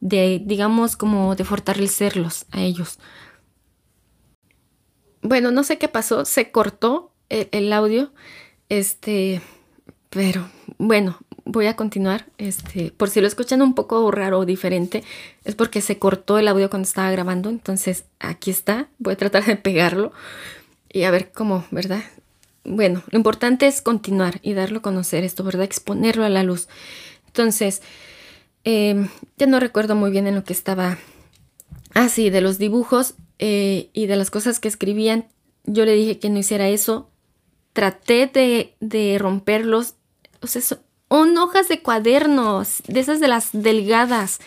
de, 0.00 0.40
digamos, 0.44 0.96
como 0.96 1.34
de 1.34 1.44
fortalecerlos 1.44 2.46
a 2.52 2.60
ellos. 2.60 2.98
Bueno, 5.22 5.50
no 5.50 5.64
sé 5.64 5.78
qué 5.78 5.88
pasó, 5.88 6.24
se 6.24 6.50
cortó 6.50 7.12
el 7.28 7.72
audio, 7.72 8.12
este, 8.68 9.42
pero 10.08 10.48
bueno, 10.78 11.18
voy 11.44 11.66
a 11.66 11.76
continuar. 11.76 12.26
Este, 12.38 12.92
por 12.92 13.10
si 13.10 13.20
lo 13.20 13.26
escuchan 13.26 13.62
un 13.62 13.74
poco 13.74 14.10
raro 14.10 14.40
o 14.40 14.46
diferente, 14.46 15.04
es 15.44 15.54
porque 15.54 15.80
se 15.80 15.98
cortó 15.98 16.38
el 16.38 16.48
audio 16.48 16.70
cuando 16.70 16.86
estaba 16.86 17.10
grabando. 17.10 17.50
Entonces, 17.50 18.04
aquí 18.18 18.50
está. 18.50 18.88
Voy 18.98 19.14
a 19.14 19.16
tratar 19.16 19.44
de 19.44 19.56
pegarlo 19.56 20.12
y 20.92 21.04
a 21.04 21.10
ver 21.10 21.32
cómo, 21.32 21.64
¿verdad? 21.70 22.02
Bueno, 22.64 23.02
lo 23.10 23.16
importante 23.16 23.66
es 23.66 23.80
continuar 23.80 24.38
y 24.42 24.52
darlo 24.52 24.78
a 24.78 24.82
conocer 24.82 25.24
esto, 25.24 25.44
¿verdad? 25.44 25.64
Exponerlo 25.64 26.24
a 26.24 26.28
la 26.28 26.42
luz. 26.42 26.68
Entonces, 27.26 27.82
em, 28.64 29.08
ya 29.38 29.46
no 29.46 29.60
recuerdo 29.60 29.94
muy 29.94 30.10
bien 30.10 30.26
en 30.26 30.34
lo 30.34 30.44
que 30.44 30.52
estaba. 30.52 30.98
Ah, 31.94 32.08
sí, 32.08 32.30
de 32.30 32.40
los 32.40 32.58
dibujos 32.58 33.14
eh, 33.38 33.88
y 33.92 34.06
de 34.06 34.16
las 34.16 34.30
cosas 34.30 34.60
que 34.60 34.68
escribían. 34.68 35.26
Yo 35.64 35.84
le 35.84 35.94
dije 35.94 36.18
que 36.18 36.28
no 36.28 36.38
hiciera 36.38 36.68
eso. 36.68 37.08
Traté 37.72 38.26
de, 38.26 38.74
de 38.80 39.16
romperlos. 39.18 39.94
O 40.42 40.46
sea, 40.46 40.60
son 41.10 41.36
hojas 41.36 41.68
de 41.68 41.82
cuadernos, 41.82 42.82
de 42.86 43.00
esas 43.00 43.20
de 43.20 43.28
las 43.28 43.50
delgadas 43.52 44.40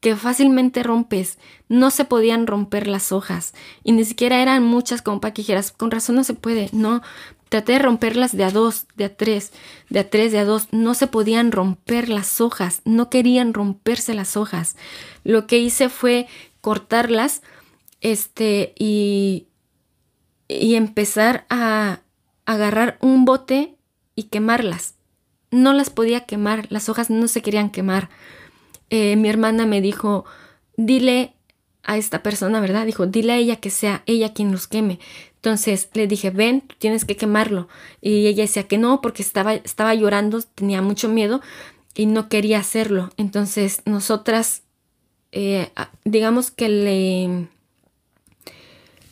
que 0.00 0.14
fácilmente 0.14 0.82
rompes. 0.82 1.38
No 1.68 1.90
se 1.90 2.04
podían 2.04 2.46
romper 2.46 2.86
las 2.86 3.12
hojas 3.12 3.54
y 3.82 3.92
ni 3.92 4.04
siquiera 4.04 4.42
eran 4.42 4.62
muchas 4.62 5.00
como 5.02 5.20
para 5.20 5.34
que 5.34 5.42
dijeras, 5.42 5.72
con 5.72 5.90
razón 5.90 6.16
no 6.16 6.24
se 6.24 6.34
puede. 6.34 6.68
No, 6.72 7.02
traté 7.48 7.72
de 7.72 7.78
romperlas 7.78 8.36
de 8.36 8.44
a 8.44 8.50
dos, 8.50 8.86
de 8.94 9.06
a 9.06 9.16
tres, 9.16 9.52
de 9.88 10.00
a 10.00 10.10
tres, 10.10 10.32
de 10.32 10.38
a 10.38 10.44
dos. 10.44 10.68
No 10.70 10.94
se 10.94 11.06
podían 11.06 11.50
romper 11.50 12.08
las 12.08 12.40
hojas, 12.40 12.82
no 12.84 13.10
querían 13.10 13.54
romperse 13.54 14.14
las 14.14 14.36
hojas. 14.36 14.76
Lo 15.24 15.46
que 15.46 15.58
hice 15.58 15.88
fue 15.88 16.28
cortarlas 16.60 17.42
este, 18.00 18.74
y, 18.78 19.46
y 20.46 20.74
empezar 20.74 21.46
a 21.48 22.00
agarrar 22.44 22.98
un 23.00 23.24
bote 23.24 23.76
y 24.14 24.24
quemarlas. 24.24 24.94
No 25.52 25.72
las 25.72 25.90
podía 25.90 26.26
quemar, 26.26 26.66
las 26.70 26.88
hojas 26.88 27.08
no 27.10 27.28
se 27.28 27.42
querían 27.42 27.70
quemar. 27.70 28.10
Eh, 28.90 29.14
mi 29.14 29.28
hermana 29.28 29.64
me 29.66 29.80
dijo, 29.80 30.24
dile 30.76 31.34
a 31.84 31.96
esta 31.96 32.22
persona, 32.22 32.60
¿verdad? 32.60 32.86
Dijo, 32.86 33.06
dile 33.06 33.32
a 33.32 33.36
ella 33.36 33.56
que 33.56 33.70
sea 33.70 34.02
ella 34.06 34.32
quien 34.32 34.50
los 34.50 34.66
queme. 34.66 34.98
Entonces 35.36 35.88
le 35.94 36.06
dije, 36.06 36.30
ven, 36.30 36.62
tienes 36.78 37.04
que 37.04 37.16
quemarlo. 37.16 37.68
Y 38.00 38.26
ella 38.26 38.42
decía 38.42 38.68
que 38.68 38.78
no, 38.78 39.00
porque 39.00 39.22
estaba, 39.22 39.54
estaba 39.54 39.94
llorando, 39.94 40.42
tenía 40.42 40.82
mucho 40.82 41.08
miedo 41.08 41.40
y 41.94 42.06
no 42.06 42.28
quería 42.28 42.58
hacerlo. 42.58 43.10
Entonces 43.16 43.82
nosotras, 43.84 44.62
eh, 45.32 45.70
digamos 46.04 46.50
que 46.50 46.68
le, 46.68 47.48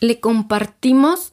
le 0.01 0.21
compartimos 0.21 1.33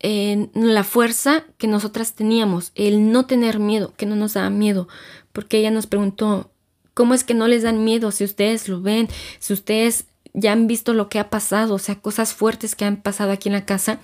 la 0.00 0.84
fuerza 0.84 1.44
que 1.58 1.66
nosotras 1.66 2.14
teníamos, 2.14 2.72
el 2.74 3.10
no 3.10 3.26
tener 3.26 3.58
miedo, 3.58 3.92
que 3.96 4.06
no 4.06 4.16
nos 4.16 4.34
daba 4.34 4.50
miedo, 4.50 4.88
porque 5.32 5.58
ella 5.58 5.70
nos 5.70 5.86
preguntó, 5.86 6.52
¿Cómo 6.94 7.14
es 7.14 7.24
que 7.24 7.34
no 7.34 7.48
les 7.48 7.62
dan 7.62 7.84
miedo 7.84 8.10
si 8.10 8.24
ustedes 8.24 8.68
lo 8.68 8.82
ven, 8.82 9.08
si 9.38 9.52
ustedes 9.52 10.06
ya 10.34 10.52
han 10.52 10.66
visto 10.66 10.92
lo 10.94 11.08
que 11.08 11.18
ha 11.18 11.30
pasado, 11.30 11.74
o 11.74 11.78
sea, 11.78 12.00
cosas 12.00 12.34
fuertes 12.34 12.74
que 12.74 12.84
han 12.84 12.96
pasado 12.96 13.32
aquí 13.32 13.48
en 13.48 13.54
la 13.54 13.64
casa, 13.64 13.98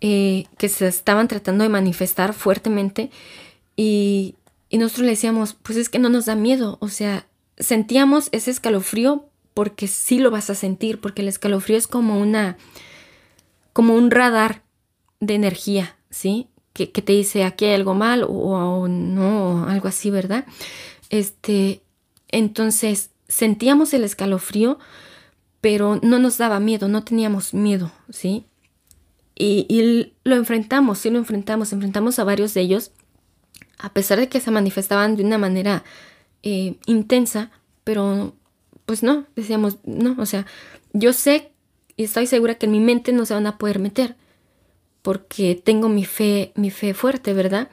eh, 0.00 0.46
que 0.58 0.68
se 0.68 0.86
estaban 0.86 1.28
tratando 1.28 1.64
de 1.64 1.70
manifestar 1.70 2.32
fuertemente 2.32 3.10
y, 3.76 4.36
y 4.68 4.78
nosotros 4.78 5.04
le 5.06 5.12
decíamos, 5.12 5.54
pues 5.54 5.78
es 5.78 5.88
que 5.88 5.98
no 5.98 6.08
nos 6.08 6.26
da 6.26 6.36
miedo, 6.36 6.78
o 6.80 6.88
sea, 6.88 7.26
sentíamos 7.58 8.28
ese 8.32 8.50
escalofrío 8.50 9.26
porque 9.54 9.88
sí 9.88 10.18
lo 10.18 10.30
vas 10.30 10.48
a 10.48 10.54
sentir, 10.54 11.00
porque 11.00 11.22
el 11.22 11.28
escalofrío 11.28 11.76
es 11.76 11.86
como 11.86 12.20
una, 12.20 12.56
como 13.72 13.94
un 13.94 14.10
radar 14.10 14.62
de 15.22 15.34
energía, 15.34 15.96
¿sí? 16.10 16.48
Que, 16.72 16.90
que 16.90 17.00
te 17.00 17.12
dice 17.12 17.44
aquí 17.44 17.66
hay 17.66 17.74
algo 17.74 17.94
mal 17.94 18.24
o, 18.24 18.28
o 18.28 18.88
no, 18.88 19.66
algo 19.68 19.88
así, 19.88 20.10
¿verdad? 20.10 20.44
Este, 21.10 21.82
entonces 22.28 23.10
sentíamos 23.28 23.94
el 23.94 24.02
escalofrío, 24.02 24.78
pero 25.60 26.00
no 26.02 26.18
nos 26.18 26.38
daba 26.38 26.58
miedo, 26.58 26.88
no 26.88 27.04
teníamos 27.04 27.54
miedo, 27.54 27.92
¿sí? 28.10 28.46
Y, 29.34 30.12
lo 30.24 30.34
enfrentamos, 30.34 30.98
sí 30.98 31.10
lo 31.10 31.18
enfrentamos, 31.18 31.72
enfrentamos 31.72 32.18
a 32.18 32.24
varios 32.24 32.52
de 32.52 32.62
ellos, 32.62 32.90
a 33.78 33.92
pesar 33.92 34.18
de 34.18 34.28
que 34.28 34.40
se 34.40 34.50
manifestaban 34.50 35.16
de 35.16 35.24
una 35.24 35.38
manera 35.38 35.84
eh, 36.42 36.76
intensa, 36.86 37.50
pero 37.84 38.34
pues 38.86 39.02
no, 39.02 39.26
decíamos, 39.36 39.78
no, 39.84 40.16
o 40.18 40.26
sea, 40.26 40.46
yo 40.92 41.12
sé 41.12 41.52
y 41.96 42.04
estoy 42.04 42.26
segura 42.26 42.56
que 42.56 42.66
en 42.66 42.72
mi 42.72 42.80
mente 42.80 43.12
no 43.12 43.24
se 43.24 43.34
van 43.34 43.46
a 43.46 43.58
poder 43.58 43.78
meter, 43.78 44.16
porque 45.02 45.60
tengo 45.62 45.88
mi 45.88 46.04
fe, 46.04 46.52
mi 46.54 46.70
fe 46.70 46.94
fuerte, 46.94 47.34
¿verdad? 47.34 47.68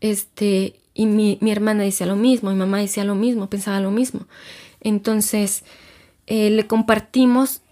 Este, 0.00 0.80
y 0.94 1.06
mi, 1.06 1.38
hermana 1.42 1.82
decía 1.82 2.06
lo 2.06 2.16
mismo, 2.16 2.50
mi 2.50 2.56
mamá 2.56 2.78
decía 2.78 3.04
lo 3.04 3.14
mismo, 3.14 3.50
pensaba 3.50 3.80
lo 3.80 3.90
mismo. 3.90 4.26
Entonces, 4.80 5.64
eh, 6.26 6.50
le 6.50 6.66
compartimos, 6.66 7.62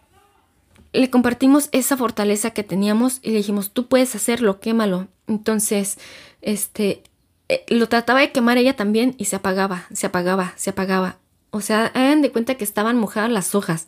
le 0.93 1.11
compartimos 1.11 1.69
esa 1.73 1.97
fortaleza 1.97 2.51
que 2.51 2.65
teníamos 2.65 3.21
y 3.23 3.31
le 3.31 3.39
dijimos, 3.39 3.71
tú 3.71 3.87
puedes 3.87 4.15
hacerlo, 4.15 4.61
quémalo. 4.61 5.09
Entonces, 5.27 5.99
este, 6.43 7.03
eh, 7.49 7.65
lo 7.69 7.89
trataba 7.89 8.21
de 8.21 8.33
quemar 8.33 8.59
ella 8.59 8.77
también 8.77 9.15
y 9.19 9.27
se 9.27 9.37
apagaba, 9.37 9.87
se 9.93 10.07
apagaba, 10.07 10.53
se 10.57 10.71
apagaba. 10.71 11.19
O 11.51 11.61
sea, 11.61 11.87
hagan 11.87 12.21
de 12.21 12.31
cuenta 12.31 12.57
que 12.57 12.65
estaban 12.65 12.99
mojadas 12.99 13.31
las 13.31 13.55
hojas, 13.55 13.87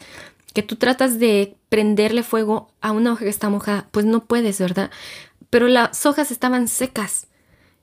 que 0.52 0.62
tú 0.62 0.76
tratas 0.76 1.18
de 1.18 1.56
prenderle 1.68 2.22
fuego 2.22 2.72
a 2.80 2.92
una 2.92 3.12
hoja 3.12 3.24
que 3.24 3.30
está 3.30 3.48
mojada, 3.48 3.88
pues 3.90 4.04
no 4.04 4.24
puedes, 4.24 4.58
¿verdad? 4.58 4.90
Pero 5.48 5.68
las 5.68 6.04
hojas 6.06 6.30
estaban 6.30 6.68
secas 6.68 7.28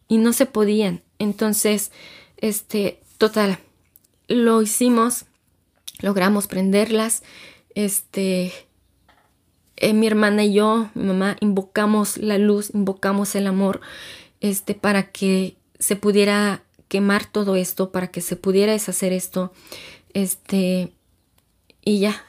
y 0.07 0.17
no 0.17 0.33
se 0.33 0.45
podían. 0.45 1.01
Entonces, 1.19 1.91
este, 2.37 3.01
total, 3.17 3.59
lo 4.27 4.61
hicimos, 4.61 5.25
logramos 5.99 6.47
prenderlas, 6.47 7.23
este, 7.75 8.53
eh, 9.77 9.93
mi 9.93 10.07
hermana 10.07 10.43
y 10.43 10.53
yo, 10.53 10.89
mi 10.93 11.05
mamá, 11.05 11.37
invocamos 11.39 12.17
la 12.17 12.37
luz, 12.37 12.71
invocamos 12.73 13.35
el 13.35 13.47
amor, 13.47 13.81
este, 14.41 14.75
para 14.75 15.11
que 15.11 15.57
se 15.79 15.95
pudiera 15.95 16.63
quemar 16.87 17.25
todo 17.25 17.55
esto, 17.55 17.91
para 17.91 18.07
que 18.07 18.21
se 18.21 18.35
pudiera 18.35 18.73
deshacer 18.73 19.13
esto, 19.13 19.53
este, 20.13 20.93
y 21.83 21.99
ya, 21.99 22.23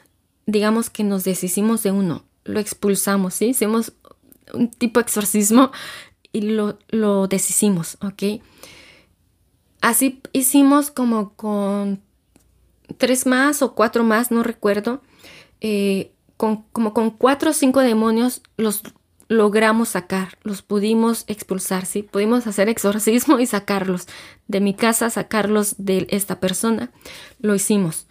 digamos 0.51 0.89
que 0.89 1.03
nos 1.03 1.23
deshicimos 1.23 1.83
de 1.83 1.91
uno, 1.91 2.23
lo 2.43 2.59
expulsamos, 2.59 3.33
¿sí? 3.33 3.47
Hicimos 3.47 3.93
un 4.53 4.69
tipo 4.69 4.99
de 4.99 5.03
exorcismo 5.03 5.71
y 6.31 6.41
lo, 6.41 6.79
lo 6.89 7.27
deshicimos, 7.27 7.97
¿ok? 8.01 8.41
Así 9.81 10.21
hicimos 10.33 10.91
como 10.91 11.33
con 11.35 12.01
tres 12.97 13.25
más 13.25 13.61
o 13.61 13.75
cuatro 13.75 14.03
más, 14.03 14.31
no 14.31 14.43
recuerdo. 14.43 15.01
Eh, 15.61 16.11
con, 16.37 16.63
como 16.71 16.93
con 16.93 17.11
cuatro 17.11 17.51
o 17.51 17.53
cinco 17.53 17.81
demonios 17.81 18.41
los 18.57 18.81
logramos 19.27 19.89
sacar, 19.89 20.39
los 20.41 20.63
pudimos 20.63 21.23
expulsar, 21.27 21.85
¿sí? 21.85 22.01
Pudimos 22.01 22.47
hacer 22.47 22.67
exorcismo 22.67 23.39
y 23.39 23.45
sacarlos 23.45 24.07
de 24.47 24.59
mi 24.59 24.73
casa, 24.73 25.09
sacarlos 25.09 25.75
de 25.77 26.07
esta 26.09 26.39
persona. 26.39 26.91
Lo 27.39 27.53
hicimos. 27.53 28.07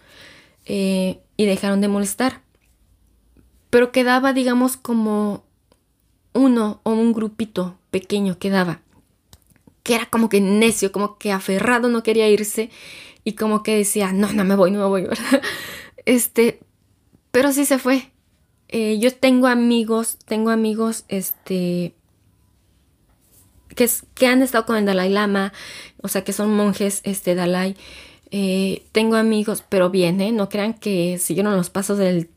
Eh, 0.65 1.19
y 1.39 1.45
dejaron 1.45 1.79
de 1.79 1.87
molestar. 1.87 2.41
Pero 3.69 3.93
quedaba, 3.93 4.33
digamos, 4.33 4.75
como 4.75 5.45
uno 6.33 6.81
o 6.83 6.91
un 6.91 7.13
grupito 7.13 7.79
pequeño 7.91 8.37
quedaba 8.37 8.81
que 9.83 9.95
era 9.95 10.05
como 10.05 10.27
que 10.27 10.41
necio, 10.41 10.91
como 10.91 11.17
que 11.17 11.31
aferrado, 11.31 11.87
no 11.87 12.03
quería 12.03 12.27
irse 12.27 12.69
y 13.23 13.35
como 13.35 13.63
que 13.63 13.77
decía, 13.77 14.11
no, 14.11 14.33
no 14.33 14.43
me 14.43 14.57
voy, 14.57 14.69
no 14.69 14.79
me 14.79 14.85
voy, 14.85 15.03
¿verdad? 15.07 15.41
Este, 16.05 16.59
pero 17.31 17.53
sí 17.53 17.63
se 17.63 17.79
fue. 17.79 18.11
Eh, 18.67 18.99
yo 18.99 19.15
tengo 19.15 19.47
amigos, 19.47 20.17
tengo 20.25 20.49
amigos, 20.49 21.05
este, 21.07 21.95
que, 23.73 23.89
que, 24.13 24.27
han 24.27 24.41
estado 24.41 24.65
con 24.65 24.75
el 24.75 24.85
Dalai 24.85 25.09
Lama, 25.09 25.53
o 26.01 26.09
sea, 26.09 26.25
que 26.25 26.33
son 26.33 26.53
monjes, 26.53 26.99
este, 27.05 27.33
Dalai. 27.33 27.77
Eh, 28.31 28.85
tengo 28.91 29.15
amigos, 29.15 29.63
pero 29.67 29.89
bien, 29.89 30.21
¿eh? 30.21 30.31
No 30.31 30.49
crean 30.49 30.73
que 30.73 31.17
siguieron 31.17 31.55
los 31.55 31.69
pasos 31.69 31.97
del 31.97 32.29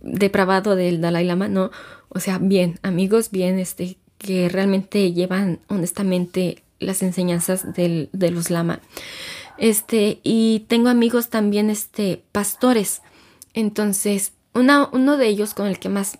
depravado 0.00 0.76
del 0.76 1.00
Dalai 1.00 1.24
Lama, 1.24 1.48
no. 1.48 1.70
O 2.08 2.20
sea, 2.20 2.38
bien, 2.38 2.78
amigos, 2.82 3.30
bien, 3.30 3.58
este, 3.58 3.98
que 4.18 4.48
realmente 4.48 5.12
llevan 5.12 5.60
honestamente 5.68 6.62
las 6.78 7.02
enseñanzas 7.02 7.74
del, 7.74 8.08
de 8.12 8.30
los 8.30 8.50
lama. 8.50 8.80
Este, 9.58 10.20
y 10.22 10.64
tengo 10.68 10.88
amigos 10.88 11.28
también, 11.28 11.70
este, 11.70 12.22
pastores. 12.32 13.02
Entonces, 13.54 14.32
una, 14.54 14.88
uno 14.92 15.16
de 15.16 15.26
ellos 15.26 15.54
con 15.54 15.66
el 15.66 15.78
que 15.78 15.88
más 15.88 16.18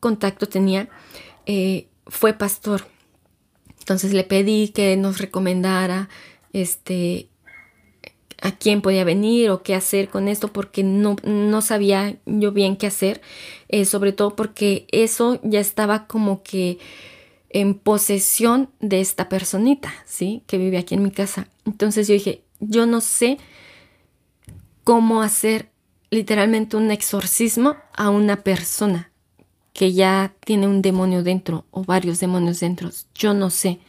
contacto 0.00 0.46
tenía 0.46 0.88
eh, 1.46 1.88
fue 2.06 2.32
pastor. 2.32 2.86
Entonces 3.78 4.14
le 4.14 4.24
pedí 4.24 4.68
que 4.68 4.96
nos 4.96 5.18
recomendara, 5.18 6.08
este, 6.52 7.28
a 8.40 8.52
quién 8.52 8.82
podía 8.82 9.04
venir 9.04 9.50
o 9.50 9.62
qué 9.62 9.74
hacer 9.74 10.08
con 10.08 10.28
esto 10.28 10.48
porque 10.52 10.82
no, 10.82 11.16
no 11.24 11.62
sabía 11.62 12.16
yo 12.26 12.52
bien 12.52 12.76
qué 12.76 12.86
hacer, 12.86 13.20
eh, 13.68 13.84
sobre 13.84 14.12
todo 14.12 14.36
porque 14.36 14.86
eso 14.90 15.40
ya 15.42 15.60
estaba 15.60 16.06
como 16.06 16.42
que 16.42 16.78
en 17.50 17.74
posesión 17.74 18.68
de 18.80 19.00
esta 19.00 19.28
personita, 19.28 19.94
¿sí? 20.04 20.42
Que 20.46 20.58
vive 20.58 20.76
aquí 20.76 20.94
en 20.96 21.04
mi 21.04 21.12
casa. 21.12 21.46
Entonces 21.64 22.08
yo 22.08 22.14
dije, 22.14 22.42
yo 22.58 22.84
no 22.86 23.00
sé 23.00 23.38
cómo 24.82 25.22
hacer 25.22 25.70
literalmente 26.10 26.76
un 26.76 26.90
exorcismo 26.90 27.76
a 27.96 28.10
una 28.10 28.42
persona 28.42 29.10
que 29.72 29.92
ya 29.92 30.34
tiene 30.44 30.68
un 30.68 30.82
demonio 30.82 31.22
dentro 31.22 31.64
o 31.70 31.84
varios 31.84 32.20
demonios 32.20 32.60
dentro. 32.60 32.90
Yo 33.14 33.34
no 33.34 33.50
sé. 33.50 33.80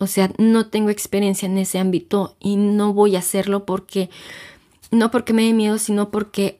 O 0.00 0.06
sea, 0.06 0.32
no 0.38 0.66
tengo 0.66 0.88
experiencia 0.88 1.44
en 1.44 1.58
ese 1.58 1.78
ámbito 1.78 2.34
y 2.40 2.56
no 2.56 2.94
voy 2.94 3.16
a 3.16 3.18
hacerlo 3.18 3.66
porque, 3.66 4.08
no 4.90 5.10
porque 5.10 5.34
me 5.34 5.42
dé 5.42 5.52
miedo, 5.52 5.76
sino 5.76 6.10
porque 6.10 6.58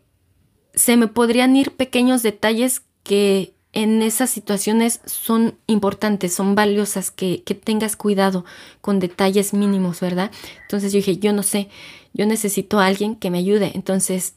se 0.75 0.99
me 0.99 1.09
podrían 1.09 1.57
ir 1.57 1.73
pequeños 1.73 2.23
detalles 2.23 2.83
que 3.03 3.55
en 3.73 4.03
esas 4.03 4.29
situaciones 4.29 5.01
son 5.07 5.57
importantes, 5.67 6.35
son 6.35 6.55
valiosas, 6.55 7.11
que, 7.11 7.43
que, 7.43 7.55
tengas 7.55 7.97
cuidado 7.97 8.45
con 8.83 8.99
detalles 8.99 9.55
mínimos, 9.55 10.01
¿verdad? 10.01 10.31
Entonces 10.63 10.93
yo 10.93 10.99
dije, 10.99 11.17
yo 11.17 11.33
no 11.33 11.43
sé, 11.43 11.71
yo 12.13 12.27
necesito 12.27 12.79
a 12.79 12.87
alguien 12.87 13.17
que 13.17 13.31
me 13.31 13.39
ayude. 13.39 13.73
Entonces 13.75 14.35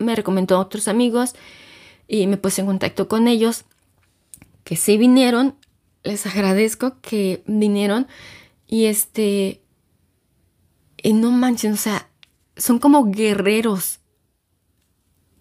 me 0.00 0.16
recomendó 0.16 0.56
a 0.56 0.60
otros 0.60 0.88
amigos 0.88 1.36
y 2.08 2.26
me 2.26 2.38
puse 2.38 2.62
en 2.62 2.66
contacto 2.66 3.06
con 3.06 3.28
ellos, 3.28 3.66
que 4.64 4.74
sí 4.74 4.96
vinieron, 4.96 5.54
les 6.04 6.26
agradezco 6.26 7.00
que 7.00 7.42
vinieron 7.46 8.06
y 8.66 8.86
este, 8.86 9.62
y 11.02 11.12
no 11.12 11.30
manchen, 11.30 11.72
o 11.72 11.76
sea, 11.76 12.08
son 12.56 12.78
como 12.78 13.10
guerreros. 13.10 14.00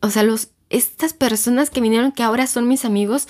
O 0.01 0.09
sea, 0.09 0.23
los, 0.23 0.49
estas 0.69 1.13
personas 1.13 1.69
que 1.69 1.81
vinieron, 1.81 2.11
que 2.11 2.23
ahora 2.23 2.47
son 2.47 2.67
mis 2.67 2.85
amigos, 2.85 3.27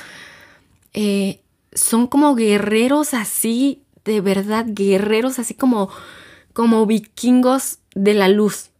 eh, 0.93 1.41
son 1.73 2.07
como 2.07 2.35
guerreros 2.35 3.13
así, 3.13 3.83
de 4.05 4.21
verdad, 4.21 4.65
guerreros 4.67 5.39
así 5.39 5.53
como, 5.53 5.89
como 6.53 6.85
vikingos 6.85 7.79
de 7.95 8.13
la 8.13 8.27
luz. 8.27 8.71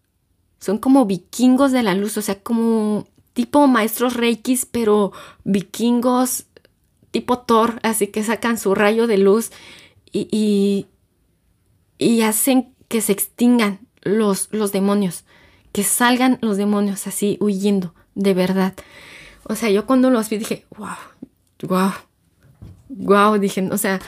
Son 0.60 0.78
como 0.78 1.06
vikingos 1.06 1.72
de 1.72 1.84
la 1.84 1.96
luz, 1.96 2.18
o 2.18 2.22
sea, 2.22 2.42
como 2.42 3.08
tipo 3.34 3.66
maestros 3.68 4.16
reikis, 4.16 4.66
pero 4.66 5.12
vikingos 5.44 6.46
tipo 7.12 7.40
Thor, 7.40 7.80
así 7.84 8.08
que 8.08 8.24
sacan 8.24 8.58
su 8.58 8.74
rayo 8.74 9.06
de 9.08 9.18
luz 9.18 9.52
y, 10.12 10.88
y, 11.98 12.22
hacen 12.22 12.74
que 12.88 13.02
se 13.02 13.14
extingan 13.14 13.80
los, 14.02 14.50
los 14.52 14.72
demonios, 14.72 15.24
que 15.72 15.84
salgan 15.84 16.38
los 16.42 16.58
demonios 16.58 17.08
así 17.08 17.38
huyendo 17.40 17.94
de 18.16 18.34
verdad. 18.34 18.74
O 19.44 19.56
sea, 19.56 19.70
yo 19.70 19.86
cuando 19.86 20.10
los 20.10 20.30
vi 20.30 20.38
dije, 20.38 20.66
wow, 20.78 20.90
wow, 21.64 21.92
wow, 22.90 23.38
dije, 23.38 23.70
o 23.72 23.78
sea, 23.78 24.00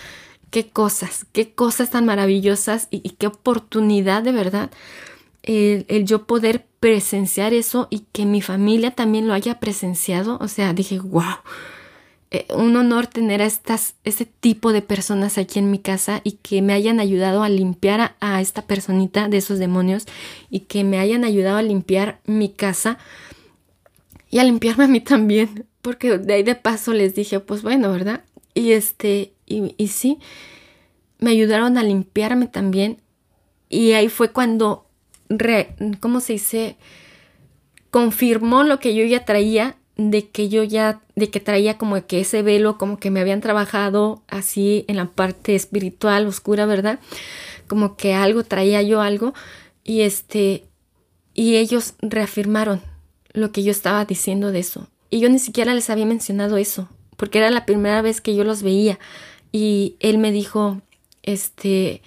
qué 0.49 0.69
cosas, 0.69 1.25
qué 1.31 1.53
cosas 1.53 1.89
tan 1.89 2.05
maravillosas 2.05 2.87
y, 2.91 3.01
qué 3.11 3.27
oportunidad 3.27 4.23
de 4.23 4.31
verdad 4.31 4.71
el, 5.43 5.85
el, 5.89 6.05
yo 6.05 6.25
poder 6.25 6.65
presenciar 6.79 7.53
eso 7.53 7.87
y 7.89 8.05
que 8.11 8.25
mi 8.25 8.41
familia 8.41 8.91
también 8.91 9.27
lo 9.27 9.33
haya 9.33 9.59
presenciado. 9.59 10.37
O 10.41 10.47
sea, 10.47 10.73
dije, 10.73 10.99
wow, 10.99 11.37
eh, 12.35 12.47
un 12.55 12.75
honor 12.75 13.05
tener 13.05 13.43
a 13.43 13.45
estas, 13.45 13.93
este 14.05 14.25
tipo 14.25 14.73
de 14.73 14.81
personas 14.81 15.37
aquí 15.37 15.59
en 15.59 15.69
mi 15.69 15.77
casa 15.77 16.19
y 16.23 16.31
que 16.31 16.63
me 16.63 16.73
hayan 16.73 16.99
ayudado 16.99 17.43
a 17.43 17.49
limpiar 17.49 18.15
a, 18.19 18.41
esta 18.41 18.63
personita 18.63 19.29
de 19.29 19.37
esos 19.37 19.59
demonios 19.59 20.07
y 20.49 20.61
que 20.61 20.83
me 20.83 20.97
hayan 20.97 21.25
ayudado 21.25 21.57
a 21.57 21.61
limpiar 21.61 22.21
mi 22.25 22.49
casa 22.49 22.97
y 24.31 24.39
a 24.39 24.43
limpiarme 24.43 24.85
a 24.85 24.87
mí 24.87 24.99
también, 24.99 25.67
porque 25.83 26.17
de 26.17 26.33
ahí 26.33 26.41
de 26.41 26.55
paso 26.55 26.91
les 26.91 27.13
dije, 27.13 27.39
pues 27.39 27.61
bueno, 27.61 27.91
¿verdad? 27.91 28.23
Y 28.55 28.71
este, 28.71 29.33
y, 29.45 29.75
y 29.77 29.89
sí, 29.89 30.17
me 31.19 31.29
ayudaron 31.29 31.77
a 31.77 31.83
limpiarme 31.83 32.47
también 32.47 32.97
y 33.69 33.91
ahí 33.91 34.09
fue 34.09 34.31
cuando, 34.31 34.87
re, 35.29 35.75
¿cómo 35.99 36.19
se 36.19 36.33
dice? 36.33 36.77
Confirmó 37.91 38.63
lo 38.63 38.79
que 38.79 38.95
yo 38.95 39.05
ya 39.05 39.23
traía 39.23 39.77
de 39.95 40.27
que 40.29 40.49
yo 40.49 40.63
ya, 40.63 41.01
de 41.15 41.29
que 41.29 41.39
traía 41.39 41.77
como 41.77 42.05
que 42.05 42.21
ese 42.21 42.41
velo, 42.41 42.77
como 42.77 42.97
que 42.97 43.11
me 43.11 43.19
habían 43.19 43.41
trabajado 43.41 44.23
así 44.27 44.85
en 44.87 44.95
la 44.95 45.05
parte 45.05 45.55
espiritual, 45.55 46.25
oscura, 46.25 46.65
¿verdad? 46.65 46.99
Como 47.67 47.95
que 47.95 48.13
algo, 48.13 48.43
traía 48.43 48.81
yo 48.81 49.01
algo, 49.01 49.33
y 49.83 50.01
este, 50.01 50.65
y 51.33 51.55
ellos 51.55 51.93
reafirmaron 52.01 52.81
lo 53.33 53.51
que 53.51 53.63
yo 53.63 53.71
estaba 53.71 54.05
diciendo 54.05 54.51
de 54.51 54.59
eso. 54.59 54.87
Y 55.09 55.19
yo 55.19 55.29
ni 55.29 55.39
siquiera 55.39 55.73
les 55.73 55.89
había 55.89 56.05
mencionado 56.05 56.57
eso, 56.57 56.89
porque 57.17 57.37
era 57.37 57.51
la 57.51 57.65
primera 57.65 58.01
vez 58.01 58.21
que 58.21 58.35
yo 58.35 58.43
los 58.43 58.63
veía. 58.63 58.99
Y 59.51 59.95
él 59.99 60.17
me 60.17 60.31
dijo, 60.31 60.81
este, 61.21 62.01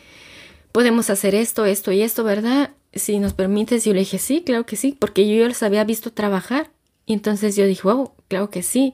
podemos 0.72 1.11
hacer 1.11 1.34
esto, 1.37 1.64
esto 1.66 1.93
y 1.93 2.03
esto, 2.03 2.24
¿verdad? 2.24 2.70
Si 2.93 3.18
nos 3.20 3.32
permites, 3.32 3.84
yo 3.84 3.93
le 3.93 4.01
dije, 4.01 4.18
sí, 4.18 4.43
claro 4.45 4.66
que 4.66 4.74
sí, 4.76 4.97
porque 4.99 5.28
yo 5.28 5.47
los 5.47 5.62
había 5.62 5.84
visto 5.84 6.12
trabajar 6.12 6.70
y 7.07 7.12
entonces 7.12 7.57
yo 7.57 7.64
dije, 7.66 7.82
wow, 7.84 8.12
claro 8.28 8.50
que 8.50 8.62
sí. 8.62 8.92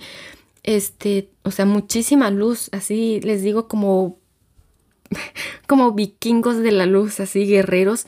Este, 0.63 1.31
o 1.43 1.51
sea, 1.51 1.65
muchísima 1.65 2.31
luz, 2.31 2.69
así 2.73 3.21
les 3.23 3.43
digo 3.43 3.67
como 3.67 4.19
como 5.67 5.93
vikingos 5.93 6.59
de 6.59 6.73
la 6.73 6.87
luz, 6.87 7.21
así 7.21 7.47
guerreros. 7.47 8.07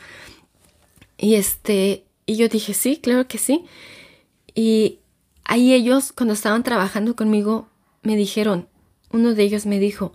Y 1.17 1.35
este, 1.35 2.05
y 2.27 2.37
yo 2.37 2.49
dije, 2.49 2.75
sí, 2.75 2.99
claro 2.99 3.27
que 3.27 3.39
sí. 3.39 3.65
Y 4.55 4.99
ahí 5.45 5.73
ellos, 5.73 6.13
cuando 6.13 6.35
estaban 6.35 6.63
trabajando 6.63 7.17
conmigo, 7.17 7.69
me 8.03 8.17
dijeron, 8.17 8.69
uno 9.11 9.35
de 9.35 9.43
ellos 9.43 9.67
me 9.67 9.79
dijo, 9.79 10.13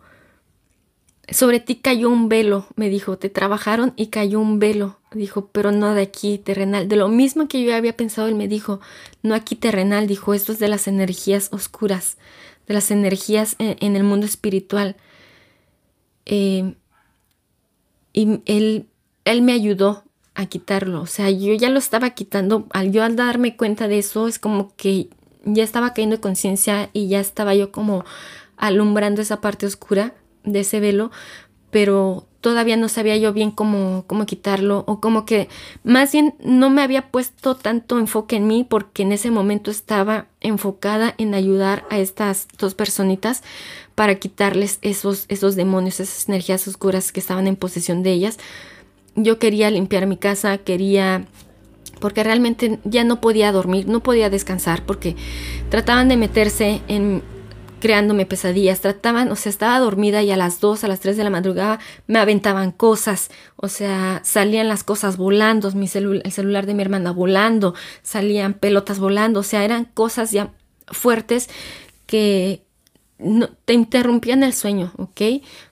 sobre 1.29 1.59
ti 1.59 1.75
cayó 1.75 2.09
un 2.09 2.29
velo, 2.29 2.67
me 2.75 2.89
dijo, 2.89 3.17
te 3.17 3.29
trabajaron 3.29 3.93
y 3.95 4.07
cayó 4.07 4.39
un 4.39 4.59
velo, 4.59 4.98
dijo, 5.11 5.47
pero 5.47 5.71
no 5.71 5.93
de 5.93 6.01
aquí, 6.01 6.37
terrenal. 6.37 6.87
De 6.87 6.95
lo 6.95 7.07
mismo 7.07 7.47
que 7.47 7.63
yo 7.63 7.75
había 7.75 7.95
pensado, 7.95 8.27
él 8.27 8.35
me 8.35 8.47
dijo, 8.47 8.79
no 9.23 9.35
aquí 9.35 9.55
terrenal, 9.55 10.07
dijo, 10.07 10.33
esto 10.33 10.51
es 10.51 10.59
de 10.59 10.67
las 10.67 10.87
energías 10.87 11.49
oscuras, 11.51 12.17
de 12.67 12.73
las 12.73 12.91
energías 12.91 13.55
en, 13.59 13.95
el 13.95 14.03
mundo 14.03 14.25
espiritual. 14.25 14.95
Eh, 16.25 16.75
y 18.13 18.41
él, 18.45 18.87
él 19.25 19.41
me 19.41 19.53
ayudó 19.53 20.03
a 20.35 20.45
quitarlo, 20.45 21.01
o 21.01 21.05
sea, 21.05 21.29
yo 21.29 21.53
ya 21.53 21.69
lo 21.69 21.79
estaba 21.79 22.11
quitando, 22.11 22.65
al 22.71 22.93
yo 22.93 23.03
al 23.03 23.17
darme 23.17 23.57
cuenta 23.57 23.89
de 23.89 23.99
eso, 23.99 24.27
es 24.27 24.39
como 24.39 24.73
que 24.77 25.09
ya 25.43 25.63
estaba 25.63 25.93
cayendo 25.93 26.15
de 26.15 26.21
conciencia 26.21 26.89
y 26.93 27.09
ya 27.09 27.19
estaba 27.19 27.53
yo 27.55 27.73
como 27.73 28.05
alumbrando 28.55 29.21
esa 29.21 29.41
parte 29.41 29.65
oscura 29.65 30.13
de 30.45 30.61
ese 30.61 30.79
velo, 30.79 31.11
pero 31.71 32.25
todavía 32.41 32.77
no 32.77 32.87
sabía 32.87 33.17
yo 33.17 33.33
bien 33.33 33.51
cómo, 33.51 34.05
cómo 34.07 34.25
quitarlo 34.25 34.83
o 34.87 34.99
como 34.99 35.25
que 35.25 35.49
más 35.83 36.11
bien 36.11 36.35
no 36.39 36.69
me 36.69 36.81
había 36.81 37.09
puesto 37.09 37.55
tanto 37.55 37.99
enfoque 37.99 38.37
en 38.37 38.47
mí 38.47 38.65
porque 38.67 39.03
en 39.03 39.11
ese 39.11 39.29
momento 39.29 39.71
estaba 39.71 40.27
enfocada 40.39 41.15
en 41.17 41.33
ayudar 41.33 41.85
a 41.89 41.99
estas 41.99 42.47
dos 42.57 42.75
personitas 42.75 43.43
para 43.95 44.15
quitarles 44.15 44.79
esos, 44.81 45.25
esos 45.27 45.55
demonios, 45.55 45.99
esas 45.99 46.29
energías 46.29 46.65
oscuras 46.67 47.11
que 47.11 47.19
estaban 47.19 47.47
en 47.47 47.57
posesión 47.57 48.03
de 48.03 48.11
ellas. 48.11 48.37
Yo 49.15 49.39
quería 49.39 49.69
limpiar 49.69 50.07
mi 50.07 50.15
casa, 50.15 50.57
quería 50.59 51.25
porque 51.99 52.23
realmente 52.23 52.79
ya 52.85 53.03
no 53.03 53.19
podía 53.19 53.51
dormir, 53.51 53.87
no 53.89 54.01
podía 54.01 54.29
descansar 54.29 54.85
porque 54.85 55.17
trataban 55.69 56.07
de 56.07 56.15
meterse 56.15 56.81
en 56.87 57.21
creándome 57.79 58.25
pesadillas, 58.25 58.81
trataban, 58.81 59.31
o 59.31 59.35
sea, 59.35 59.49
estaba 59.49 59.79
dormida 59.79 60.21
y 60.21 60.31
a 60.31 60.37
las 60.37 60.59
2, 60.59 60.83
a 60.83 60.87
las 60.87 60.99
3 60.99 61.17
de 61.17 61.23
la 61.23 61.29
madrugada 61.29 61.79
me 62.07 62.19
aventaban 62.19 62.71
cosas, 62.71 63.31
o 63.55 63.67
sea, 63.67 64.21
salían 64.23 64.67
las 64.67 64.83
cosas 64.83 65.17
volando, 65.17 65.69
el 65.69 66.31
celular 66.31 66.65
de 66.65 66.73
mi 66.73 66.81
hermana 66.81 67.11
volando, 67.11 67.73
salían 68.03 68.53
pelotas 68.53 68.99
volando, 68.99 69.39
o 69.39 69.43
sea, 69.43 69.63
eran 69.65 69.85
cosas 69.85 70.31
ya 70.31 70.51
fuertes 70.87 71.49
que 72.05 72.63
no, 73.17 73.49
te 73.65 73.73
interrumpían 73.73 74.43
el 74.43 74.53
sueño, 74.53 74.93
¿ok? 74.97 75.21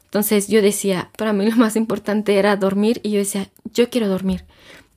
Entonces 0.05 0.47
yo 0.47 0.61
decía, 0.61 1.11
para 1.17 1.33
mí 1.33 1.49
lo 1.49 1.57
más 1.57 1.75
importante 1.75 2.37
era 2.37 2.55
dormir 2.55 2.99
y 3.03 3.11
yo 3.11 3.19
decía, 3.19 3.49
yo 3.73 3.89
quiero 3.89 4.07
dormir 4.07 4.45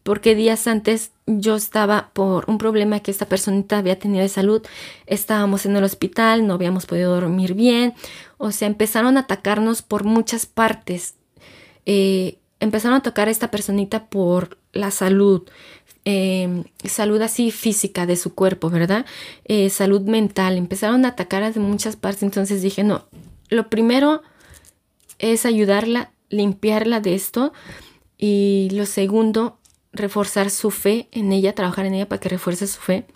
porque 0.03 0.35
días 0.35 0.67
antes 0.67 1.13
yo 1.27 1.57
estaba 1.57 2.11
por 2.13 2.49
un 2.49 2.59
problema 2.59 3.01
que 3.01 3.11
esta 3.11 3.27
personita 3.27 3.79
había 3.79 3.99
tenido 3.99 4.23
de 4.23 4.29
salud, 4.29 4.63
estábamos 5.07 5.67
en 5.67 5.77
el 5.77 5.85
hospital, 5.85 6.47
no 6.47 6.55
habíamos 6.55 6.87
podido 6.87 7.15
dormir 7.15 7.55
bien, 7.55 7.95
o 8.39 8.51
sea, 8.53 8.69
empezaron 8.69 9.17
a 9.17 9.21
atacarnos 9.21 9.83
por 9.83 10.05
muchas 10.05 10.47
partes. 10.47 11.15
Eh, 11.87 12.39
empezaron 12.59 12.99
a 12.99 13.03
tocar 13.03 13.29
a 13.29 13.31
esta 13.31 13.51
personita 13.51 14.07
por 14.07 14.59
la 14.73 14.91
salud, 14.91 15.43
em, 16.05 16.65
salud 16.85 17.21
así 17.21 17.51
física 17.51 18.07
de 18.07 18.17
su 18.17 18.35
cuerpo, 18.35 18.71
¿verdad? 18.71 19.05
Eh, 19.45 19.71
salud 19.71 20.03
mental, 20.03 20.57
empezaron 20.57 21.05
a 21.05 21.09
atacar 21.09 21.53
de 21.53 21.61
muchas 21.61 21.97
partes, 21.97 22.23
entonces 22.23 22.63
dije, 22.63 22.85
no, 22.85 23.07
lo 23.49 23.69
primero 23.69 24.23
es 25.19 25.45
ayudarla, 25.45 26.13
limpiarla 26.31 27.01
de 27.01 27.15
esto, 27.15 27.53
y 28.17 28.69
lo 28.73 28.87
segundo 28.87 29.60
reforzar 29.93 30.51
su 30.51 30.71
fe 30.71 31.09
en 31.13 31.33
ella, 31.33 31.55
trabajar 31.55 31.87
en 31.87 31.95
ella 31.95 32.09
para 32.09 32.21
que 32.21 32.29
refuerce 32.29 32.67
su 32.67 32.81
fe. 32.81 33.07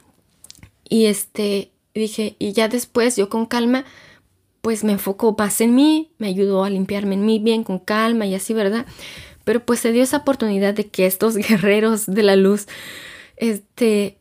Y 0.89 1.07
este, 1.07 1.71
dije, 1.95 2.37
y 2.39 2.53
ya 2.53 2.69
después 2.69 3.17
yo 3.17 3.29
con 3.29 3.47
calma 3.47 3.85
pues 4.65 4.83
me 4.83 4.93
enfocó 4.93 5.37
más 5.39 5.61
en 5.61 5.75
mí, 5.75 6.11
me 6.17 6.27
ayudó 6.27 6.65
a 6.65 6.71
limpiarme 6.71 7.17
en 7.17 7.27
mí 7.27 7.39
bien, 7.39 7.65
con 7.65 7.79
calma 7.79 8.25
y 8.25 8.35
así, 8.35 8.55
¿verdad? 8.55 8.87
Pero 9.45 9.63
pues 9.63 9.81
se 9.81 9.93
dio 9.93 10.03
esa 10.03 10.17
oportunidad 10.17 10.73
de 10.73 10.87
que 10.87 11.05
estos 11.05 11.37
guerreros 11.49 12.07
de 12.07 12.23
la 12.23 12.35
luz, 12.35 12.67
este, 13.37 14.17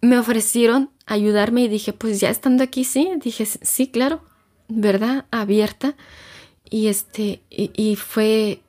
me 0.00 0.18
ofrecieron 0.18 0.90
ayudarme 1.06 1.62
y 1.62 1.68
dije, 1.68 1.92
pues 1.92 2.18
ya 2.18 2.28
estando 2.28 2.64
aquí, 2.64 2.82
sí, 2.82 3.08
dije, 3.22 3.46
sí, 3.46 3.86
claro, 3.86 4.24
¿verdad? 4.66 5.26
Abierta. 5.30 5.94
Y 6.68 6.88
este, 6.88 7.42
y, 7.48 7.94
fue, 7.94 8.62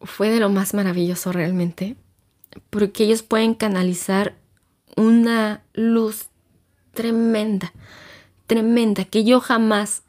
fue 0.00 0.30
de 0.30 0.40
lo 0.40 0.48
más 0.48 0.72
maravilloso 0.72 1.30
realmente, 1.32 1.96
porque 2.70 3.04
ellos 3.04 3.22
pueden 3.22 3.54
canalizar 3.54 4.36
una 4.96 5.62
luz 5.72 6.28
tremenda, 6.92 7.72
tremenda, 8.46 9.04
que 9.04 9.24
yo 9.24 9.40
jamás, 9.40 10.02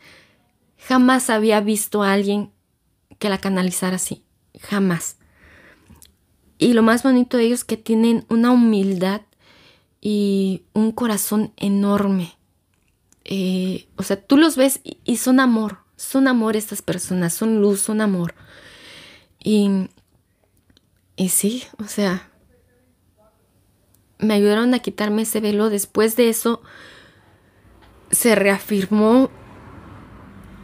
jamás 0.78 1.30
había 1.30 1.62
visto 1.62 2.04
a 2.04 2.14
alguien 2.14 2.52
que 3.20 3.30
la 3.30 3.38
canalizara 3.38 3.96
así, 3.96 4.24
jamás. 4.62 5.18
Y 6.58 6.74
lo 6.74 6.84
más 6.84 7.04
bonito 7.04 7.38
de 7.38 7.46
ellos 7.46 7.60
es 7.60 7.66
que 7.66 7.78
tienen 7.78 8.26
una 8.30 8.52
humildad 8.52 9.22
y 10.02 10.64
un 10.74 10.92
corazón 10.92 11.54
enorme. 11.58 12.36
Eh, 13.26 13.88
o 13.96 14.04
sea, 14.04 14.22
tú 14.22 14.38
los 14.38 14.58
ves 14.58 14.82
y 14.84 15.18
son 15.18 15.40
amor, 15.40 15.80
son 15.96 16.28
amor 16.28 16.58
estas 16.58 16.82
personas, 16.82 17.34
son 17.34 17.62
luz, 17.62 17.82
son 17.82 18.02
amor. 18.02 18.36
Y, 19.42 19.88
y 21.16 21.30
sí, 21.30 21.64
o 21.80 21.86
sea, 21.86 22.30
me 24.20 24.34
ayudaron 24.34 24.74
a 24.74 24.80
quitarme 24.80 25.24
ese 25.24 25.40
velo. 25.40 25.70
Después 25.70 26.16
de 26.16 26.30
eso, 26.30 26.62
se 28.12 28.36
reafirmó 28.36 29.30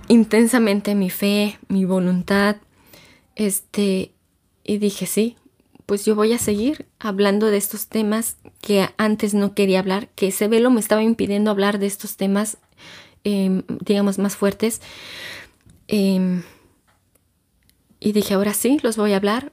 intensamente 0.07 0.95
mi 0.95 1.09
fe, 1.09 1.59
mi 1.67 1.85
voluntad. 1.85 2.57
Este, 3.35 4.13
y 4.63 4.77
dije, 4.77 5.05
sí, 5.05 5.37
pues 5.85 6.05
yo 6.05 6.15
voy 6.15 6.33
a 6.33 6.37
seguir 6.37 6.87
hablando 6.99 7.47
de 7.47 7.57
estos 7.57 7.87
temas 7.87 8.37
que 8.61 8.89
antes 8.97 9.33
no 9.33 9.55
quería 9.55 9.79
hablar, 9.79 10.09
que 10.09 10.27
ese 10.27 10.47
velo 10.47 10.69
me 10.69 10.79
estaba 10.79 11.03
impidiendo 11.03 11.51
hablar 11.51 11.79
de 11.79 11.87
estos 11.87 12.17
temas 12.17 12.57
Em, 13.23 13.63
digamos, 13.81 14.17
más 14.17 14.35
fuertes. 14.35 14.81
Em, 15.87 16.43
y 17.99 18.11
dije, 18.13 18.33
ahora 18.33 18.53
sí, 18.53 18.79
los 18.81 18.95
voy 18.97 19.13
a 19.13 19.17
hablar, 19.17 19.51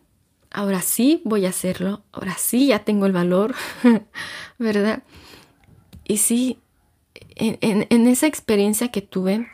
ahora 0.51 0.82
sí 0.82 1.22
voy 1.24 1.47
a 1.47 1.51
hacerlo, 1.51 2.03
ahora 2.12 2.36
sí 2.38 2.68
ya 2.68 2.80
tengo 2.80 3.07
el 3.07 3.12
valor, 3.12 3.55
¿verdad? 4.59 5.03
Y 6.05 6.18
sí, 6.18 6.59
en, 7.36 8.07
esa 8.07 8.26
experiencia 8.26 8.88
que 8.88 9.03
tuve, 9.03 9.49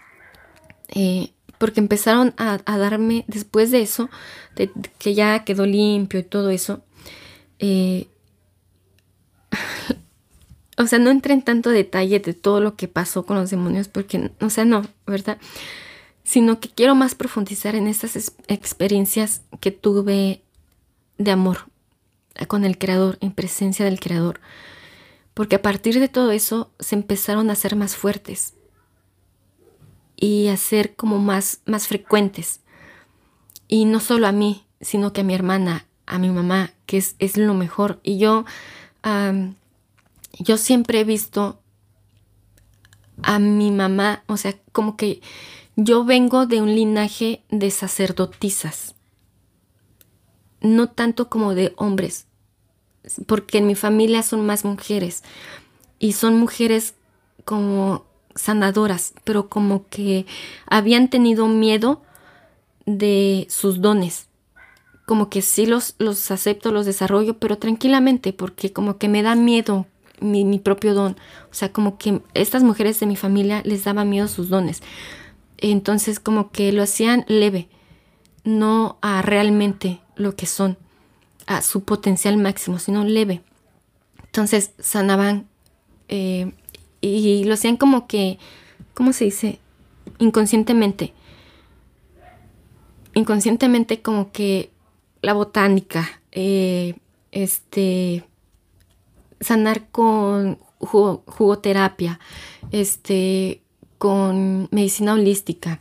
eh, 0.89 1.31
porque 1.59 1.81
empezaron 1.81 2.35
a, 2.37 2.59
darme, 2.79 3.25
después 3.29 3.71
de 3.71 3.83
eso, 3.83 4.11
que 4.99 5.15
ya 5.15 5.45
quedó 5.45 5.67
limpio 5.67 6.21
y 6.21 6.25
todo 6.25 6.51
eso, 6.51 6.83
eh, 7.59 8.09
o 10.79 10.87
sea, 10.87 10.99
no 10.99 11.11
entré 11.11 11.35
en 11.35 11.43
tanto 11.43 11.71
detalle 11.71 12.19
de 12.21 12.35
todo 12.35 12.61
lo 12.61 12.77
que 12.77 12.89
pasó 12.89 13.25
con 13.25 13.37
los 13.37 13.51
demonios, 13.51 13.89
porque, 13.89 14.31
o 14.41 14.51
sea, 14.51 14.65
no, 14.65 14.83
¿verdad? 15.07 15.39
Sino 16.25 16.61
que 16.61 16.69
quiero 16.69 16.95
más 16.95 17.15
profundizar 17.15 17.75
en 17.75 17.87
estas 17.87 18.35
experiencias 18.49 19.43
que 19.61 19.71
tuve 19.71 20.42
de 21.19 21.31
amor 21.31 21.67
con 22.49 22.65
el 22.65 22.79
Creador, 22.79 23.19
en 23.21 23.33
presencia 23.33 23.85
del 23.85 24.01
Creador. 24.01 24.41
Porque 25.35 25.57
a 25.57 25.63
partir 25.63 26.01
de 26.01 26.09
todo 26.09 26.31
eso 26.31 26.71
se 26.79 26.95
empezaron 26.95 27.51
a 27.51 27.55
ser 27.55 27.77
más 27.77 27.97
fuertes 27.97 28.55
y 30.17 30.49
a 30.49 30.57
ser 30.57 30.95
como 30.95 31.19
más, 31.19 31.61
más 31.67 31.89
frecuentes. 31.89 32.61
Y 33.69 33.85
no 33.85 34.01
solo 34.01 34.27
a 34.27 34.33
mí, 34.33 34.65
sino 34.81 35.13
que 35.13 35.23
a 35.23 35.25
mi 35.25 35.35
hermana, 35.35 35.87
a 36.07 36.19
mi 36.19 36.31
mamá, 36.31 36.73
que 36.87 36.99
es, 36.99 37.17
es 37.19 37.37
lo 37.37 37.55
mejor. 37.55 38.01
Y 38.03 38.19
yo 38.19 38.45
yo 40.39 40.57
siempre 40.57 41.01
he 41.01 41.05
visto 41.05 41.61
a 43.23 43.39
mi 43.39 43.71
mamá, 43.71 44.25
o 44.27 44.37
sea, 44.37 44.55
como 44.73 44.97
que 44.97 45.21
yo 45.77 46.05
vengo 46.05 46.47
de 46.47 46.61
un 46.61 46.75
linaje 46.75 47.43
de 47.51 47.71
sacerdotisas, 47.71 48.95
no 50.63 50.89
tanto 50.89 51.29
como 51.29 51.55
de 51.55 51.75
hombres, 51.77 52.27
porque 53.27 53.59
en 53.59 53.67
mi 53.67 53.75
familia 53.75 54.23
son 54.23 54.47
más 54.47 54.65
mujeres 54.65 55.23
y 55.99 56.13
son 56.13 56.39
mujeres 56.39 56.95
como 57.45 58.05
sanadoras, 58.35 59.15
pero 59.25 59.49
como 59.49 59.87
que 59.89 60.27
habían 60.67 61.09
tenido 61.09 61.49
miedo 61.49 62.03
de 62.87 63.47
sus 63.51 63.81
dones. 63.81 64.29
Como 65.07 65.29
que 65.29 65.43
sí 65.43 65.67
los, 65.67 65.95
los 65.99 66.31
acepto, 66.31 66.73
los 66.73 66.87
desarrollo, 66.87 67.39
pero 67.39 67.59
tranquilamente, 67.59 68.33
porque 68.33 68.73
como 68.73 68.99
que 68.99 69.09
me 69.09 69.23
da 69.23 69.35
miedo 69.35 69.87
mi, 70.23 70.59
propio 70.59 70.95
don. 70.95 71.17
O 71.51 71.55
sea, 71.55 71.73
como 71.73 71.99
que 71.99 72.21
estas 72.35 72.63
mujeres 72.63 73.01
de 73.01 73.07
mi 73.07 73.17
familia 73.17 73.63
les 73.65 73.85
daba 73.85 74.05
miedo 74.05 74.29
sus 74.29 74.49
dones. 74.49 74.83
Entonces, 75.59 76.21
como 76.21 76.51
que 76.51 76.73
lo 76.73 76.83
hacían 76.83 77.25
leve, 77.29 77.69
no 78.45 78.99
a 79.03 79.23
realmente 79.23 80.01
lo 80.17 80.35
que 80.37 80.47
son, 80.47 80.77
a 81.47 81.63
su 81.63 81.85
potencial 81.85 82.37
máximo, 82.37 82.79
sino 82.79 83.05
leve. 83.05 83.43
Entonces, 84.25 84.73
sanaban 84.79 85.47
eh, 86.09 86.53
y 87.01 87.45
lo 87.45 87.55
hacían 87.55 87.77
como 87.77 88.07
que, 88.07 88.39
¿cómo 88.95 89.13
se 89.13 89.25
dice? 89.27 89.59
Inconscientemente. 90.19 91.13
Inconscientemente 93.15 94.01
como 94.01 94.33
que 94.33 94.71
la 95.21 95.35
botánica, 95.35 96.23
eh, 96.31 96.95
este, 97.31 98.25
sanar 99.41 99.89
con 99.91 100.59
jugoterapia, 100.79 102.19
este, 102.71 103.63
con 103.99 104.69
medicina 104.73 105.15
holística, 105.15 105.81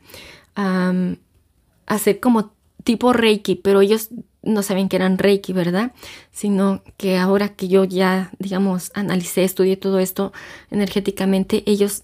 hacer 1.96 2.20
como 2.20 2.54
tipo 2.84 3.14
Reiki, 3.14 3.56
pero 3.56 3.82
ellos 3.82 4.10
no 4.44 4.64
saben 4.64 4.90
que 4.90 4.96
eran 4.96 5.18
Reiki, 5.18 5.54
¿verdad? 5.54 5.92
Sino 6.32 6.82
que 6.98 7.18
ahora 7.18 7.50
que 7.50 7.68
yo 7.68 7.84
ya, 7.84 8.32
digamos, 8.40 8.92
analicé, 8.96 9.44
estudié 9.44 9.78
todo 9.78 10.00
esto 10.00 10.34
energéticamente, 10.72 11.64
ellos 11.66 12.04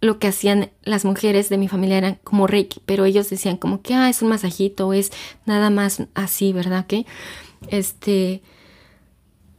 lo 0.00 0.18
que 0.18 0.28
hacían 0.28 0.70
las 0.82 1.04
mujeres 1.04 1.48
de 1.48 1.58
mi 1.58 1.68
familia 1.68 1.98
eran 1.98 2.18
como 2.22 2.46
Reiki, 2.46 2.80
pero 2.86 3.04
ellos 3.04 3.28
decían 3.28 3.56
como 3.56 3.82
que, 3.82 3.94
ah, 3.94 4.08
es 4.08 4.22
un 4.22 4.28
masajito, 4.28 4.92
es 4.92 5.10
nada 5.44 5.70
más 5.70 6.04
así, 6.14 6.52
¿verdad? 6.52 6.86
Que, 6.86 7.04
este, 7.68 8.42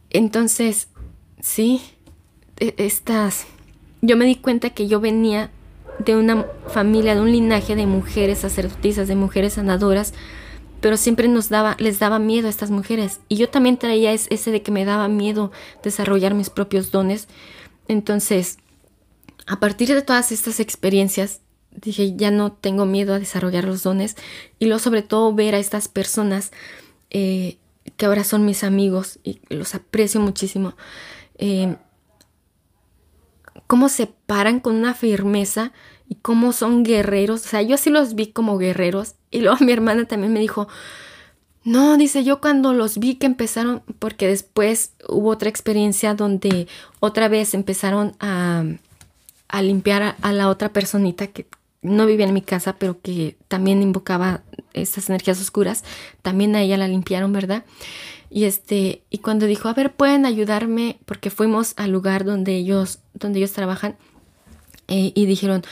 entonces, 0.09 0.87
sí, 1.41 1.81
e, 2.57 2.73
estas, 2.77 3.45
yo 4.01 4.15
me 4.15 4.25
di 4.25 4.35
cuenta 4.35 4.69
que 4.69 4.87
yo 4.87 5.01
venía 5.01 5.51
de 5.99 6.15
una 6.15 6.45
familia, 6.67 7.15
de 7.15 7.21
un 7.21 7.31
linaje 7.31 7.75
de 7.75 7.85
mujeres 7.85 8.39
sacerdotisas, 8.39 9.07
de 9.07 9.15
mujeres 9.15 9.53
sanadoras, 9.53 10.13
pero 10.81 10.97
siempre 10.97 11.27
nos 11.27 11.49
daba, 11.49 11.75
les 11.79 11.99
daba 11.99 12.19
miedo 12.19 12.47
a 12.47 12.49
estas 12.49 12.71
mujeres. 12.71 13.19
Y 13.27 13.35
yo 13.35 13.49
también 13.49 13.77
traía 13.77 14.13
ese 14.13 14.51
de 14.51 14.61
que 14.61 14.71
me 14.71 14.85
daba 14.85 15.07
miedo 15.07 15.51
desarrollar 15.83 16.33
mis 16.33 16.49
propios 16.49 16.91
dones. 16.91 17.27
Entonces, 17.87 18.57
a 19.45 19.59
partir 19.59 19.89
de 19.89 20.01
todas 20.01 20.31
estas 20.31 20.59
experiencias, 20.59 21.41
dije, 21.71 22.15
ya 22.15 22.31
no 22.31 22.51
tengo 22.51 22.85
miedo 22.85 23.13
a 23.13 23.19
desarrollar 23.19 23.65
los 23.65 23.83
dones. 23.83 24.15
Y 24.57 24.65
luego 24.65 24.79
sobre 24.79 25.01
todo 25.01 25.33
ver 25.33 25.55
a 25.55 25.59
estas 25.59 25.87
personas 25.87 26.51
eh, 27.09 27.57
que 27.97 28.05
ahora 28.05 28.23
son 28.23 28.45
mis 28.45 28.63
amigos 28.63 29.19
y 29.23 29.41
los 29.49 29.75
aprecio 29.75 30.21
muchísimo. 30.21 30.75
Eh, 31.37 31.75
cómo 33.69 33.87
se 33.87 34.07
paran 34.07 34.59
con 34.59 34.75
una 34.77 34.95
firmeza 34.95 35.73
y 36.07 36.15
cómo 36.15 36.53
son 36.53 36.83
guerreros. 36.83 37.45
O 37.45 37.47
sea, 37.47 37.61
yo 37.61 37.77
sí 37.77 37.91
los 37.91 38.15
vi 38.15 38.25
como 38.31 38.57
guerreros. 38.57 39.13
Y 39.29 39.41
luego 39.41 39.57
mi 39.63 39.71
hermana 39.71 40.05
también 40.05 40.33
me 40.33 40.39
dijo, 40.39 40.67
no, 41.63 41.95
dice 41.95 42.23
yo 42.23 42.41
cuando 42.41 42.73
los 42.73 42.97
vi 42.97 43.13
que 43.17 43.27
empezaron, 43.27 43.83
porque 43.99 44.25
después 44.27 44.93
hubo 45.07 45.29
otra 45.29 45.49
experiencia 45.49 46.15
donde 46.15 46.67
otra 46.99 47.27
vez 47.27 47.53
empezaron 47.53 48.15
a, 48.19 48.63
a 49.47 49.61
limpiar 49.61 50.15
a, 50.19 50.33
la 50.33 50.49
otra 50.49 50.69
personita 50.69 51.27
que 51.27 51.45
no 51.83 52.07
vivía 52.07 52.25
en 52.25 52.33
mi 52.33 52.41
casa, 52.41 52.77
pero 52.79 52.99
que 52.99 53.37
también 53.49 53.83
invocaba 53.83 54.41
estas 54.73 55.09
energías 55.09 55.39
oscuras. 55.39 55.83
También 56.23 56.55
a 56.55 56.63
ella 56.63 56.75
la 56.75 56.87
limpiaron, 56.87 57.31
¿verdad? 57.33 57.63
Y 58.29 58.45
este, 58.45 59.03
y 59.09 59.19
cuando 59.19 59.45
dijo, 59.45 59.69
a 59.69 59.73
ver, 59.73 59.93
pueden 59.95 60.25
ayudarme, 60.25 60.99
porque 61.05 61.29
fuimos 61.29 61.73
al 61.77 61.91
lugar 61.91 62.25
donde 62.25 62.55
ellos, 62.55 62.99
donde 63.13 63.39
ellos 63.39 63.53
trabajan, 63.53 63.97
eh, 64.87 65.11
y 65.15 65.25
dijeron, 65.25 65.63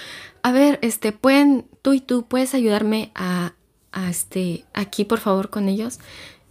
a 0.43 0.51
ver, 0.51 0.79
este, 0.81 1.11
pueden, 1.11 1.65
tú 1.81 1.93
y 1.93 2.01
tú, 2.01 2.25
puedes 2.27 2.53
ayudarme 2.53 3.11
a, 3.15 3.53
este, 4.09 4.65
aquí 4.73 5.05
por 5.05 5.19
favor 5.19 5.49
con 5.49 5.69
ellos. 5.69 5.99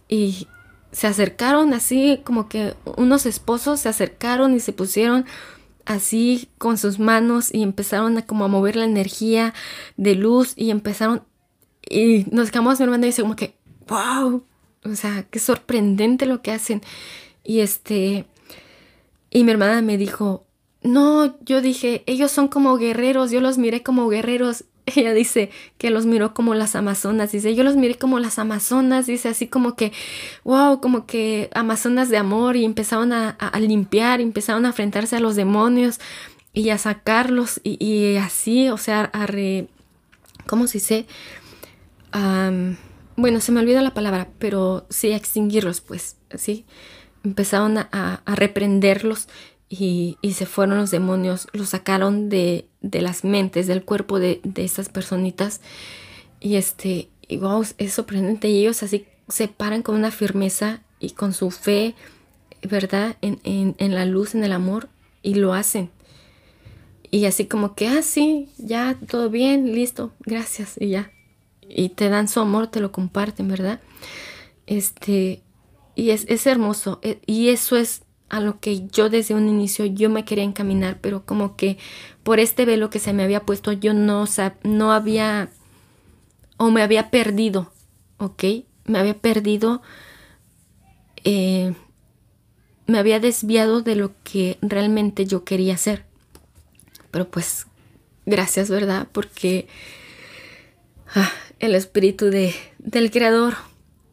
Y 0.09 0.47
se 0.91 1.07
acercaron 1.07 1.73
así, 1.73 2.21
como 2.23 2.49
que 2.49 2.75
unos 2.97 3.25
esposos 3.25 3.79
se 3.79 3.89
acercaron 3.89 4.53
y 4.53 4.59
se 4.59 4.73
pusieron 4.73 5.25
así 5.85 6.49
con 6.57 6.77
sus 6.77 6.99
manos 6.99 7.53
y 7.53 7.63
empezaron 7.63 8.17
a 8.17 8.25
como 8.25 8.45
a 8.45 8.49
mover 8.49 8.75
la 8.75 8.85
energía 8.85 9.53
de 9.95 10.15
luz 10.15 10.53
y 10.55 10.69
empezaron 10.69 11.23
y 11.89 12.25
nos 12.29 12.51
quedamos 12.51 12.79
mi 12.79 12.83
hermana 12.83 13.05
y 13.05 13.09
dice 13.09 13.21
como 13.21 13.37
que 13.37 13.57
wow 13.87 14.43
o 14.91 14.95
sea 14.95 15.23
qué 15.29 15.39
sorprendente 15.39 16.25
lo 16.25 16.41
que 16.41 16.51
hacen 16.51 16.81
y 17.43 17.59
este 17.59 18.25
y 19.29 19.43
mi 19.43 19.51
hermana 19.51 19.81
me 19.81 19.97
dijo 19.97 20.45
no 20.81 21.37
yo 21.41 21.61
dije 21.61 22.03
ellos 22.05 22.31
son 22.31 22.47
como 22.47 22.77
guerreros 22.77 23.31
yo 23.31 23.41
los 23.41 23.57
miré 23.57 23.83
como 23.83 24.09
guerreros 24.09 24.65
ella 24.95 25.13
dice 25.13 25.49
que 25.77 25.89
los 25.89 26.05
miró 26.05 26.33
como 26.33 26.53
las 26.53 26.75
amazonas, 26.75 27.31
dice, 27.31 27.55
yo 27.55 27.63
los 27.63 27.75
miré 27.75 27.95
como 27.95 28.19
las 28.19 28.39
amazonas, 28.39 29.05
dice, 29.05 29.29
así 29.29 29.47
como 29.47 29.75
que, 29.75 29.91
wow, 30.43 30.79
como 30.79 31.05
que 31.05 31.49
amazonas 31.53 32.09
de 32.09 32.17
amor 32.17 32.55
y 32.55 32.65
empezaron 32.65 33.11
a, 33.11 33.37
limpiar, 33.59 34.21
empezaron 34.21 34.65
a 34.65 34.69
enfrentarse 34.69 35.17
a 35.17 35.19
los 35.19 35.35
demonios 35.35 35.99
y 36.53 36.69
a 36.69 36.77
sacarlos 36.77 37.59
y, 37.63 38.15
así, 38.15 38.69
o 38.69 38.77
sea, 38.77 39.01
a 39.01 39.27
re, 39.27 39.67
¿cómo 40.47 40.67
se 40.67 40.77
dice? 40.77 41.05
Bueno, 43.17 43.41
se 43.41 43.51
me 43.51 43.59
olvida 43.59 43.81
la 43.81 43.93
palabra, 43.93 44.29
pero 44.39 44.85
sí, 44.89 45.11
a 45.11 45.17
extinguirlos, 45.17 45.81
pues, 45.81 46.15
así. 46.29 46.65
Empezaron 47.23 47.77
a, 47.77 48.21
reprenderlos 48.25 49.27
y, 49.67 50.17
se 50.33 50.45
fueron 50.45 50.77
los 50.77 50.91
demonios, 50.91 51.47
los 51.51 51.69
sacaron 51.69 52.29
de, 52.29 52.67
las 52.81 53.25
mentes, 53.25 53.67
del 53.67 53.83
cuerpo 53.83 54.19
de, 54.19 54.39
de 54.43 54.63
estas 54.63 54.87
personitas. 54.87 55.59
Y 56.39 56.55
este, 56.55 57.09
y 57.27 57.37
wow, 57.37 57.65
es 57.77 57.93
sorprendente. 57.93 58.49
Y 58.49 58.59
ellos 58.59 58.83
así 58.83 59.05
se 59.27 59.47
paran 59.47 59.81
con 59.81 59.95
una 59.95 60.11
firmeza 60.11 60.81
y 60.99 61.11
con 61.11 61.33
su 61.33 61.51
fe, 61.51 61.95
¿verdad? 62.61 63.17
En, 63.21 63.39
en, 63.43 63.95
la 63.95 64.05
luz, 64.05 64.35
en 64.35 64.43
el 64.43 64.51
amor, 64.51 64.89
y 65.21 65.35
lo 65.35 65.53
hacen. 65.53 65.89
Y 67.09 67.25
así 67.25 67.45
como 67.45 67.75
que, 67.75 67.87
ah, 67.87 68.01
sí, 68.01 68.49
ya, 68.57 68.97
todo 69.07 69.29
bien, 69.29 69.73
listo, 69.73 70.13
gracias, 70.19 70.75
y 70.79 70.89
ya. 70.89 71.11
Y 71.69 71.89
te 71.89 72.09
dan 72.09 72.27
su 72.27 72.39
amor, 72.39 72.67
te 72.67 72.79
lo 72.79 72.91
comparten, 72.91 73.47
¿verdad? 73.47 73.81
Este, 74.65 75.41
y 75.95 76.11
es, 76.11 76.25
es 76.27 76.45
hermoso. 76.47 76.99
E, 77.01 77.19
y 77.25 77.49
eso 77.49 77.75
es 77.75 78.03
a 78.29 78.39
lo 78.39 78.59
que 78.59 78.87
yo 78.87 79.09
desde 79.09 79.33
un 79.33 79.47
inicio 79.47 79.85
yo 79.85 80.09
me 80.09 80.25
quería 80.25 80.43
encaminar, 80.43 80.99
pero 81.01 81.25
como 81.25 81.55
que 81.55 81.77
por 82.23 82.39
este 82.39 82.65
velo 82.65 82.89
que 82.89 82.99
se 82.99 83.13
me 83.13 83.23
había 83.23 83.45
puesto 83.45 83.71
yo 83.71 83.93
no, 83.93 84.25
no 84.63 84.91
había 84.91 85.49
o 86.57 86.71
me 86.71 86.81
había 86.81 87.09
perdido, 87.09 87.71
¿ok? 88.17 88.43
Me 88.85 88.99
había 88.99 89.17
perdido, 89.17 89.81
eh, 91.23 91.73
me 92.85 92.97
había 92.97 93.19
desviado 93.19 93.81
de 93.81 93.95
lo 93.95 94.11
que 94.23 94.57
realmente 94.61 95.25
yo 95.25 95.43
quería 95.43 95.75
hacer. 95.75 96.05
Pero 97.11 97.29
pues, 97.29 97.67
gracias, 98.25 98.69
¿verdad? 98.69 99.07
Porque 99.11 99.67
ah, 101.15 101.31
el 101.59 101.75
espíritu 101.75 102.25
de, 102.25 102.53
del 102.79 103.11
Creador. 103.11 103.55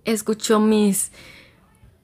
Escuchó 0.04 0.60
mis 0.60 1.10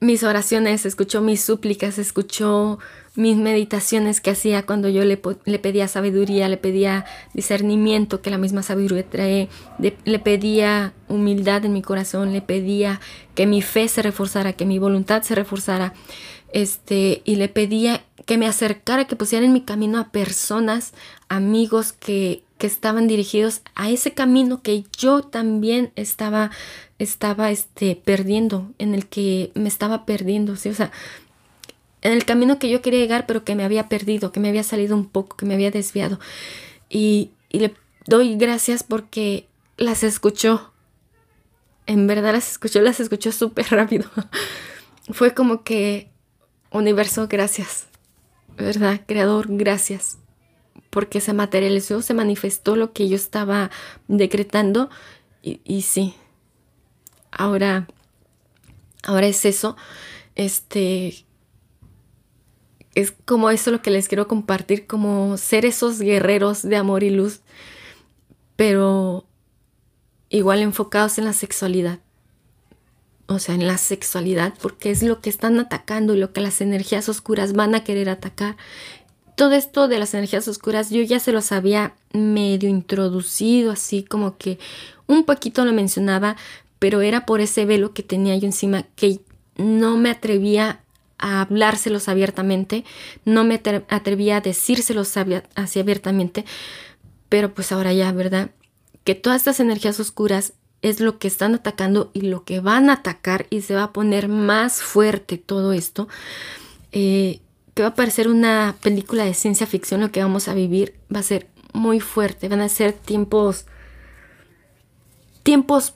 mis 0.01 0.23
oraciones, 0.23 0.87
escuchó 0.87 1.21
mis 1.21 1.41
súplicas, 1.41 1.99
escuchó 1.99 2.79
mis 3.15 3.37
meditaciones 3.37 4.19
que 4.19 4.31
hacía 4.31 4.65
cuando 4.65 4.89
yo 4.89 5.05
le, 5.05 5.17
pedía 5.17 5.87
sabiduría, 5.87 6.49
le 6.49 6.57
pedía 6.57 7.05
discernimiento 7.35 8.19
que 8.19 8.31
la 8.31 8.39
misma 8.39 8.63
sabiduría 8.63 9.07
trae, 9.07 9.47
le 9.77 10.19
pedía 10.19 10.93
humildad 11.07 11.65
en 11.65 11.73
mi 11.73 11.83
corazón, 11.83 12.33
le 12.33 12.41
pedía 12.41 12.99
que 13.35 13.45
mi 13.45 13.61
fe 13.61 13.87
se 13.87 14.01
reforzara, 14.01 14.53
que 14.53 14.65
mi 14.65 14.79
voluntad 14.79 15.21
se 15.21 15.35
reforzara, 15.35 15.93
este, 16.51 17.21
y 17.23 17.35
le 17.35 17.47
pedía 17.47 18.03
que 18.25 18.39
me 18.39 18.47
acercara, 18.47 19.05
que 19.05 19.15
pusiera 19.15 19.45
en 19.45 19.53
mi 19.53 19.61
camino 19.61 19.99
a 19.99 20.09
personas, 20.09 20.93
amigos 21.29 21.93
que, 21.93 22.43
que 22.61 22.67
estaban 22.67 23.07
dirigidos 23.07 23.63
a 23.73 23.89
ese 23.89 24.13
camino 24.13 24.61
que 24.61 24.83
yo 24.95 25.23
también 25.23 25.91
estaba, 25.95 26.51
estaba 26.99 27.49
este, 27.49 27.95
perdiendo, 27.95 28.71
en 28.77 28.93
el 28.93 29.07
que 29.07 29.51
me 29.55 29.67
estaba 29.67 30.05
perdiendo, 30.05 30.55
¿sí? 30.55 30.69
o 30.69 30.75
sea, 30.75 30.91
en 32.03 32.11
el 32.11 32.23
camino 32.23 32.59
que 32.59 32.69
yo 32.69 32.83
quería 32.83 32.99
llegar, 32.99 33.25
pero 33.25 33.43
que 33.43 33.55
me 33.55 33.63
había 33.63 33.89
perdido, 33.89 34.31
que 34.31 34.39
me 34.39 34.47
había 34.47 34.61
salido 34.61 34.95
un 34.95 35.07
poco, 35.07 35.35
que 35.37 35.47
me 35.47 35.55
había 35.55 35.71
desviado. 35.71 36.19
Y, 36.87 37.31
y 37.49 37.61
le 37.61 37.73
doy 38.05 38.35
gracias 38.35 38.83
porque 38.83 39.47
las 39.77 40.03
escuchó. 40.03 40.71
En 41.87 42.05
verdad 42.05 42.33
las 42.33 42.51
escuchó, 42.51 42.79
las 42.81 42.99
escuchó 42.99 43.31
súper 43.31 43.71
rápido. 43.71 44.07
Fue 45.09 45.33
como 45.33 45.63
que, 45.63 46.11
universo, 46.69 47.27
gracias. 47.27 47.87
¿Verdad? 48.55 49.01
Creador, 49.07 49.47
gracias 49.49 50.20
porque 50.91 51.21
se 51.21 51.33
materializó, 51.33 52.03
se 52.03 52.13
manifestó 52.13 52.75
lo 52.75 52.93
que 52.93 53.09
yo 53.09 53.15
estaba 53.15 53.71
decretando 54.07 54.91
y, 55.41 55.81
sí, 55.81 56.13
ahora, 57.31 57.87
ahora 59.01 59.25
es 59.25 59.43
eso, 59.45 59.75
este, 60.35 61.25
es 62.93 63.11
como 63.25 63.49
eso 63.49 63.71
lo 63.71 63.81
que 63.81 63.89
les 63.89 64.07
quiero 64.07 64.27
compartir, 64.27 64.85
como 64.85 65.37
ser 65.37 65.65
esos 65.65 65.99
guerreros 65.99 66.61
de 66.61 66.75
amor 66.75 67.03
y 67.03 67.09
luz, 67.09 67.41
pero 68.55 69.25
igual 70.29 70.59
enfocados 70.59 71.17
en 71.17 71.25
la 71.25 71.33
sexualidad. 71.33 71.99
O 73.27 73.39
sea, 73.39 73.55
en 73.55 73.65
la 73.65 73.77
sexualidad, 73.77 74.53
porque 74.61 74.91
es 74.91 75.03
lo 75.03 75.21
que 75.21 75.29
están 75.29 75.57
atacando 75.57 76.13
y 76.13 76.19
lo 76.19 76.33
que 76.33 76.41
las 76.41 76.59
energías 76.59 77.07
oscuras 77.07 77.53
van 77.53 77.75
a 77.75 77.83
querer 77.83 78.09
atacar 78.09 78.57
todo 79.41 79.53
esto 79.53 79.87
de 79.87 79.97
las 79.97 80.13
energías 80.13 80.47
oscuras 80.47 80.91
yo 80.91 81.01
ya 81.01 81.19
se 81.19 81.31
los 81.31 81.51
había 81.51 81.95
medio 82.13 82.69
introducido, 82.69 83.71
así 83.71 84.03
como 84.03 84.37
que 84.37 84.59
un 85.07 85.23
poquito 85.23 85.65
lo 85.65 85.73
mencionaba, 85.73 86.37
pero 86.77 87.01
era 87.01 87.25
por 87.25 87.41
ese 87.41 87.65
velo 87.65 87.91
que 87.91 88.03
tenía 88.03 88.37
yo 88.37 88.45
encima 88.45 88.83
que 88.95 89.19
no 89.55 89.97
me 89.97 90.11
atrevía 90.11 90.81
a 91.17 91.41
hablárselos 91.41 92.07
abiertamente, 92.07 92.85
no 93.25 93.43
me 93.43 93.59
atrevía 93.89 94.37
a 94.37 94.41
decírselos 94.41 95.17
así 95.55 95.79
abiertamente, 95.79 96.45
pero 97.27 97.51
pues 97.55 97.71
ahora 97.71 97.93
ya, 97.93 98.11
¿verdad? 98.11 98.51
Que 99.03 99.15
todas 99.15 99.37
estas 99.37 99.59
energías 99.59 99.99
oscuras 99.99 100.53
es 100.83 100.99
lo 100.99 101.17
que 101.17 101.27
están 101.27 101.55
atacando 101.55 102.11
y 102.13 102.21
lo 102.21 102.43
que 102.43 102.59
van 102.59 102.91
a 102.91 102.93
atacar 102.93 103.47
y 103.49 103.61
se 103.61 103.73
va 103.73 103.85
a 103.85 103.91
poner 103.91 104.27
más 104.27 104.83
fuerte 104.83 105.39
todo 105.39 105.73
esto. 105.73 106.07
Eh, 106.91 107.39
que 107.73 107.83
va 107.83 107.89
a 107.89 107.95
parecer 107.95 108.27
una 108.27 108.75
película 108.81 109.23
de 109.23 109.33
ciencia 109.33 109.65
ficción 109.67 110.01
lo 110.01 110.11
que 110.11 110.21
vamos 110.21 110.47
a 110.47 110.53
vivir 110.53 110.95
va 111.13 111.19
a 111.19 111.23
ser 111.23 111.47
muy 111.73 111.99
fuerte, 111.99 112.49
van 112.49 112.61
a 112.61 112.69
ser 112.69 112.93
tiempos 112.93 113.65
tiempos 115.43 115.93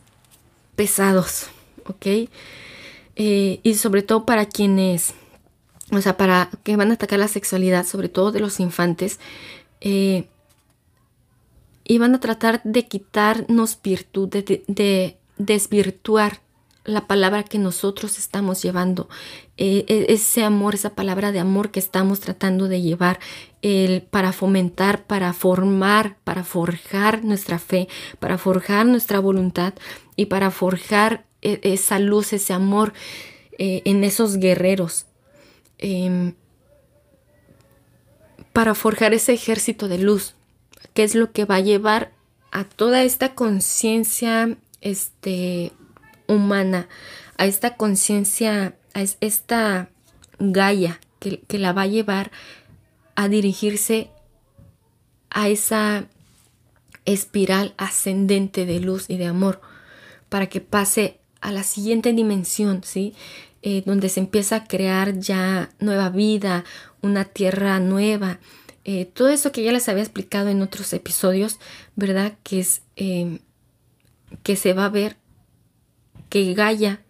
pesados, 0.76 1.47
¿ok? 1.88 2.30
Eh, 3.15 3.59
y 3.63 3.73
sobre 3.76 4.01
todo 4.01 4.26
para 4.26 4.45
quienes, 4.45 5.13
o 5.91 6.01
sea, 6.01 6.17
para 6.17 6.49
que 6.63 6.76
van 6.76 6.91
a 6.91 6.95
atacar 6.95 7.19
la 7.19 7.28
sexualidad, 7.28 7.86
sobre 7.86 8.09
todo 8.09 8.32
de 8.32 8.39
los 8.39 8.59
infantes, 8.59 9.19
eh, 9.82 10.28
y 11.84 11.97
van 11.99 12.15
a 12.15 12.19
tratar 12.19 12.61
de 12.63 12.88
quitarnos 12.88 13.80
virtud, 13.82 14.30
de 14.30 15.17
desvirtuar 15.38 16.39
la 16.86 17.07
palabra 17.07 17.43
que 17.43 17.57
nosotros 17.57 18.17
estamos 18.17 18.61
llevando, 18.61 19.09
eh, 19.57 19.86
e, 19.88 20.13
ese 20.13 20.43
amor, 20.43 20.75
esa 20.75 20.91
palabra 20.91 21.31
de 21.31 21.39
amor 21.39 21.71
que 21.71 21.79
estamos 21.79 22.19
tratando 22.19 22.67
de 22.67 22.81
llevar 22.81 23.19
el, 23.61 24.03
para 24.03 24.31
fomentar, 24.31 25.05
para 25.05 25.33
formar, 25.33 26.17
para 26.23 26.43
forjar 26.43 27.23
nuestra 27.23 27.57
fe, 27.59 27.88
para 28.19 28.38
forjar 28.38 28.86
nuestra 28.86 29.19
voluntad 29.19 29.73
y 30.15 30.27
para 30.27 30.51
forjar 30.51 31.25
e, 31.41 31.59
esa 31.63 31.97
luz, 31.99 32.33
ese 32.33 32.53
amor 32.53 32.93
eh, 33.57 33.81
en 33.86 34.03
esos 34.03 34.38
guerreros. 34.38 35.07
Em, 35.79 36.33
para 38.53 38.75
forjar 38.75 39.13
ese 39.13 39.33
ejército 39.33 39.88
de 39.88 39.97
luz, 39.97 40.36
que 40.93 41.03
es 41.03 41.15
lo 41.15 41.31
que 41.31 41.45
va 41.45 41.55
a 41.55 41.61
llevar 41.61 42.13
a 42.51 42.63
toda 42.63 43.03
esta 43.03 43.36
conciencia 43.36 44.55
este, 44.79 45.73
humana, 46.28 46.88
a 47.38 47.45
esta 47.45 47.76
conciencia, 47.76 48.76
a 48.93 49.01
esta 49.21 49.89
Gaia 50.39 50.99
que, 51.19 51.41
que 51.41 51.59
la 51.59 51.73
va 51.73 51.84
a 51.84 51.88
llevar 51.88 52.32
a 53.15 53.30
dirigirse 53.30 54.09
a 55.30 55.47
esa 55.49 56.07
espiral 57.05 57.73
ascendente 57.78 58.65
de 58.65 58.80
luz 58.80 59.05
y 59.09 59.17
de 59.17 59.28
amor 59.28 59.61
para 60.30 60.47
que 60.47 60.61
pase 60.61 61.19
a 61.41 61.51
la 61.51 61.63
siguiente 61.63 62.11
dimensión, 62.11 62.82
¿sí? 62.84 63.13
Eh, 63.61 63.84
donde 63.86 64.09
se 64.09 64.19
empieza 64.19 64.57
a 64.57 64.63
crear 64.65 65.19
ya 65.19 65.69
nueva 65.80 66.09
vida, 66.09 66.63
una 67.01 67.26
tierra 67.26 67.80
nueva. 67.80 68.39
Eh, 68.84 69.05
todo 69.05 69.30
eso 69.30 69.51
que 69.51 69.63
ya 69.63 69.71
les 69.71 69.89
había 69.89 70.03
explicado 70.03 70.49
en 70.49 70.61
otros 70.61 70.93
episodios, 70.93 71.59
¿verdad? 71.95 72.34
Que 72.43 72.59
es 72.59 72.82
eh, 72.95 73.39
que 74.43 74.55
se 74.55 74.73
va 74.73 74.86
a 74.86 74.89
ver 74.89 75.17
que 76.30 76.53
Gaia, 76.53 77.01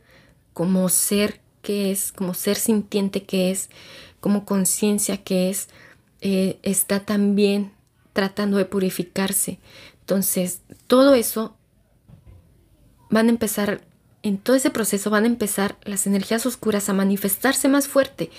como 0.54 0.90
ser 0.90 1.42
que 1.62 1.92
es, 1.92 2.12
como 2.12 2.34
ser 2.34 2.58
sintiente 2.58 3.24
que 3.24 3.52
es, 3.52 3.70
como 4.20 4.46
conciencia 4.46 5.24
que 5.24 5.50
es, 5.50 5.70
eh, 6.22 6.60
está 6.64 7.02
también 7.02 7.72
tratando 8.14 8.58
de 8.58 8.66
purificarse. 8.66 9.60
Entonces, 10.00 10.62
todo 10.88 11.16
eso 11.16 11.58
van 13.10 13.28
a 13.28 13.32
empezar, 13.32 13.82
en 14.24 14.38
todo 14.38 14.56
ese 14.56 14.70
proceso 14.70 15.10
van 15.10 15.24
a 15.24 15.28
empezar 15.28 15.78
las 15.84 16.08
energías 16.08 16.46
oscuras 16.46 16.90
a 16.90 16.94
manifestarse 16.94 17.68
más 17.68 17.88
fuerte. 17.88 18.30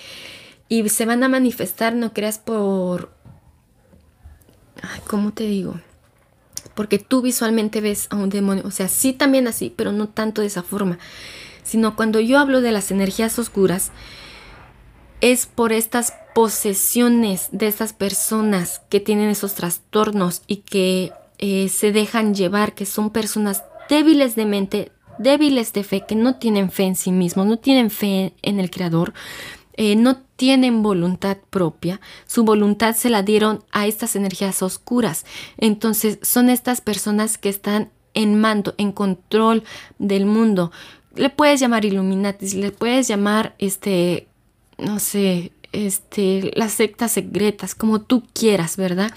Y 0.69 0.87
se 0.89 1.05
van 1.05 1.23
a 1.23 1.29
manifestar, 1.29 1.93
no 1.93 2.13
creas, 2.13 2.39
por... 2.39 3.15
¿Cómo 5.07 5.31
te 5.33 5.43
digo? 5.43 5.79
Porque 6.77 6.99
tú 6.99 7.23
visualmente 7.23 7.81
ves 7.81 8.05
a 8.11 8.17
un 8.17 8.29
demonio. 8.29 8.61
O 8.67 8.71
sea, 8.71 8.87
sí 8.87 9.11
también 9.11 9.47
así, 9.47 9.73
pero 9.75 9.91
no 9.91 10.09
tanto 10.09 10.41
de 10.41 10.47
esa 10.47 10.61
forma. 10.61 10.99
Sino 11.63 11.95
cuando 11.95 12.19
yo 12.19 12.37
hablo 12.37 12.61
de 12.61 12.71
las 12.71 12.91
energías 12.91 13.39
oscuras, 13.39 13.91
es 15.19 15.47
por 15.47 15.73
estas 15.73 16.13
posesiones 16.35 17.49
de 17.51 17.65
estas 17.67 17.93
personas 17.93 18.83
que 18.89 18.99
tienen 18.99 19.29
esos 19.29 19.55
trastornos 19.55 20.43
y 20.45 20.57
que 20.57 21.13
eh, 21.39 21.67
se 21.69 21.91
dejan 21.91 22.35
llevar, 22.35 22.75
que 22.75 22.85
son 22.85 23.09
personas 23.09 23.63
débiles 23.89 24.35
de 24.35 24.45
mente, 24.45 24.91
débiles 25.17 25.73
de 25.73 25.83
fe, 25.83 26.05
que 26.07 26.13
no 26.13 26.35
tienen 26.35 26.69
fe 26.69 26.83
en 26.83 26.95
sí 26.95 27.11
mismos, 27.11 27.47
no 27.47 27.57
tienen 27.57 27.89
fe 27.89 28.33
en 28.43 28.59
el 28.59 28.69
Creador, 28.69 29.15
eh, 29.73 29.95
no 29.95 30.26
tienen 30.37 30.83
voluntad 30.83 31.37
propia, 31.49 31.99
su 32.25 32.45
voluntad 32.45 32.95
se 32.95 33.09
la 33.09 33.23
dieron 33.23 33.63
a 33.71 33.87
estas 33.87 34.15
energías 34.15 34.61
oscuras. 34.61 35.25
Entonces 35.57 36.19
son 36.21 36.49
estas 36.49 36.79
personas 36.79 37.37
que 37.37 37.49
están 37.49 37.89
en 38.13 38.39
mando, 38.39 38.73
en 38.77 38.91
control 38.91 39.63
del 39.99 40.25
mundo. 40.25 40.71
Le 41.15 41.29
puedes 41.29 41.59
llamar 41.59 41.85
Illuminatis, 41.85 42.53
le 42.53 42.71
puedes 42.71 43.07
llamar 43.07 43.55
este, 43.57 44.27
no 44.77 44.99
sé, 44.99 45.51
este, 45.71 46.51
las 46.55 46.73
sectas 46.73 47.11
secretas, 47.11 47.75
como 47.75 48.01
tú 48.01 48.23
quieras, 48.33 48.77
¿verdad? 48.77 49.11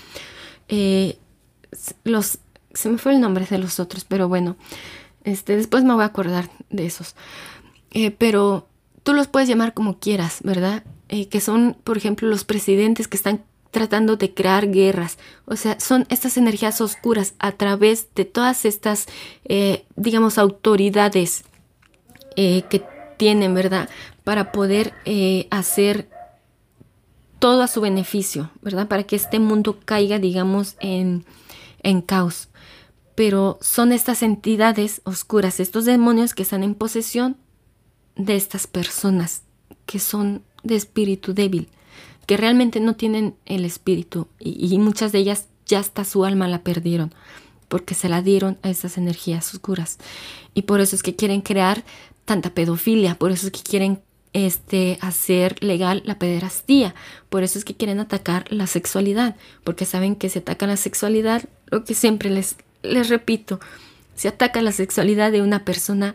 Eh, 0.69 1.19
los, 2.05 2.39
se 2.73 2.89
me 2.89 2.99
fue 2.99 3.13
el 3.13 3.21
nombre 3.21 3.47
de 3.47 3.59
los 3.59 3.79
otros, 3.79 4.05
pero 4.05 4.29
bueno, 4.29 4.57
este, 5.25 5.57
después 5.57 5.85
me 5.85 5.95
voy 5.95 6.03
a 6.03 6.07
acordar 6.07 6.51
de 6.71 6.87
esos. 6.87 7.15
Eh, 7.91 8.11
pero 8.11 8.69
tú 9.03 9.13
los 9.13 9.27
puedes 9.27 9.49
llamar 9.49 9.75
como 9.75 9.99
quieras, 9.99 10.39
¿verdad? 10.43 10.85
Eh, 11.13 11.29
que 11.29 11.41
son, 11.41 11.77
por 11.85 11.97
ejemplo, 11.97 12.29
los 12.29 12.45
presidentes 12.45 13.09
que 13.09 13.17
están 13.17 13.45
tratando 13.71 14.17
de 14.17 14.33
crear 14.33 14.71
guerras. 14.71 15.19
O 15.45 15.57
sea, 15.57 15.79
son 15.81 16.07
estas 16.09 16.37
energías 16.37 16.81
oscuras 16.81 17.35
a 17.39 17.53
través 17.53 18.09
de 18.15 18.25
todas 18.25 18.65
estas, 18.65 19.07
digamos, 19.95 20.39
autoridades 20.39 21.45
que 22.35 22.83
tienen, 23.17 23.55
¿verdad? 23.55 23.89
Para 24.25 24.51
poder 24.51 24.93
hacer 25.51 26.09
todo 27.41 27.63
a 27.63 27.69
su 27.69 27.81
beneficio, 27.81 28.51
¿verdad? 28.63 28.87
Para 28.87 29.03
que 29.03 29.17
este 29.17 29.41
mundo 29.41 29.81
caiga, 29.85 30.19
digamos, 30.19 30.77
en, 30.79 31.25
en 31.83 32.03
caos. 32.03 32.49
Pero 33.17 33.59
son 33.61 33.93
estas 33.93 34.23
entidades 34.23 35.01
oscuras, 35.05 35.59
estos 35.59 35.87
demonios 35.87 36.35
que 36.35 36.43
están 36.43 36.63
en 36.63 36.75
posesión 36.75 37.37
de 38.15 38.37
estas 38.37 38.67
personas 38.67 39.43
que 39.87 39.99
son 39.99 40.45
de 40.63 40.77
espíritu 40.77 41.35
débil, 41.35 41.69
que 42.27 42.37
realmente 42.37 42.81
no 42.81 42.95
tienen 42.95 43.35
el 43.47 43.65
espíritu 43.65 44.29
y, 44.39 44.77
muchas 44.79 45.13
de 45.13 45.19
ellas 45.19 45.47
ya 45.67 45.79
hasta 45.79 46.05
su 46.05 46.25
alma 46.25 46.49
la 46.49 46.63
perdieron 46.63 47.13
porque 47.69 47.95
se 47.95 48.09
la 48.09 48.23
dieron 48.23 48.59
a 48.63 48.71
estas 48.71 48.99
energías 48.99 49.55
oscuras. 49.55 49.99
Y 50.55 50.63
por 50.63 50.81
eso 50.81 50.97
es 50.97 51.05
que 51.05 51.15
quieren 51.15 51.41
crear 51.41 51.85
tanta 52.25 52.51
pedofilia, 52.51 53.15
por 53.15 53.31
eso 53.31 53.47
es 53.47 53.53
que 53.53 53.63
quieren 53.63 54.01
este, 54.33 54.99
hacer 55.01 55.63
legal 55.63 56.03
la 56.05 56.19
pederastía. 56.19 56.95
Por 57.29 57.43
eso 57.43 57.59
es 57.59 57.65
que 57.65 57.75
quieren 57.75 58.01
atacar 58.01 58.45
la 58.51 58.67
sexualidad, 58.67 59.37
porque 59.65 59.85
saben 59.85 60.17
que 60.17 60.29
si 60.29 60.41
atacan 60.41 60.69
la 60.69 60.77
sexualidad, 60.77 61.45
lo 61.67 61.85
que 61.85 61.95
siempre 61.95 62.31
les, 62.31 62.57
les 62.83 63.09
repito, 63.09 63.61
si 64.15 64.29
ataca 64.29 64.63
la 64.63 64.73
sexualidad 64.73 65.33
de 65.33 65.43
una 65.43 65.65
persona, 65.65 66.15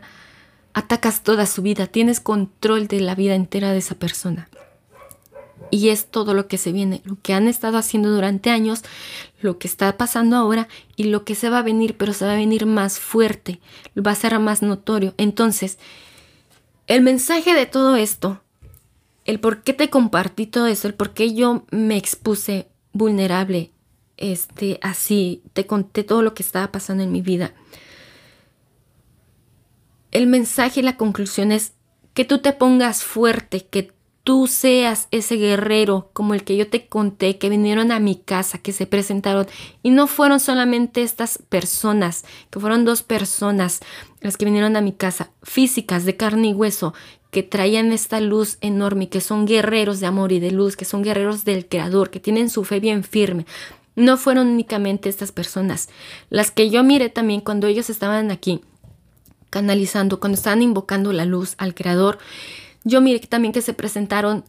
atacas 0.76 1.24
toda 1.24 1.46
su 1.46 1.62
vida, 1.62 1.88
tienes 1.88 2.20
control 2.20 2.88
de 2.88 3.00
la 3.00 3.16
vida 3.16 3.34
entera 3.34 3.72
de 3.72 3.78
esa 3.78 3.96
persona. 3.96 4.50
Y 5.72 5.88
es 5.88 6.08
todo 6.08 6.34
lo 6.34 6.48
que 6.48 6.58
se 6.58 6.74
viene, 6.74 7.02
lo 7.06 7.18
que 7.22 7.34
han 7.34 7.48
estado 7.48 7.78
haciendo 7.78 8.12
durante 8.12 8.50
años, 8.50 8.84
lo 9.40 9.58
que 9.58 9.70
está 9.70 9.98
pasando 9.98 10.36
ahora 10.36 10.68
y 10.98 11.06
lo 11.06 11.24
que 11.24 11.34
se 11.34 11.50
va 11.50 11.60
a 11.60 11.64
venir, 11.64 11.96
pero 11.96 12.12
se 12.12 12.26
va 12.26 12.34
a 12.34 12.38
venir 12.38 12.66
más 12.66 13.00
fuerte, 13.00 13.62
va 13.98 14.12
a 14.12 14.16
ser 14.16 14.38
más 14.40 14.62
notorio. 14.62 15.16
Entonces, 15.18 15.80
el 16.88 17.02
mensaje 17.02 17.54
de 17.54 17.66
todo 17.66 17.96
esto, 17.96 18.42
el 19.24 19.40
por 19.40 19.64
qué 19.64 19.72
te 19.72 19.90
compartí 19.90 20.46
todo 20.46 20.68
eso, 20.68 20.90
el 20.90 20.94
por 20.94 21.12
qué 21.14 21.34
yo 21.34 21.64
me 21.72 21.96
expuse 21.96 22.68
vulnerable, 22.92 23.72
este, 24.18 24.78
así, 24.82 25.42
te 25.54 25.66
conté 25.66 26.04
todo 26.04 26.22
lo 26.22 26.34
que 26.34 26.44
estaba 26.44 26.72
pasando 26.74 27.02
en 27.02 27.14
mi 27.14 27.22
vida. 27.22 27.54
El 30.16 30.28
mensaje 30.28 30.80
y 30.80 30.84
la 30.84 30.96
conclusión 30.96 31.52
es 31.52 31.74
que 32.14 32.24
tú 32.24 32.38
te 32.38 32.54
pongas 32.54 33.04
fuerte, 33.04 33.66
que 33.66 33.92
tú 34.24 34.48
seas 34.48 35.10
ese 35.12 35.36
guerrero 35.36 36.10
como 36.14 36.34
el 36.34 36.46
que 36.46 36.56
yo 36.56 36.70
te 36.70 36.88
conté, 36.88 37.38
que 37.38 37.50
vinieron 37.50 37.92
a 37.92 38.00
mi 38.00 38.16
casa, 38.16 38.60
que 38.60 38.72
se 38.72 38.88
presentaron. 38.88 39.46
Y 39.84 39.90
no 39.90 40.08
fueron 40.08 40.40
solamente 40.40 41.02
estas 41.02 41.38
personas, 41.50 42.24
que 42.50 42.62
fueron 42.62 42.86
dos 42.86 43.04
personas 43.04 43.82
las 44.22 44.38
que 44.38 44.46
vinieron 44.46 44.78
a 44.78 44.82
mi 44.82 44.94
casa, 44.94 45.32
físicas, 45.44 46.06
de 46.06 46.16
carne 46.16 46.48
y 46.48 46.54
hueso, 46.54 46.94
que 47.30 47.44
traían 47.44 47.92
esta 47.92 48.22
luz 48.22 48.58
enorme, 48.62 49.10
que 49.10 49.20
son 49.20 49.46
guerreros 49.46 50.00
de 50.00 50.06
amor 50.06 50.32
y 50.32 50.40
de 50.40 50.52
luz, 50.52 50.78
que 50.78 50.86
son 50.86 51.04
guerreros 51.04 51.44
del 51.44 51.68
Creador, 51.68 52.10
que 52.10 52.22
tienen 52.22 52.50
su 52.50 52.64
fe 52.64 52.80
bien 52.80 53.04
firme. 53.04 53.46
No 53.98 54.16
fueron 54.16 54.48
únicamente 54.48 55.10
estas 55.10 55.34
personas, 55.34 55.90
las 56.30 56.52
que 56.52 56.70
yo 56.70 56.86
miré 56.86 57.10
también 57.10 57.42
cuando 57.42 57.68
ellos 57.68 57.90
estaban 57.90 58.32
aquí 58.32 58.62
canalizando, 59.56 60.20
cuando 60.20 60.36
estaban 60.36 60.62
invocando 60.62 61.14
la 61.14 61.24
luz 61.24 61.56
al 61.58 61.74
Creador 61.74 62.20
yo 62.86 63.02
miré 63.02 63.20
también 63.20 63.52
que 63.52 63.62
se 63.62 63.74
presentaron 63.74 64.46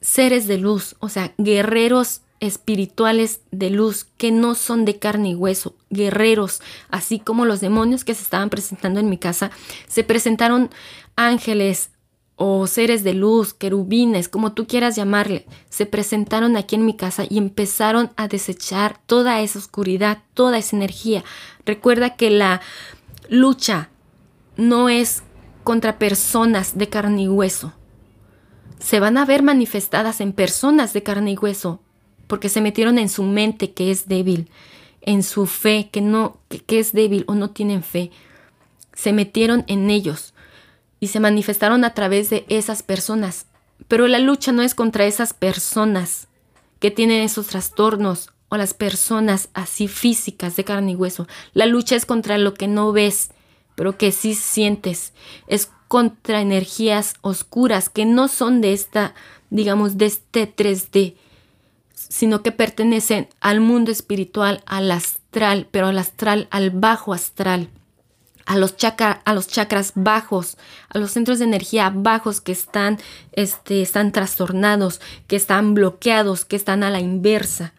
seres 0.00 0.46
de 0.46 0.58
luz, 0.58 0.96
o 0.98 1.08
sea, 1.08 1.32
guerreros 1.38 2.20
espirituales 2.40 3.40
de 3.50 3.70
luz 3.70 4.04
que 4.04 4.30
no 4.30 4.54
son 4.54 4.84
de 4.84 4.98
carne 4.98 5.30
y 5.30 5.34
hueso, 5.34 5.74
guerreros, 5.88 6.60
así 6.90 7.18
como 7.18 7.46
los 7.46 7.60
demonios 7.60 8.04
que 8.04 8.14
se 8.14 8.22
estaban 8.22 8.50
presentando 8.50 9.00
en 9.00 9.08
mi 9.08 9.16
casa, 9.16 9.50
se 9.86 10.02
presentaron 10.02 10.70
ángeles 11.14 11.90
o 12.34 12.66
seres 12.66 13.04
de 13.04 13.14
luz, 13.14 13.54
querubines, 13.54 14.28
como 14.28 14.52
tú 14.52 14.66
quieras 14.66 14.96
llamarle, 14.96 15.46
se 15.70 15.86
presentaron 15.86 16.56
aquí 16.56 16.74
en 16.74 16.84
mi 16.84 16.96
casa 16.96 17.24
y 17.30 17.38
empezaron 17.38 18.10
a 18.16 18.28
desechar 18.28 19.00
toda 19.06 19.40
esa 19.40 19.60
oscuridad, 19.60 20.18
toda 20.34 20.58
esa 20.58 20.76
energía. 20.76 21.24
Recuerda 21.64 22.16
que 22.16 22.30
la 22.30 22.60
lucha 23.30 23.88
no 24.56 24.88
es 24.88 25.22
contra 25.64 25.98
personas 25.98 26.78
de 26.78 26.88
carne 26.88 27.22
y 27.22 27.28
hueso. 27.28 27.72
Se 28.78 29.00
van 29.00 29.16
a 29.16 29.24
ver 29.24 29.42
manifestadas 29.42 30.20
en 30.20 30.32
personas 30.32 30.92
de 30.92 31.02
carne 31.02 31.32
y 31.32 31.36
hueso, 31.36 31.80
porque 32.26 32.48
se 32.48 32.60
metieron 32.60 32.98
en 32.98 33.08
su 33.08 33.22
mente 33.22 33.72
que 33.72 33.90
es 33.90 34.08
débil, 34.08 34.50
en 35.02 35.22
su 35.22 35.46
fe 35.46 35.88
que 35.90 36.00
no 36.00 36.38
que, 36.48 36.78
es 36.78 36.92
débil 36.92 37.24
o 37.26 37.34
no 37.34 37.50
tienen 37.50 37.82
fe. 37.82 38.10
Se 38.94 39.12
metieron 39.12 39.64
en 39.66 39.90
ellos 39.90 40.34
y 41.00 41.08
se 41.08 41.20
manifestaron 41.20 41.84
a 41.84 41.94
través 41.94 42.30
de 42.30 42.44
esas 42.48 42.82
personas. 42.82 43.46
Pero 43.88 44.08
la 44.08 44.18
lucha 44.18 44.52
no 44.52 44.62
es 44.62 44.74
contra 44.74 45.04
esas 45.04 45.34
personas 45.34 46.28
que 46.80 46.90
tienen 46.90 47.22
esos 47.22 47.46
trastornos 47.48 48.30
o 48.48 48.56
las 48.56 48.74
personas 48.74 49.48
así 49.54 49.88
físicas 49.88 50.56
de 50.56 50.64
carne 50.64 50.92
y 50.92 50.96
hueso. 50.96 51.26
La 51.52 51.66
lucha 51.66 51.96
es 51.96 52.06
contra 52.06 52.38
lo 52.38 52.54
que 52.54 52.68
no 52.68 52.92
ves, 52.92 53.30
pero 53.76 53.96
que 53.96 54.10
sí 54.10 54.34
sientes. 54.34 55.12
Es 55.46 55.70
contra 55.86 56.40
energías 56.40 57.14
oscuras 57.20 57.88
que 57.88 58.04
no 58.04 58.26
son 58.26 58.60
de 58.60 58.72
esta, 58.72 59.14
digamos, 59.50 59.96
de 59.96 60.06
este 60.06 60.52
3D, 60.52 61.14
sino 61.94 62.42
que 62.42 62.50
pertenecen 62.50 63.28
al 63.40 63.60
mundo 63.60 63.92
espiritual, 63.92 64.62
al 64.66 64.90
astral, 64.90 65.68
pero 65.70 65.86
al 65.86 65.98
astral, 65.98 66.48
al 66.50 66.70
bajo 66.70 67.14
astral. 67.14 67.68
A 68.44 68.56
los, 68.56 68.76
a 69.24 69.34
los 69.34 69.48
chakras 69.48 69.92
bajos, 69.96 70.56
a 70.88 70.98
los 70.98 71.10
centros 71.10 71.40
de 71.40 71.46
energía 71.46 71.90
bajos 71.92 72.40
que 72.40 72.52
están, 72.52 72.98
este, 73.32 73.82
están 73.82 74.12
trastornados, 74.12 75.00
que 75.26 75.34
están 75.34 75.74
bloqueados, 75.74 76.44
que 76.44 76.54
están 76.54 76.84
a 76.84 76.90
la 76.90 77.00
inversa, 77.00 77.74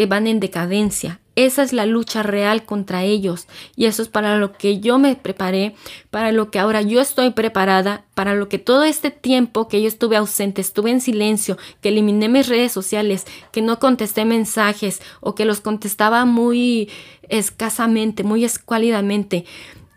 que 0.00 0.06
van 0.06 0.26
en 0.26 0.40
decadencia. 0.40 1.20
Esa 1.36 1.62
es 1.62 1.74
la 1.74 1.84
lucha 1.84 2.22
real 2.22 2.64
contra 2.64 3.02
ellos 3.02 3.46
y 3.76 3.84
eso 3.84 4.00
es 4.00 4.08
para 4.08 4.38
lo 4.38 4.54
que 4.54 4.80
yo 4.80 4.98
me 4.98 5.14
preparé, 5.14 5.74
para 6.08 6.32
lo 6.32 6.50
que 6.50 6.58
ahora 6.58 6.80
yo 6.80 7.02
estoy 7.02 7.32
preparada, 7.32 8.06
para 8.14 8.34
lo 8.34 8.48
que 8.48 8.58
todo 8.58 8.84
este 8.84 9.10
tiempo 9.10 9.68
que 9.68 9.82
yo 9.82 9.88
estuve 9.88 10.16
ausente, 10.16 10.62
estuve 10.62 10.90
en 10.90 11.02
silencio, 11.02 11.58
que 11.82 11.90
eliminé 11.90 12.30
mis 12.30 12.48
redes 12.48 12.72
sociales, 12.72 13.26
que 13.52 13.60
no 13.60 13.78
contesté 13.78 14.24
mensajes 14.24 15.02
o 15.20 15.34
que 15.34 15.44
los 15.44 15.60
contestaba 15.60 16.24
muy 16.24 16.88
escasamente, 17.28 18.24
muy 18.24 18.46
escuálidamente, 18.46 19.44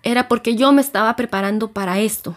era 0.03 0.27
porque 0.27 0.57
yo 0.57 0.73
me 0.73 0.81
estaba 0.81 1.15
preparando 1.15 1.71
para 1.71 2.01
esto. 2.01 2.35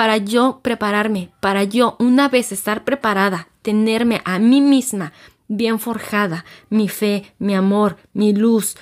para 0.00 0.16
yo 0.16 0.60
prepararme, 0.62 1.28
para 1.40 1.62
yo 1.64 1.96
una 1.98 2.30
vez 2.30 2.52
estar 2.52 2.84
preparada, 2.84 3.49
tenerme 3.62 4.22
a 4.24 4.38
mí 4.38 4.60
misma 4.60 5.12
bien 5.48 5.80
forjada, 5.80 6.44
mi 6.68 6.88
fe, 6.88 7.32
mi 7.38 7.54
amor, 7.54 7.96
mi 8.12 8.32
luz, 8.32 8.76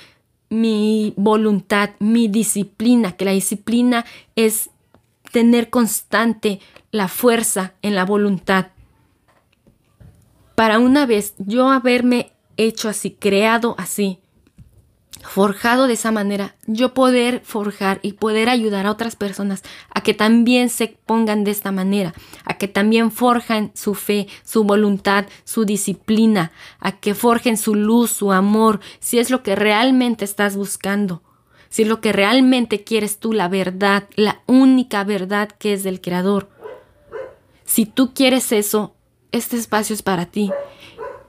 mi 0.51 1.15
voluntad, 1.17 1.91
mi 1.99 2.29
disciplina, 2.29 3.13
que 3.13 3.25
la 3.25 3.33
disciplina 3.33 4.05
es 4.37 4.71
tener 5.33 5.71
constante 5.71 6.61
la 6.91 7.09
fuerza 7.09 7.75
en 7.83 7.95
la 7.95 8.05
voluntad. 8.05 8.69
Para 10.55 10.79
una 10.79 11.07
vez 11.07 11.35
yo 11.39 11.71
haberme 11.71 12.33
hecho 12.57 12.89
así, 12.89 13.13
creado 13.13 13.75
así, 13.79 14.19
forjado 15.23 15.87
de 15.87 15.95
esa 15.95 16.13
manera, 16.13 16.55
yo 16.67 16.95
poder 16.95 17.41
forjar 17.45 17.99
y 18.03 18.13
poder 18.13 18.49
ayudar 18.49 18.87
a 18.87 18.91
otras 18.91 19.17
personas 19.17 19.63
a 19.91 20.01
que 20.01 20.15
también 20.15 20.69
se 20.69 20.97
pongan 21.07 21.45
de 21.45 21.51
esta 21.51 21.73
manera, 21.73 22.15
a 22.45 22.55
que 22.55 22.69
también 22.69 23.11
forjan 23.11 23.73
su 23.75 23.95
fe, 23.95 24.29
su 24.45 24.65
voluntad, 24.65 25.27
su 25.45 25.65
disciplina, 25.65 26.53
a 26.79 26.93
que 26.93 27.15
forjen 27.15 27.57
su 27.57 27.75
luz, 27.75 28.11
su 28.11 28.33
amor, 28.33 28.81
si 29.01 29.19
es 29.19 29.31
lo 29.31 29.43
que 29.43 29.57
realmente 29.57 30.25
estás 30.25 30.57
buscando, 30.57 31.23
si 31.69 31.83
es 31.83 31.89
lo 31.89 32.01
que 32.01 32.13
realmente 32.13 32.85
quieres 32.85 33.19
tú, 33.19 33.33
la 33.33 33.49
verdad, 33.49 34.09
la 34.15 34.41
única 34.47 35.05
verdad 35.05 35.49
que 35.49 35.73
es 35.73 35.83
del 35.83 36.01
Creador. 36.01 36.49
Si 37.65 37.85
tú 37.85 38.15
quieres 38.15 38.53
eso, 38.53 38.95
este 39.33 39.57
espacio 39.57 39.95
es 39.95 40.03
para 40.03 40.27
ti. 40.27 40.51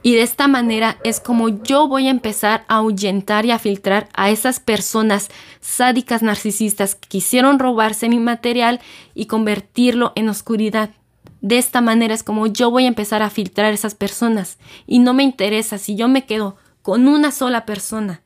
Y 0.02 0.16
de 0.16 0.22
esta 0.22 0.48
manera 0.48 0.98
es 1.04 1.20
como 1.20 1.50
yo 1.50 1.88
voy 1.88 2.08
a 2.08 2.12
empezar 2.12 2.64
a 2.68 2.78
ahuyentar 2.78 3.46
y 3.46 3.52
a 3.52 3.60
filtrar 3.60 4.08
a 4.14 4.30
esas 4.30 4.62
personas 4.62 5.30
sádicas 5.60 6.22
narcisistas 6.22 6.96
que 6.96 7.10
quisieron 7.10 7.60
robarse 7.60 8.08
mi 8.08 8.20
material 8.20 8.80
y 9.14 9.26
convertirlo 9.26 10.14
en 10.16 10.30
oscuridad. 10.30 10.92
De 11.42 11.58
esta 11.58 11.82
manera 11.82 12.14
es 12.14 12.24
como 12.24 12.48
yo 12.48 12.72
voy 12.72 12.86
a 12.86 12.90
empezar 12.90 13.22
a 13.22 13.30
filtrar 13.30 13.72
a 13.72 13.76
esas 13.76 13.94
personas. 13.94 14.58
Y 14.88 15.00
no 15.00 15.14
me 15.14 15.24
interesa 15.24 15.78
si 15.78 15.96
yo 15.96 16.08
me 16.08 16.26
quedo 16.26 16.56
con 16.82 17.08
una 17.08 17.32
sola 17.32 17.66
persona. 17.66 18.22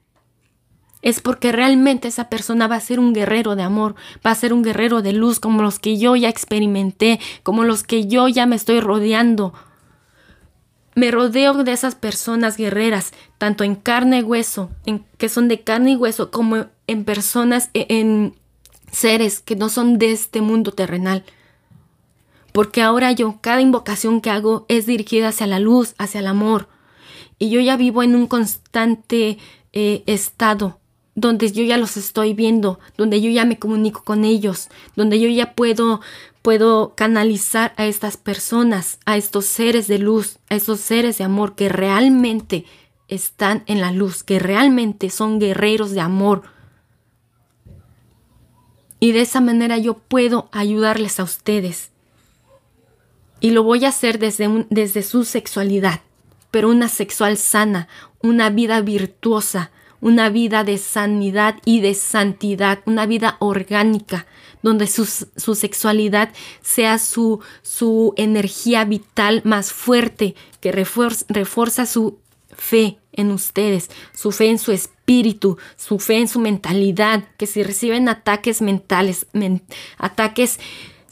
Es 1.01 1.19
porque 1.21 1.51
realmente 1.51 2.07
esa 2.07 2.29
persona 2.29 2.67
va 2.67 2.75
a 2.75 2.81
ser 2.81 2.99
un 2.99 3.13
guerrero 3.13 3.55
de 3.55 3.63
amor, 3.63 3.95
va 4.25 4.31
a 4.31 4.35
ser 4.35 4.53
un 4.53 4.61
guerrero 4.61 5.01
de 5.01 5.11
luz 5.11 5.39
como 5.39 5.61
los 5.61 5.79
que 5.79 5.97
yo 5.97 6.15
ya 6.15 6.29
experimenté, 6.29 7.19
como 7.41 7.65
los 7.65 7.83
que 7.83 8.07
yo 8.07 8.27
ya 8.29 8.45
me 8.45 8.55
estoy 8.55 8.79
rodeando 8.79 9.53
me 10.95 11.11
rodeo 11.11 11.63
de 11.63 11.71
esas 11.71 11.95
personas 11.95 12.57
guerreras, 12.57 13.11
tanto 13.37 13.63
en 13.63 13.75
carne 13.75 14.19
y 14.19 14.23
hueso, 14.23 14.69
en, 14.85 15.05
que 15.17 15.29
son 15.29 15.47
de 15.47 15.61
carne 15.61 15.91
y 15.91 15.95
hueso, 15.95 16.31
como 16.31 16.67
en 16.87 17.03
personas, 17.03 17.69
e, 17.73 17.85
en 17.89 18.35
seres 18.91 19.39
que 19.39 19.55
no 19.55 19.69
son 19.69 19.97
de 19.97 20.11
este 20.11 20.41
mundo 20.41 20.71
terrenal. 20.71 21.23
Porque 22.51 22.81
ahora 22.81 23.11
yo, 23.11 23.39
cada 23.41 23.61
invocación 23.61 24.21
que 24.21 24.29
hago 24.29 24.65
es 24.69 24.85
dirigida 24.85 25.29
hacia 25.29 25.47
la 25.47 25.59
luz, 25.59 25.95
hacia 25.97 26.19
el 26.19 26.27
amor. 26.27 26.67
Y 27.39 27.49
yo 27.49 27.59
ya 27.59 27.77
vivo 27.77 28.03
en 28.03 28.15
un 28.15 28.27
constante 28.27 29.39
eh, 29.73 30.03
estado 30.05 30.79
donde 31.15 31.51
yo 31.51 31.63
ya 31.63 31.77
los 31.77 31.97
estoy 31.97 32.33
viendo, 32.33 32.79
donde 32.97 33.21
yo 33.21 33.29
ya 33.29 33.45
me 33.45 33.59
comunico 33.59 34.03
con 34.03 34.25
ellos, 34.25 34.69
donde 34.95 35.19
yo 35.19 35.29
ya 35.29 35.53
puedo 35.53 36.01
puedo 36.43 36.93
canalizar 36.95 37.73
a 37.77 37.85
estas 37.87 38.17
personas, 38.17 38.99
a 39.05 39.17
estos 39.17 39.45
seres 39.45 39.87
de 39.87 39.97
luz, 39.97 40.37
a 40.49 40.55
estos 40.55 40.81
seres 40.81 41.17
de 41.17 41.23
amor 41.23 41.55
que 41.55 41.69
realmente 41.69 42.65
están 43.07 43.63
en 43.65 43.79
la 43.81 43.91
luz, 43.91 44.23
que 44.23 44.39
realmente 44.39 45.09
son 45.09 45.39
guerreros 45.39 45.91
de 45.91 46.01
amor. 46.01 46.43
Y 48.99 49.13
de 49.13 49.21
esa 49.21 49.39
manera 49.39 49.77
yo 49.77 49.95
puedo 49.95 50.49
ayudarles 50.51 51.19
a 51.19 51.23
ustedes. 51.23 51.91
Y 53.39 53.51
lo 53.51 53.63
voy 53.63 53.85
a 53.85 53.89
hacer 53.89 54.19
desde, 54.19 54.65
desde 54.69 55.01
su 55.01 55.23
sexualidad, 55.23 56.01
pero 56.51 56.69
una 56.69 56.89
sexual 56.89 57.37
sana, 57.37 57.87
una 58.21 58.49
vida 58.49 58.81
virtuosa, 58.81 59.71
una 60.01 60.27
vida 60.27 60.65
de 60.65 60.77
sanidad 60.77 61.55
y 61.63 61.79
de 61.79 61.93
santidad, 61.93 62.79
una 62.85 63.05
vida 63.05 63.37
orgánica, 63.39 64.27
donde 64.63 64.87
su, 64.87 65.05
sexualidad 65.05 66.29
sea 66.61 66.97
su, 66.97 67.41
su, 67.61 68.13
energía 68.17 68.85
vital 68.85 69.41
más 69.45 69.71
fuerte, 69.71 70.35
que 70.59 70.71
refuerza, 70.71 71.85
su 71.85 72.17
fe 72.57 72.97
en 73.11 73.31
ustedes, 73.31 73.89
su 74.15 74.31
fe 74.31 74.49
en 74.49 74.57
su 74.57 74.71
espíritu, 74.71 75.57
su 75.75 75.99
fe 75.99 76.17
en 76.17 76.27
su 76.27 76.39
mentalidad, 76.39 77.25
que 77.37 77.45
si 77.45 77.61
reciben 77.61 78.09
ataques 78.09 78.61
mentales, 78.61 79.27
ataques 79.97 80.59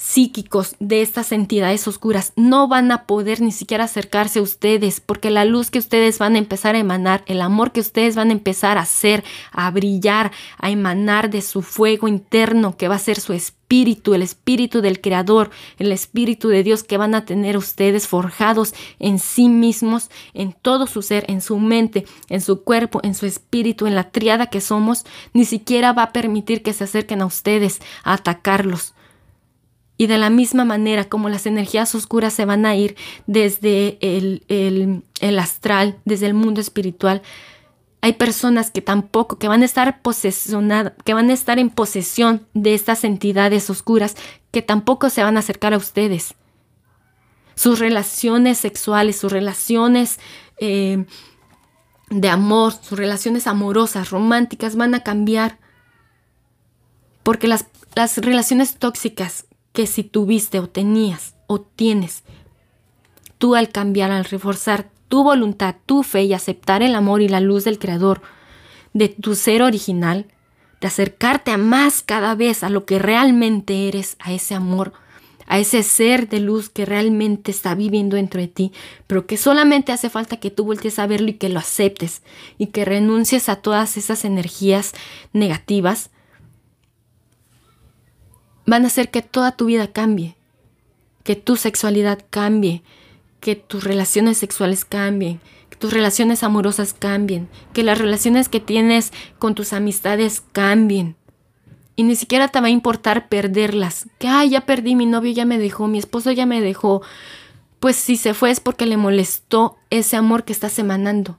psíquicos 0.02 0.76
de 0.80 1.04
estas 1.04 1.32
entidades 1.32 1.88
oscuras 1.88 2.34
no 2.36 2.68
van 2.68 2.92
a 2.92 3.06
poder 3.06 3.40
ni 3.40 3.52
siquiera 3.52 3.84
acercarse 3.84 4.40
a 4.40 4.42
ustedes 4.42 5.00
porque 5.00 5.30
la 5.30 5.46
luz 5.46 5.70
que 5.70 5.78
ustedes 5.78 6.18
van 6.18 6.34
a 6.34 6.40
empezar 6.40 6.74
a 6.74 6.80
emanar, 6.80 7.24
el 7.28 7.40
amor 7.40 7.72
que 7.72 7.82
ustedes 7.82 8.16
van 8.16 8.30
a 8.30 8.34
empezar 8.34 8.80
a 8.80 8.82
hacer, 8.82 9.24
a 9.52 9.70
brillar, 9.70 10.32
a 10.58 10.72
emanar 10.72 11.30
de 11.30 11.44
su 11.44 11.62
fuego 11.62 12.08
interno 12.08 12.78
que 12.78 12.88
va 12.88 12.96
a 12.96 13.00
ser 13.00 13.20
su 13.20 13.32
espíritu, 13.34 14.16
el 14.16 14.24
espíritu 14.24 14.82
del 14.82 15.02
Creador, 15.02 15.52
el 15.78 15.92
espíritu 15.92 16.48
de 16.48 16.64
Dios 16.64 16.84
que 16.84 16.98
van 16.98 17.14
a 17.14 17.26
tener 17.26 17.56
ustedes 17.56 18.08
forjados 18.08 18.74
en 18.98 19.20
sí 19.20 19.50
mismos, 19.50 20.10
en 20.34 20.54
todo 20.54 20.88
su 20.88 21.04
ser, 21.04 21.26
en 21.28 21.42
su 21.42 21.60
mente, 21.60 22.08
en 22.28 22.42
su 22.42 22.64
cuerpo, 22.64 23.02
en 23.04 23.14
su 23.14 23.28
espíritu, 23.28 23.86
en 23.86 23.94
la 23.94 24.10
triada 24.10 24.48
que 24.48 24.62
somos, 24.62 25.06
ni 25.34 25.46
siquiera 25.46 25.94
va 25.94 26.04
a 26.04 26.12
permitir 26.12 26.64
que 26.64 26.74
se 26.74 26.86
acerquen 26.86 27.22
a 27.22 27.28
ustedes 27.28 27.82
a 28.04 28.14
atacarlos 28.14 28.96
y 30.02 30.08
de 30.08 30.18
la 30.18 30.32
misma 30.32 30.66
manera 30.66 31.06
como 31.06 31.30
las 31.30 31.46
energías 31.46 31.94
oscuras 31.94 32.34
se 32.34 32.44
van 32.44 32.66
a 32.66 32.76
ir 32.76 32.96
desde 33.28 34.00
el, 34.02 34.44
el, 34.48 35.38
astral, 35.40 36.00
desde 36.06 36.26
el 36.26 36.34
mundo 36.34 36.60
espiritual, 36.60 37.22
hay 38.02 38.14
personas 38.14 38.72
que 38.72 38.82
tampoco, 38.82 39.38
que 39.38 39.48
van 39.48 39.62
a 39.62 39.66
estar 39.66 40.02
posesionadas, 40.02 40.94
que 41.06 41.14
van 41.14 41.30
a 41.30 41.34
estar 41.34 41.60
en 41.60 41.70
posesión 41.70 42.48
de 42.56 42.74
estas 42.74 43.04
entidades 43.04 43.70
oscuras, 43.70 44.16
que 44.50 44.64
tampoco 44.64 45.12
se 45.12 45.22
van 45.22 45.38
a 45.38 45.42
acercar 45.42 45.76
a 45.76 45.78
ustedes. 45.78 46.34
Sus 47.54 47.78
relaciones 47.78 48.58
sexuales, 48.58 49.18
sus 49.18 49.32
relaciones 49.32 50.20
eh, 50.58 51.06
de 52.10 52.28
amor, 52.28 52.74
sus 52.74 52.98
relaciones 52.98 53.46
amorosas, 53.46 54.10
románticas 54.10 54.76
van 54.76 54.96
a 54.96 55.04
cambiar. 55.04 55.60
Porque 57.22 57.48
las, 57.48 57.68
las 57.94 58.18
relaciones 58.18 58.78
tóxicas 58.78 59.46
que 59.74 59.88
si 59.88 60.04
tuviste 60.04 60.60
o 60.60 60.68
tenías 60.68 61.36
o 61.48 61.62
tienes, 61.62 62.24
tú 63.38 63.56
al 63.56 63.70
cambiar, 63.70 64.12
al 64.12 64.26
reforzar 64.26 64.90
tu 65.08 65.24
voluntad, 65.24 65.76
tu 65.86 66.04
fe 66.04 66.24
y 66.24 66.34
aceptar 66.34 66.84
el 66.84 66.96
amor 66.96 67.22
y 67.22 67.28
la 67.28 67.40
luz 67.40 67.64
del 67.64 67.80
Creador, 67.80 68.22
de 68.94 69.10
tu 69.10 69.36
ser 69.36 69.62
original, 69.62 70.28
de 70.80 70.88
acercarte 70.88 71.52
a 71.52 71.58
más 71.58 72.02
cada 72.02 72.36
vez 72.36 72.64
a 72.64 72.70
lo 72.70 72.86
que 72.86 73.00
realmente 73.00 73.88
eres, 73.88 74.16
a 74.20 74.32
ese 74.32 74.56
amor, 74.56 74.94
a 75.48 75.60
ese 75.60 75.84
ser 75.84 76.30
de 76.30 76.40
luz 76.40 76.70
que 76.70 76.86
realmente 76.86 77.52
está 77.52 77.76
viviendo 77.76 78.16
dentro 78.16 78.40
de 78.40 78.48
ti, 78.48 78.72
pero 79.06 79.28
que 79.28 79.36
solamente 79.36 79.92
hace 79.92 80.10
falta 80.10 80.38
que 80.38 80.50
tú 80.50 80.64
voltees 80.64 80.98
a 80.98 81.08
verlo 81.08 81.30
y 81.30 81.34
que 81.34 81.50
lo 81.50 81.60
aceptes 81.60 82.22
y 82.58 82.68
que 82.68 82.86
renuncies 82.86 83.50
a 83.50 83.58
todas 83.58 83.98
esas 83.98 84.24
energías 84.24 84.94
negativas 85.34 86.10
van 88.72 88.86
a 88.86 88.88
hacer 88.88 89.12
que 89.12 89.22
toda 89.22 89.52
tu 89.52 89.66
vida 89.66 89.88
cambie, 89.88 90.38
que 91.26 91.36
tu 91.36 91.58
sexualidad 91.58 92.20
cambie, 92.30 92.84
que 93.42 93.58
tus 93.58 93.84
relaciones 93.84 94.38
sexuales 94.38 94.86
cambien, 94.86 95.42
que 95.70 95.76
tus 95.76 95.92
relaciones 95.92 96.42
amorosas 96.42 96.94
cambien, 96.94 97.50
que 97.74 97.84
las 97.84 97.98
relaciones 97.98 98.48
que 98.48 98.62
tienes 98.62 99.12
con 99.40 99.56
tus 99.56 99.74
amistades 99.74 100.42
cambien. 100.54 101.18
Y 101.98 102.04
ni 102.04 102.16
siquiera 102.16 102.48
te 102.48 102.62
va 102.62 102.68
a 102.68 102.70
importar 102.70 103.28
perderlas. 103.28 104.08
Que, 104.20 104.30
ay, 104.30 104.52
ya 104.52 104.62
perdí, 104.62 104.96
mi 104.96 105.06
novio 105.06 105.34
ya 105.34 105.44
me 105.44 105.58
dejó, 105.58 105.90
mi 105.90 105.98
esposo 105.98 106.32
ya 106.32 106.46
me 106.46 106.62
dejó. 106.62 107.02
Pues 107.82 107.98
si 107.98 108.16
se 108.16 108.34
fue 108.34 108.52
es 108.52 108.62
porque 108.62 108.86
le 108.86 108.96
molestó 108.96 109.76
ese 109.90 110.16
amor 110.16 110.46
que 110.46 110.54
estás 110.54 110.80
emanando. 110.80 111.38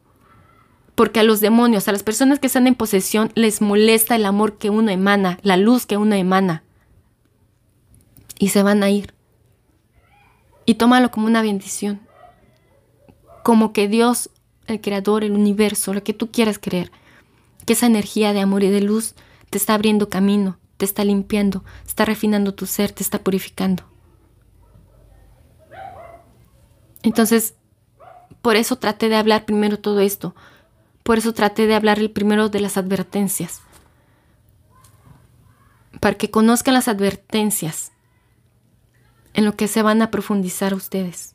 Porque 0.95 1.21
a 1.21 1.23
los 1.23 1.41
demonios, 1.41 1.89
a 1.89 1.93
las 1.93 2.03
personas 2.03 2.41
que 2.41 2.49
están 2.49 2.67
en 2.67 2.75
posesión, 2.75 3.33
les 3.35 3.63
molesta 3.63 4.17
el 4.17 4.27
amor 4.27 4.59
que 4.59 4.69
uno 4.69 4.91
emana, 4.91 5.39
la 5.43 5.57
luz 5.57 5.87
que 5.87 5.97
uno 5.97 6.15
emana 6.15 6.63
y 8.43 8.49
se 8.49 8.65
van 8.65 8.83
a 8.83 8.91
ir. 8.91 9.15
Y 10.65 10.75
tómalo 10.75 11.13
como 11.13 11.29
una 11.29 11.43
bendición. 11.43 12.01
Como 13.45 13.73
que 13.73 13.87
Dios, 13.87 14.31
el 14.67 14.81
Creador, 14.81 15.23
el 15.23 15.31
universo, 15.31 15.95
lo 15.95 16.03
que 16.03 16.13
tú 16.13 16.33
quieras 16.33 16.59
creer, 16.59 16.91
que 17.65 17.75
esa 17.75 17.87
energía 17.87 18.33
de 18.33 18.41
amor 18.41 18.65
y 18.65 18.71
de 18.71 18.81
luz 18.81 19.15
te 19.49 19.59
está 19.59 19.75
abriendo 19.75 20.09
camino, 20.09 20.59
te 20.77 20.85
está 20.85 21.05
limpiando, 21.05 21.63
está 21.87 22.05
refinando 22.05 22.53
tu 22.53 22.67
ser, 22.67 22.91
te 22.91 23.05
está 23.05 23.21
purificando. 23.21 23.85
Entonces, 27.05 27.55
por 28.43 28.57
eso 28.57 28.75
traté 28.75 29.09
de 29.09 29.15
hablar 29.15 29.45
primero 29.45 29.79
todo 29.79 30.01
esto. 30.01 30.35
Por 31.05 31.17
eso 31.17 31.33
traté 31.33 31.69
de 31.69 31.77
hablar 31.77 32.01
el 32.01 32.11
primero 32.11 32.49
de 32.49 32.59
las 32.59 32.77
advertencias. 32.77 33.61
Para 36.01 36.17
que 36.17 36.33
conozcan 36.33 36.75
las 36.75 36.89
advertencias 36.89 37.92
en 39.35 39.45
lo 39.45 39.57
que 39.57 39.69
se 39.69 39.83
van 39.83 40.03
a 40.03 40.11
profundizar 40.11 40.75
ustedes. 40.75 41.35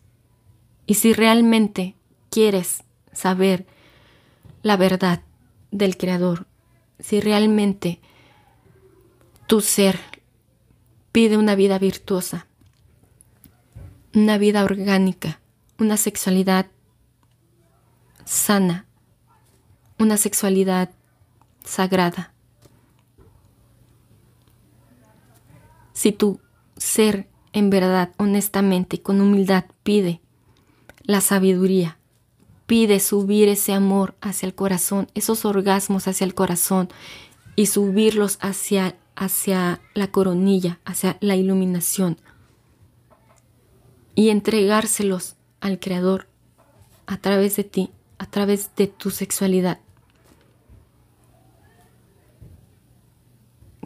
Y 0.86 0.96
si 0.96 1.14
realmente 1.14 1.96
quieres 2.30 2.84
saber 3.12 3.66
la 4.62 4.78
verdad 4.78 5.22
del 5.72 5.98
Creador, 5.98 6.48
si 7.00 7.20
realmente 7.20 8.00
tu 9.48 9.62
ser 9.62 10.00
pide 11.12 11.38
una 11.38 11.56
vida 11.56 11.80
virtuosa, 11.80 12.48
una 14.14 14.38
vida 14.38 14.64
orgánica, 14.64 15.40
una 15.80 15.98
sexualidad 15.98 16.68
sana, 18.26 18.86
una 20.00 20.18
sexualidad 20.18 20.90
sagrada. 21.64 22.34
Si 25.94 26.12
tu 26.12 26.40
ser 26.76 27.28
en 27.54 27.70
verdad, 27.70 28.12
honestamente 28.18 28.98
y 28.98 29.00
con 29.00 29.22
humildad 29.22 29.66
pide 29.84 30.22
la 31.04 31.22
sabiduría, 31.22 31.98
pide 32.66 33.00
subir 33.00 33.48
ese 33.48 33.74
amor 33.74 34.16
hacia 34.22 34.46
el 34.46 34.56
corazón, 34.56 35.08
esos 35.16 35.46
orgasmos 35.46 36.08
hacia 36.08 36.26
el 36.26 36.34
corazón 36.34 36.90
y 37.56 37.68
subirlos 37.68 38.38
hacia, 38.42 38.98
hacia 39.16 39.82
la 39.94 40.12
coronilla, 40.12 40.80
hacia 40.86 41.18
la 41.22 41.36
iluminación 41.36 42.18
y 44.18 44.30
entregárselos 44.30 45.36
al 45.62 45.80
Creador 45.80 46.28
a 47.06 47.18
través 47.18 47.56
de 47.56 47.64
ti, 47.64 47.92
a 48.18 48.26
través 48.26 48.76
de 48.76 48.88
tu 48.88 49.12
sexualidad. 49.12 49.80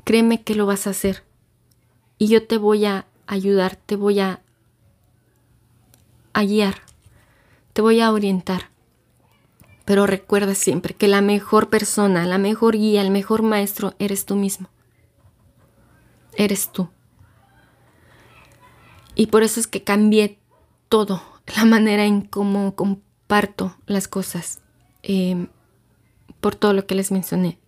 Créeme 0.06 0.42
que 0.42 0.56
lo 0.56 0.66
vas 0.66 0.88
a 0.88 0.92
hacer 0.92 1.26
y 2.18 2.28
yo 2.28 2.48
te 2.48 2.58
voy 2.58 2.86
a 2.86 3.08
ayudar, 3.32 3.78
te 3.78 3.96
voy 3.96 4.20
a, 4.20 4.42
guiar, 6.36 6.82
te 7.72 7.82
voy 7.82 8.02
a 8.02 8.12
orientar. 8.12 8.70
Pero 9.86 10.06
recuerda 10.06 10.54
siempre 10.54 10.94
que 10.94 11.08
la 11.08 11.22
mejor 11.22 11.70
persona, 11.70 12.26
la 12.26 12.38
mejor 12.38 12.76
guía, 12.76 13.02
el 13.02 13.10
mejor 13.10 13.42
maestro 13.42 13.96
eres 14.00 14.26
tú 14.26 14.36
mismo. 14.36 14.70
Eres 16.36 16.72
tú. 16.72 16.90
Y 19.16 19.28
por 19.28 19.44
eso 19.44 19.60
es 19.60 19.68
que 19.68 19.84
cambié 19.84 20.38
todo, 20.90 21.22
la 21.56 21.64
manera 21.64 22.06
en 22.06 22.22
cómo 22.22 22.76
comparto 22.76 23.78
las 23.86 24.10
cosas, 24.10 24.60
em, 25.04 25.48
por 26.42 26.56
todo 26.56 26.74
lo 26.74 26.86
que 26.86 26.96
les 26.96 27.12
mencioné. 27.12 27.60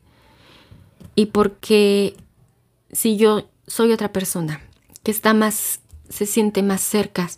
Y 1.15 1.27
porque 1.27 2.17
si 2.91 3.15
yo 3.15 3.47
soy 3.65 3.93
otra 3.93 4.11
persona 4.11 4.61
que 5.03 5.11
está 5.11 5.33
más, 5.33 5.81
se 6.09 6.25
siente 6.25 6.63
más 6.63 6.81
cerca 6.81 7.29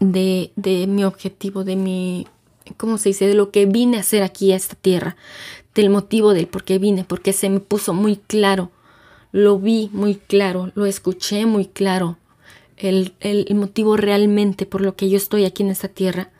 de, 0.00 0.52
de 0.56 0.86
mi 0.86 1.04
objetivo, 1.04 1.64
de 1.64 1.76
mi, 1.76 2.26
¿cómo 2.76 2.98
se 2.98 3.10
dice? 3.10 3.28
De 3.28 3.34
lo 3.34 3.50
que 3.50 3.66
vine 3.66 3.98
a 3.98 4.00
hacer 4.00 4.22
aquí 4.22 4.52
a 4.52 4.56
esta 4.56 4.74
tierra, 4.74 5.16
del 5.74 5.90
motivo 5.90 6.32
del 6.32 6.48
por 6.48 6.64
qué 6.64 6.78
vine, 6.78 7.04
porque 7.04 7.32
se 7.32 7.50
me 7.50 7.60
puso 7.60 7.92
muy 7.94 8.16
claro, 8.16 8.70
lo 9.32 9.58
vi 9.58 9.90
muy 9.92 10.16
claro, 10.16 10.72
lo 10.74 10.86
escuché 10.86 11.46
muy 11.46 11.66
claro, 11.66 12.16
el, 12.76 13.14
el, 13.20 13.54
motivo 13.54 13.96
realmente 13.96 14.64
por 14.64 14.80
lo 14.80 14.96
que 14.96 15.10
yo 15.10 15.18
estoy 15.18 15.44
aquí 15.44 15.62
en 15.62 15.70
esta 15.70 15.88
tierra, 15.88 16.30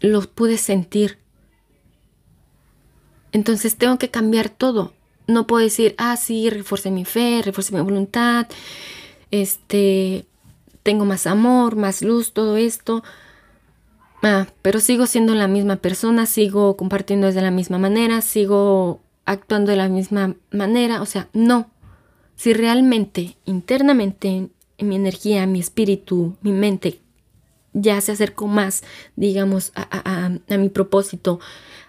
lo 0.00 0.20
pude 0.22 0.56
sentir. 0.56 1.18
Entonces 3.32 3.76
tengo 3.76 3.98
que 3.98 4.10
cambiar 4.10 4.48
todo 4.48 4.93
no 5.26 5.46
puedo 5.46 5.62
decir, 5.62 5.94
ah, 5.98 6.16
sí, 6.16 6.50
refuerce 6.50 6.90
mi 6.90 7.04
fe, 7.04 7.40
refuerce 7.42 7.74
mi 7.74 7.80
voluntad, 7.80 8.46
este, 9.30 10.26
tengo 10.82 11.04
más 11.04 11.26
amor, 11.26 11.76
más 11.76 12.02
luz, 12.02 12.32
todo 12.32 12.56
esto. 12.56 13.02
Ah, 14.22 14.46
pero 14.62 14.80
sigo 14.80 15.06
siendo 15.06 15.34
la 15.34 15.48
misma 15.48 15.76
persona, 15.76 16.26
sigo 16.26 16.76
compartiendo 16.76 17.30
de 17.30 17.42
la 17.42 17.50
misma 17.50 17.78
manera, 17.78 18.20
sigo 18.20 19.00
actuando 19.24 19.70
de 19.70 19.76
la 19.76 19.88
misma 19.88 20.34
manera. 20.50 21.02
O 21.02 21.06
sea, 21.06 21.28
no. 21.32 21.70
Si 22.36 22.52
realmente, 22.52 23.36
internamente, 23.44 24.48
en 24.78 24.88
mi 24.88 24.96
energía, 24.96 25.46
mi 25.46 25.60
espíritu, 25.60 26.36
mi 26.42 26.52
mente, 26.52 27.00
ya 27.72 28.00
se 28.00 28.12
acercó 28.12 28.46
más, 28.46 28.82
digamos, 29.16 29.72
a 29.74 30.58
mi 30.58 30.68
propósito, 30.68 31.40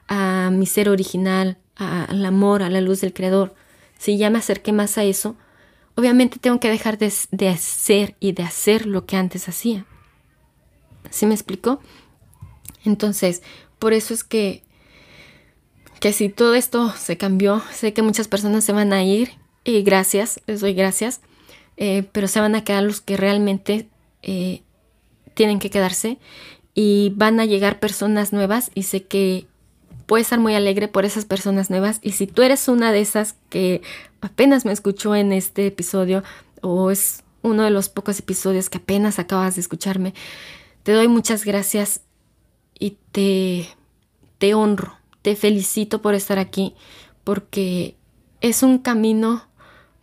a 0.07 0.49
mi 0.51 0.65
ser 0.65 0.89
original, 0.89 1.57
al 1.75 2.25
amor, 2.25 2.63
a 2.63 2.69
la 2.69 2.81
luz 2.81 3.01
del 3.01 3.13
Creador, 3.13 3.53
si 3.97 4.17
ya 4.17 4.29
me 4.29 4.39
acerqué 4.39 4.71
más 4.71 4.97
a 4.97 5.03
eso, 5.03 5.35
obviamente 5.95 6.39
tengo 6.39 6.59
que 6.59 6.69
dejar 6.69 6.97
de, 6.97 7.11
de 7.31 7.49
hacer 7.49 8.15
y 8.19 8.33
de 8.33 8.43
hacer 8.43 8.85
lo 8.85 9.05
que 9.05 9.17
antes 9.17 9.47
hacía. 9.49 9.85
¿Sí 11.09 11.25
me 11.25 11.33
explicó? 11.33 11.79
Entonces, 12.83 13.41
por 13.79 13.93
eso 13.93 14.13
es 14.13 14.23
que, 14.23 14.63
que 15.99 16.13
si 16.13 16.29
todo 16.29 16.55
esto 16.55 16.91
se 16.91 17.17
cambió, 17.17 17.61
sé 17.71 17.93
que 17.93 18.01
muchas 18.01 18.27
personas 18.27 18.63
se 18.63 18.73
van 18.73 18.93
a 18.93 19.03
ir 19.03 19.31
y 19.63 19.81
gracias, 19.81 20.41
les 20.45 20.61
doy 20.61 20.73
gracias, 20.73 21.21
eh, 21.77 22.07
pero 22.11 22.27
se 22.27 22.39
van 22.39 22.55
a 22.55 22.63
quedar 22.63 22.83
los 22.83 23.01
que 23.01 23.17
realmente 23.17 23.89
eh, 24.21 24.61
tienen 25.33 25.59
que 25.59 25.69
quedarse 25.69 26.19
y 26.73 27.13
van 27.15 27.39
a 27.39 27.45
llegar 27.45 27.79
personas 27.79 28.33
nuevas 28.33 28.71
y 28.75 28.83
sé 28.83 29.03
que 29.03 29.47
puede 30.05 30.21
estar 30.21 30.39
muy 30.39 30.55
alegre 30.55 30.87
por 30.87 31.05
esas 31.05 31.25
personas 31.25 31.69
nuevas 31.69 31.99
y 32.01 32.11
si 32.11 32.27
tú 32.27 32.41
eres 32.41 32.67
una 32.67 32.91
de 32.91 33.01
esas 33.01 33.35
que 33.49 33.81
apenas 34.21 34.65
me 34.65 34.71
escuchó 34.71 35.15
en 35.15 35.31
este 35.31 35.67
episodio 35.67 36.23
o 36.61 36.91
es 36.91 37.23
uno 37.41 37.63
de 37.63 37.69
los 37.69 37.89
pocos 37.89 38.19
episodios 38.19 38.69
que 38.69 38.79
apenas 38.79 39.19
acabas 39.19 39.55
de 39.55 39.61
escucharme, 39.61 40.13
te 40.83 40.91
doy 40.91 41.07
muchas 41.07 41.45
gracias 41.45 42.01
y 42.77 42.97
te, 43.11 43.67
te 44.37 44.53
honro, 44.53 44.97
te 45.21 45.35
felicito 45.35 46.01
por 46.01 46.13
estar 46.13 46.39
aquí 46.39 46.75
porque 47.23 47.95
es 48.41 48.63
un 48.63 48.77
camino, 48.77 49.47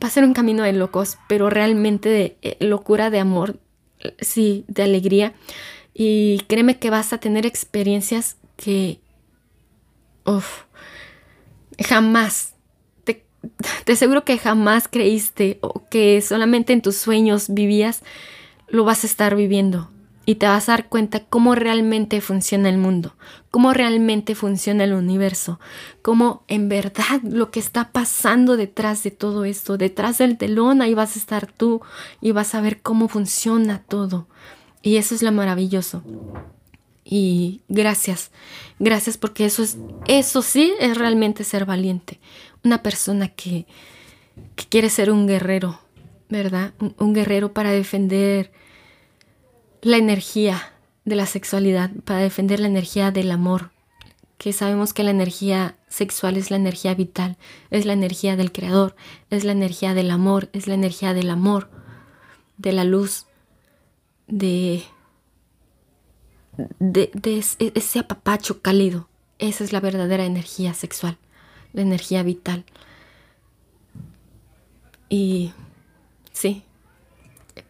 va 0.03 0.09
a 0.09 0.11
ser 0.11 0.25
un 0.25 0.35
camino 0.35 0.65
de 0.65 0.73
locos, 0.73 1.17
pero 1.29 1.49
realmente 1.49 2.09
de 2.09 2.37
eh, 2.43 2.57
locura 2.61 3.09
de 3.09 3.21
amor, 3.21 3.61
sí, 4.21 4.65
de 4.69 4.83
alegría. 4.83 5.33
Y 5.95 6.41
créeme 6.49 6.79
que 6.79 6.91
vas 6.91 7.13
a 7.13 7.19
tener 7.19 7.47
experiencias 7.47 8.37
que 8.57 9.01
Jamás, 11.79 12.55
te, 13.05 13.25
te 13.85 13.93
aseguro 13.93 14.25
que 14.25 14.39
jamás 14.39 14.89
creíste 14.89 15.59
o 15.63 15.89
que 15.89 16.21
solamente 16.21 16.73
en 16.73 16.83
tus 16.83 16.97
sueños 16.97 17.47
vivías, 17.49 18.03
lo 18.69 18.85
vas 18.85 19.05
a 19.05 19.07
estar 19.07 19.37
viviendo 19.37 19.91
y 20.25 20.37
te 20.37 20.47
vas 20.47 20.69
a 20.69 20.73
dar 20.73 20.89
cuenta 20.89 21.25
cómo 21.25 21.55
realmente 21.55 22.21
funciona 22.21 22.69
el 22.69 22.79
mundo, 22.79 23.15
cómo 23.51 23.73
realmente 23.73 24.35
funciona 24.35 24.85
el 24.85 24.93
universo, 24.93 25.59
cómo 26.01 26.45
en 26.49 26.69
verdad 26.69 27.21
lo 27.23 27.51
que 27.51 27.61
está 27.61 27.91
pasando 27.91 28.57
detrás 28.57 29.03
de 29.03 29.11
todo 29.11 29.45
esto, 29.45 29.77
detrás 29.77 30.19
del 30.19 30.39
telón, 30.39 30.81
ahí 30.81 30.95
vas 30.95 31.17
a 31.17 31.19
estar 31.19 31.47
tú 31.47 31.81
y 32.21 32.33
vas 32.33 32.55
a 32.55 32.61
ver 32.61 32.83
cómo 32.83 33.09
funciona 33.09 33.83
todo. 33.89 34.29
Y 34.81 34.97
eso 34.97 35.15
es 35.15 35.23
lo 35.23 35.33
maravilloso. 35.33 36.03
Y 37.15 37.61
gracias, 37.69 38.31
gracias 38.79 39.19
porque 39.19 39.45
eso 39.45 39.63
es, 39.63 39.77
eso 40.07 40.41
sí 40.41 40.73
es 40.81 40.97
realmente 40.97 41.45
ser 41.45 41.67
valiente. 41.67 42.19
Una 42.65 42.83
persona 42.83 43.29
que, 43.29 43.67
quiere 44.71 44.89
ser 44.89 45.11
un 45.11 45.27
guerrero, 45.27 45.79
¿verdad? 46.31 46.73
Un, 46.97 47.13
guerrero 47.13 47.53
para 47.53 47.71
defender 47.71 48.51
la 49.83 49.99
energía 49.99 50.73
de 51.05 51.17
la 51.17 51.27
sexualidad, 51.27 51.91
para 52.07 52.21
defender 52.21 52.61
la 52.61 52.69
energía 52.69 53.11
del 53.11 53.31
amor, 53.31 53.73
que 54.39 54.55
sabemos 54.55 54.95
que 54.95 55.05
la 55.05 55.11
energía 55.11 55.77
sexual 55.89 56.39
es 56.39 56.51
la 56.51 56.57
energía 56.57 56.95
vital, 56.95 57.37
es 57.69 57.85
la 57.85 57.93
energía 57.93 58.37
del 58.37 58.53
creador, 58.53 58.97
es 59.29 59.45
la 59.45 59.53
energía 59.53 59.93
del 59.93 60.11
amor, 60.11 60.49
es 60.55 60.67
la 60.67 60.73
energía 60.73 61.13
del 61.13 61.29
amor, 61.29 61.69
de 62.57 62.73
la 62.73 62.85
luz, 62.85 63.27
de 64.29 64.83
de, 66.79 67.11
e, 67.25 67.73
ese 67.75 67.99
apapacho 67.99 68.61
cálido. 68.63 69.09
Esa 69.39 69.65
es 69.65 69.73
la 69.73 69.81
verdadera 69.81 70.25
energía 70.25 70.75
sexual, 70.75 71.19
la 71.73 71.83
energía 71.83 72.23
vital. 72.23 72.65
Y 75.09 75.53
sí, 76.33 76.63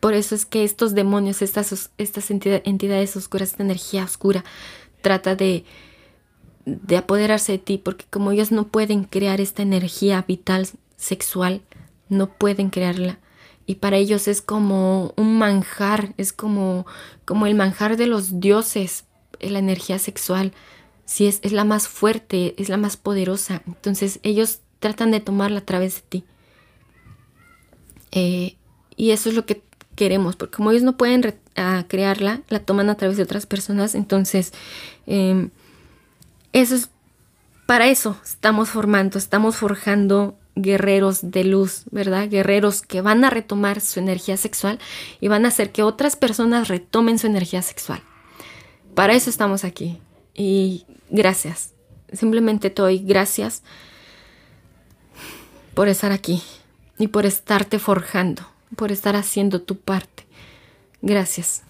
por 0.01 0.15
eso 0.15 0.35
es 0.35 0.47
que 0.47 0.65
estos 0.65 0.95
demonios, 0.95 1.43
estas, 1.43 1.91
estas 1.99 2.31
entidades 2.31 3.17
oscuras, 3.17 3.51
esta 3.51 3.63
energía 3.63 4.05
oscura, 4.05 4.45
trata 5.01 5.35
de, 5.35 5.65
de 6.67 6.97
apoderarse 6.97 7.53
de 7.53 7.59
ti, 7.59 7.79
porque 7.79 8.05
como 8.11 8.33
ellos 8.33 8.53
no 8.53 8.69
pueden 8.69 9.05
crear 9.05 9.41
esta 9.41 9.63
energía 9.63 10.25
vital 10.27 10.69
sexual, 10.97 11.63
no 12.09 12.29
pueden 12.29 12.71
crearla, 12.71 13.19
y 13.67 13.77
para 13.77 13.97
ellos 13.97 14.29
es 14.29 14.43
como 14.43 15.15
un 15.17 15.39
manjar, 15.39 16.15
es 16.17 16.33
como, 16.33 16.87
como 17.25 17.47
el 17.47 17.55
manjar 17.55 17.97
de 17.97 18.07
los 18.07 18.41
dioses, 18.41 19.05
la 19.41 19.59
energía 19.59 19.99
sexual. 19.99 20.53
Si 21.05 21.27
es, 21.27 21.41
es 21.43 21.53
la 21.53 21.65
más 21.65 21.89
fuerte, 21.89 22.55
es 22.59 22.69
la 22.69 22.77
más 22.77 22.97
poderosa. 22.97 23.63
Entonces 23.67 24.21
ellos 24.23 24.61
tratan 24.79 25.11
de 25.11 25.21
tomarla 25.21 25.61
a 25.61 25.65
través 25.65 25.97
de 25.97 26.01
ti. 26.03 26.25
Eh, 28.11 28.57
y 28.97 29.11
eso 29.11 29.29
es 29.29 29.35
lo 29.35 29.47
que 29.47 29.63
queremos, 29.95 30.37
porque 30.37 30.57
como 30.57 30.71
ellos 30.71 30.83
no 30.83 30.97
pueden 30.97 31.35
crearla, 31.89 32.43
la 32.49 32.61
toman 32.61 32.91
a 32.91 32.97
través 32.97 33.17
de 33.17 33.23
otras 33.23 33.47
personas, 33.47 33.95
entonces 33.95 34.53
em, 35.07 35.51
eso 36.53 36.75
es, 36.75 36.91
para 37.67 37.89
eso 37.89 38.19
estamos 38.25 38.71
formando, 38.71 39.19
estamos 39.19 39.57
forjando 39.57 40.37
guerreros 40.55 41.31
de 41.31 41.45
luz, 41.45 41.85
¿verdad? 41.91 42.29
Guerreros 42.29 42.83
que 42.83 43.01
van 43.01 43.25
a 43.25 43.31
retomar 43.31 43.81
su 43.81 44.01
energía 44.01 44.37
sexual 44.37 44.79
y 45.21 45.29
van 45.29 45.45
a 45.45 45.49
hacer 45.49 45.73
que 45.73 45.83
otras 45.83 46.17
personas 46.17 46.69
retomen 46.69 47.19
su 47.19 47.27
energía 47.27 47.63
sexual. 47.63 48.03
Para 48.95 49.15
eso 49.15 49.31
estamos 49.31 49.65
aquí. 49.65 49.99
Y 50.35 50.85
gracias. 51.11 51.73
Simplemente 52.13 52.71
te 52.71 52.83
doy 52.83 52.99
gracias 52.99 53.63
por 55.75 55.89
estar 55.89 56.13
aquí 56.13 56.43
y 56.99 57.09
por 57.09 57.25
estarte 57.25 57.79
forjando, 57.79 58.43
por 58.77 58.93
estar 58.93 59.17
haciendo 59.17 59.63
tu 59.63 59.79
parte. 59.79 60.27
Gracias. 61.01 61.63